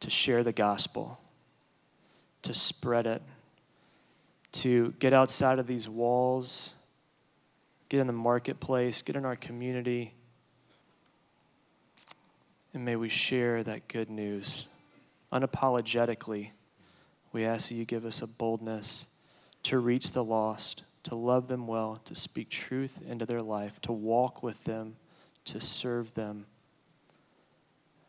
to 0.00 0.10
share 0.10 0.42
the 0.42 0.52
gospel, 0.52 1.20
to 2.42 2.52
spread 2.52 3.06
it, 3.06 3.22
to 4.50 4.92
get 4.98 5.12
outside 5.12 5.60
of 5.60 5.68
these 5.68 5.88
walls, 5.88 6.74
get 7.92 8.00
in 8.00 8.06
the 8.06 8.12
marketplace, 8.14 9.02
get 9.02 9.16
in 9.16 9.26
our 9.26 9.36
community 9.36 10.14
and 12.72 12.86
may 12.86 12.96
we 12.96 13.10
share 13.10 13.62
that 13.62 13.86
good 13.86 14.08
news 14.08 14.66
unapologetically. 15.30 16.52
We 17.32 17.44
ask 17.44 17.68
that 17.68 17.74
you 17.74 17.84
give 17.84 18.06
us 18.06 18.22
a 18.22 18.26
boldness 18.26 19.08
to 19.64 19.78
reach 19.78 20.12
the 20.12 20.24
lost, 20.24 20.84
to 21.02 21.14
love 21.14 21.48
them 21.48 21.66
well, 21.66 22.00
to 22.06 22.14
speak 22.14 22.48
truth 22.48 23.02
into 23.06 23.26
their 23.26 23.42
life, 23.42 23.78
to 23.82 23.92
walk 23.92 24.42
with 24.42 24.64
them, 24.64 24.96
to 25.44 25.60
serve 25.60 26.14
them. 26.14 26.46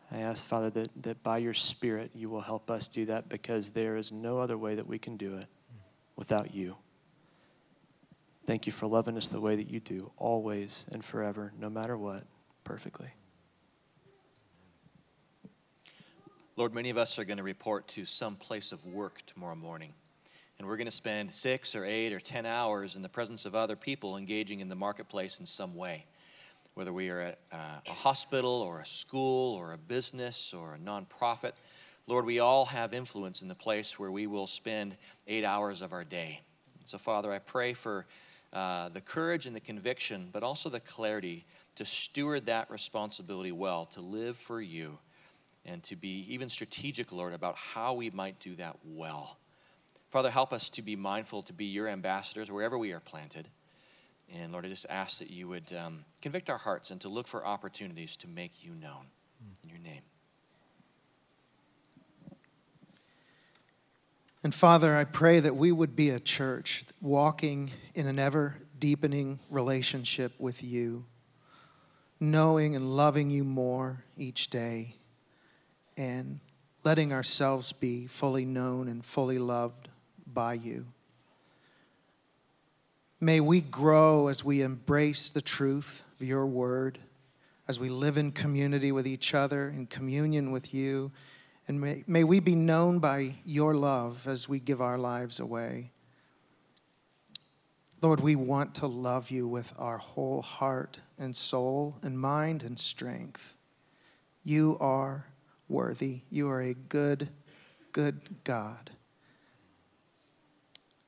I 0.10 0.20
ask, 0.20 0.48
Father, 0.48 0.70
that, 0.70 0.88
that 1.02 1.24
by 1.24 1.40
your 1.40 1.54
Spirit 1.54 2.12
you 2.16 2.30
will 2.30 2.40
help 2.40 2.72
us 2.72 2.88
do 2.88 3.04
that 3.08 3.28
because 3.28 3.72
there 3.72 3.98
is 3.98 4.14
no 4.14 4.40
other 4.40 4.58
way 4.58 4.76
that 4.76 4.88
we 4.88 4.98
can 4.98 5.18
do 5.18 5.36
it 5.36 5.48
without 6.16 6.56
you. 6.56 6.78
Thank 8.46 8.66
you 8.66 8.74
for 8.74 8.88
loving 8.88 9.16
us 9.16 9.30
the 9.30 9.40
way 9.40 9.56
that 9.56 9.70
you 9.70 9.80
do, 9.80 10.12
always 10.18 10.86
and 10.92 11.04
forever, 11.04 11.54
no 11.58 11.70
matter 11.70 11.98
what, 11.98 12.26
perfectly. 12.66 13.08
Lord, 16.58 16.74
many 16.74 16.90
of 16.90 16.98
us 16.98 17.18
are 17.18 17.24
going 17.24 17.38
to 17.38 17.44
report 17.44 17.88
to 17.90 18.04
some 18.04 18.36
place 18.36 18.74
of 18.74 18.86
work 18.86 19.26
tomorrow 19.26 19.56
morning. 19.56 19.94
And 20.60 20.68
we're 20.68 20.76
going 20.78 20.86
to 20.86 20.92
spend 20.92 21.32
six 21.32 21.74
or 21.74 21.86
eight 21.86 22.12
or 22.12 22.20
ten 22.20 22.46
hours 22.46 22.96
in 22.98 23.02
the 23.02 23.10
presence 23.10 23.46
of 23.46 23.56
other 23.56 23.76
people 23.78 24.18
engaging 24.18 24.60
in 24.60 24.68
the 24.68 24.76
marketplace 24.76 25.40
in 25.40 25.46
some 25.46 25.74
way. 25.74 26.06
Whether 26.74 26.92
we 26.92 27.10
are 27.10 27.22
at 27.22 27.40
uh, 27.52 27.80
a 27.88 27.92
hospital 27.92 28.52
or 28.52 28.82
a 28.82 28.86
school 28.86 29.56
or 29.56 29.74
a 29.74 29.78
business 29.78 30.54
or 30.54 30.76
a 30.76 30.78
nonprofit, 30.78 31.54
Lord, 32.08 32.26
we 32.26 32.40
all 32.40 32.66
have 32.66 32.94
influence 32.94 33.42
in 33.42 33.48
the 33.48 33.56
place 33.56 33.98
where 33.98 34.12
we 34.12 34.28
will 34.28 34.48
spend 34.48 34.98
eight 35.28 35.46
hours 35.46 35.82
of 35.82 35.94
our 35.94 36.04
day. 36.04 36.42
So, 36.84 36.98
Father, 36.98 37.32
I 37.32 37.40
pray 37.40 37.74
for 37.74 38.06
uh, 38.54 38.90
the 38.90 39.02
courage 39.02 39.46
and 39.46 39.56
the 39.56 39.60
conviction, 39.60 40.30
but 40.32 40.44
also 40.44 40.70
the 40.70 40.80
clarity 40.80 41.46
to 41.76 41.86
steward 41.86 42.46
that 42.46 42.70
responsibility 42.70 43.52
well, 43.52 43.86
to 43.86 44.00
live 44.00 44.38
for 44.38 44.62
you 44.62 45.00
and 45.66 45.82
to 45.84 45.96
be 45.96 46.26
even 46.30 46.50
strategic, 46.50 47.12
Lord, 47.12 47.34
about 47.34 47.56
how 47.56 47.94
we 47.94 48.10
might 48.10 48.40
do 48.40 48.56
that 48.56 48.78
well. 48.86 49.38
Father, 50.10 50.30
help 50.30 50.54
us 50.54 50.70
to 50.72 50.82
be 50.84 50.96
mindful 50.96 51.42
to 51.44 51.54
be 51.54 51.66
your 51.66 51.88
ambassadors 51.88 52.52
wherever 52.52 52.78
we 52.78 52.92
are 52.92 53.00
planted. 53.00 53.48
And 54.32 54.52
Lord, 54.52 54.66
I 54.66 54.70
just 54.70 54.86
ask 54.90 55.20
that 55.20 55.32
you 55.32 55.48
would 55.48 55.74
um, 55.74 56.06
convict 56.22 56.50
our 56.50 56.58
hearts 56.58 56.92
and 56.92 57.02
to 57.02 57.10
look 57.10 57.28
for 57.28 57.46
opportunities 57.46 58.16
to 58.18 58.28
make 58.28 58.64
you 58.64 58.72
known 58.76 59.08
in 59.64 59.70
your 59.70 59.80
name. 59.80 60.02
And 64.44 64.54
Father, 64.54 64.94
I 64.94 65.06
pray 65.06 65.40
that 65.40 65.56
we 65.56 65.72
would 65.72 65.96
be 65.96 66.10
a 66.10 66.20
church 66.20 66.84
walking 67.00 67.72
in 67.96 68.08
an 68.08 68.20
ever 68.20 68.58
deepening 68.78 69.40
relationship 69.50 70.34
with 70.38 70.62
you, 70.62 71.06
knowing 72.20 72.76
and 72.76 72.98
loving 72.98 73.30
you 73.30 73.46
more 73.46 74.04
each 74.18 74.50
day 74.50 74.98
and 75.96 76.42
letting 76.84 77.14
ourselves 77.14 77.72
be 77.72 78.06
fully 78.06 78.44
known 78.44 78.90
and 78.90 79.06
fully 79.06 79.40
loved 79.40 79.88
by 80.28 80.54
you. 80.54 80.88
May 83.22 83.40
we 83.40 83.62
grow 83.62 84.28
as 84.28 84.44
we 84.44 84.62
embrace 84.62 85.30
the 85.30 85.42
truth 85.42 86.04
of 86.14 86.28
your 86.28 86.46
word, 86.46 87.00
as 87.70 87.80
we 87.80 87.88
live 87.88 88.18
in 88.18 88.34
community 88.34 88.92
with 88.92 89.08
each 89.08 89.34
other, 89.34 89.70
in 89.70 89.88
communion 89.88 90.52
with 90.52 90.74
you, 90.74 91.14
and 91.68 91.80
may, 91.80 92.04
may 92.08 92.24
we 92.24 92.40
be 92.40 92.56
known 92.56 93.00
by 93.00 93.36
your 93.46 93.74
love 93.74 94.28
as 94.28 94.50
we 94.50 94.60
give 94.60 94.82
our 94.82 94.98
lives 94.98 95.40
away. 95.40 95.92
Lord, 98.02 98.20
we 98.20 98.36
want 98.36 98.76
to 98.76 98.88
love 98.88 99.32
you 99.32 99.48
with 99.48 99.74
our 99.78 99.98
whole 99.98 100.42
heart 100.42 101.00
and 101.18 101.34
soul 101.34 101.98
and 102.04 102.20
mind 102.20 102.62
and 102.62 102.78
strength. 102.78 103.56
You 104.44 104.78
are 104.82 105.28
worthy. 105.70 106.22
You 106.30 106.50
are 106.50 106.62
a 106.62 106.74
good, 106.74 107.30
good 107.94 108.20
God. 108.44 108.92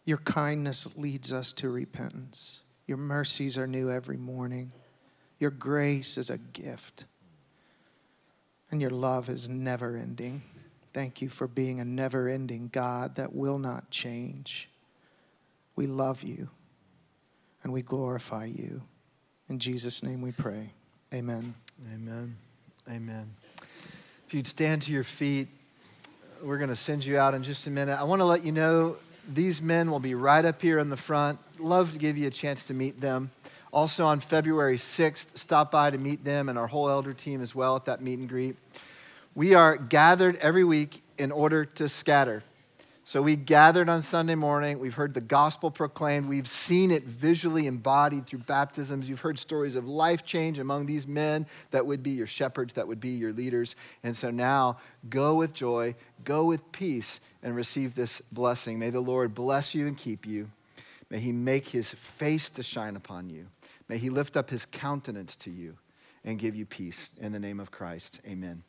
Your 0.06 0.20
kindness 0.20 0.96
leads 0.96 1.34
us 1.34 1.52
to 1.54 1.70
repentance. 1.70 2.62
Your 2.88 2.98
mercies 2.98 3.58
are 3.58 3.68
new 3.68 3.92
every 3.92 4.18
morning. 4.18 4.72
Your 5.38 5.52
grace 5.52 6.18
is 6.18 6.30
a 6.30 6.38
gift. 6.38 7.06
And 8.72 8.82
your 8.82 8.90
love 8.90 9.30
is 9.30 9.48
never 9.48 9.96
ending. 9.96 10.42
Thank 10.94 11.22
you 11.22 11.30
for 11.30 11.48
being 11.48 11.80
a 11.80 11.86
never 11.86 12.28
ending 12.28 12.70
God 12.72 13.16
that 13.16 13.34
will 13.34 13.60
not 13.60 13.90
change. 13.92 14.70
We 15.76 15.88
love 15.88 16.24
you 16.24 16.50
and 17.64 17.74
we 17.74 17.82
glorify 17.82 18.46
you. 18.46 18.82
In 19.50 19.60
Jesus' 19.60 20.04
name 20.04 20.22
we 20.22 20.32
pray. 20.32 20.72
Amen. 21.14 21.54
Amen. 21.94 22.38
Amen. 22.90 23.34
If 24.28 24.34
you'd 24.34 24.48
stand 24.48 24.84
to 24.84 24.92
your 24.92 25.04
feet, 25.04 25.48
we're 26.42 26.58
going 26.58 26.70
to 26.70 26.76
send 26.76 27.06
you 27.06 27.18
out 27.18 27.34
in 27.34 27.44
just 27.44 27.68
a 27.68 27.72
minute. 27.72 28.00
I 28.00 28.04
want 28.04 28.22
to 28.22 28.26
let 28.26 28.44
you 28.44 28.52
know 28.52 28.98
these 29.32 29.62
men 29.62 29.92
will 29.92 30.00
be 30.00 30.16
right 30.16 30.46
up 30.46 30.62
here 30.62 30.80
in 30.80 30.90
the 30.90 30.98
front. 30.98 31.40
Love 31.60 31.92
to 31.94 32.00
give 32.00 32.18
you 32.18 32.28
a 32.28 32.32
chance 32.32 32.64
to 32.66 32.74
meet 32.74 33.02
them. 33.02 33.32
Also 33.76 34.06
on 34.06 34.22
February 34.22 34.78
6th, 34.78 35.38
stop 35.38 35.70
by 35.70 35.92
to 35.92 35.98
meet 35.98 36.24
them 36.24 36.48
and 36.48 36.58
our 36.58 36.66
whole 36.66 36.90
elder 36.90 37.14
team 37.14 37.42
as 37.42 37.54
well 37.54 37.76
at 37.76 37.84
that 37.84 38.02
meet 38.02 38.18
and 38.18 38.30
greet. 38.30 38.56
We 39.36 39.54
are 39.54 39.76
gathered 39.76 40.38
every 40.38 40.64
week 40.64 41.04
in 41.18 41.30
order 41.30 41.66
to 41.66 41.90
scatter. 41.90 42.42
So 43.04 43.22
we 43.22 43.36
gathered 43.36 43.90
on 43.90 44.02
Sunday 44.02 44.36
morning. 44.36 44.80
We've 44.80 44.94
heard 44.94 45.14
the 45.14 45.20
gospel 45.20 45.72
proclaimed. 45.72 46.30
We've 46.30 46.48
seen 46.48 46.90
it 46.90 47.04
visually 47.04 47.68
embodied 47.68 48.28
through 48.28 48.40
baptisms. 48.40 49.10
You've 49.10 49.20
heard 49.20 49.38
stories 49.38 49.76
of 49.76 49.86
life 49.86 50.24
change 50.24 50.58
among 50.58 50.86
these 50.86 51.06
men 51.06 51.46
that 51.72 51.86
would 51.86 52.02
be 52.02 52.12
your 52.12 52.28
shepherds, 52.28 52.76
that 52.76 52.88
would 52.88 53.02
be 53.02 53.10
your 53.10 53.34
leaders. 53.34 53.76
And 54.04 54.16
so 54.16 54.32
now 54.32 54.78
go 55.10 55.36
with 55.36 55.54
joy, 55.54 55.96
go 56.24 56.46
with 56.46 56.72
peace, 56.72 57.20
and 57.44 57.54
receive 57.58 57.94
this 57.94 58.22
blessing. 58.32 58.80
May 58.80 58.90
the 58.90 59.02
Lord 59.02 59.36
bless 59.36 59.76
you 59.76 59.86
and 59.86 59.98
keep 59.98 60.26
you. 60.26 60.50
May 61.10 61.20
he 61.20 61.34
make 61.34 61.68
his 61.70 61.92
face 61.92 62.50
to 62.52 62.64
shine 62.64 62.96
upon 62.96 63.30
you. 63.30 63.48
May 63.88 63.98
he 63.98 64.10
lift 64.10 64.36
up 64.36 64.50
his 64.50 64.66
countenance 64.66 65.36
to 65.38 65.52
you 65.52 65.78
and 66.24 66.40
give 66.40 66.56
you 66.56 66.66
peace. 66.66 67.14
In 67.20 67.32
the 67.32 67.40
name 67.40 67.60
of 67.60 67.72
Christ, 67.72 68.20
amen. 68.26 68.64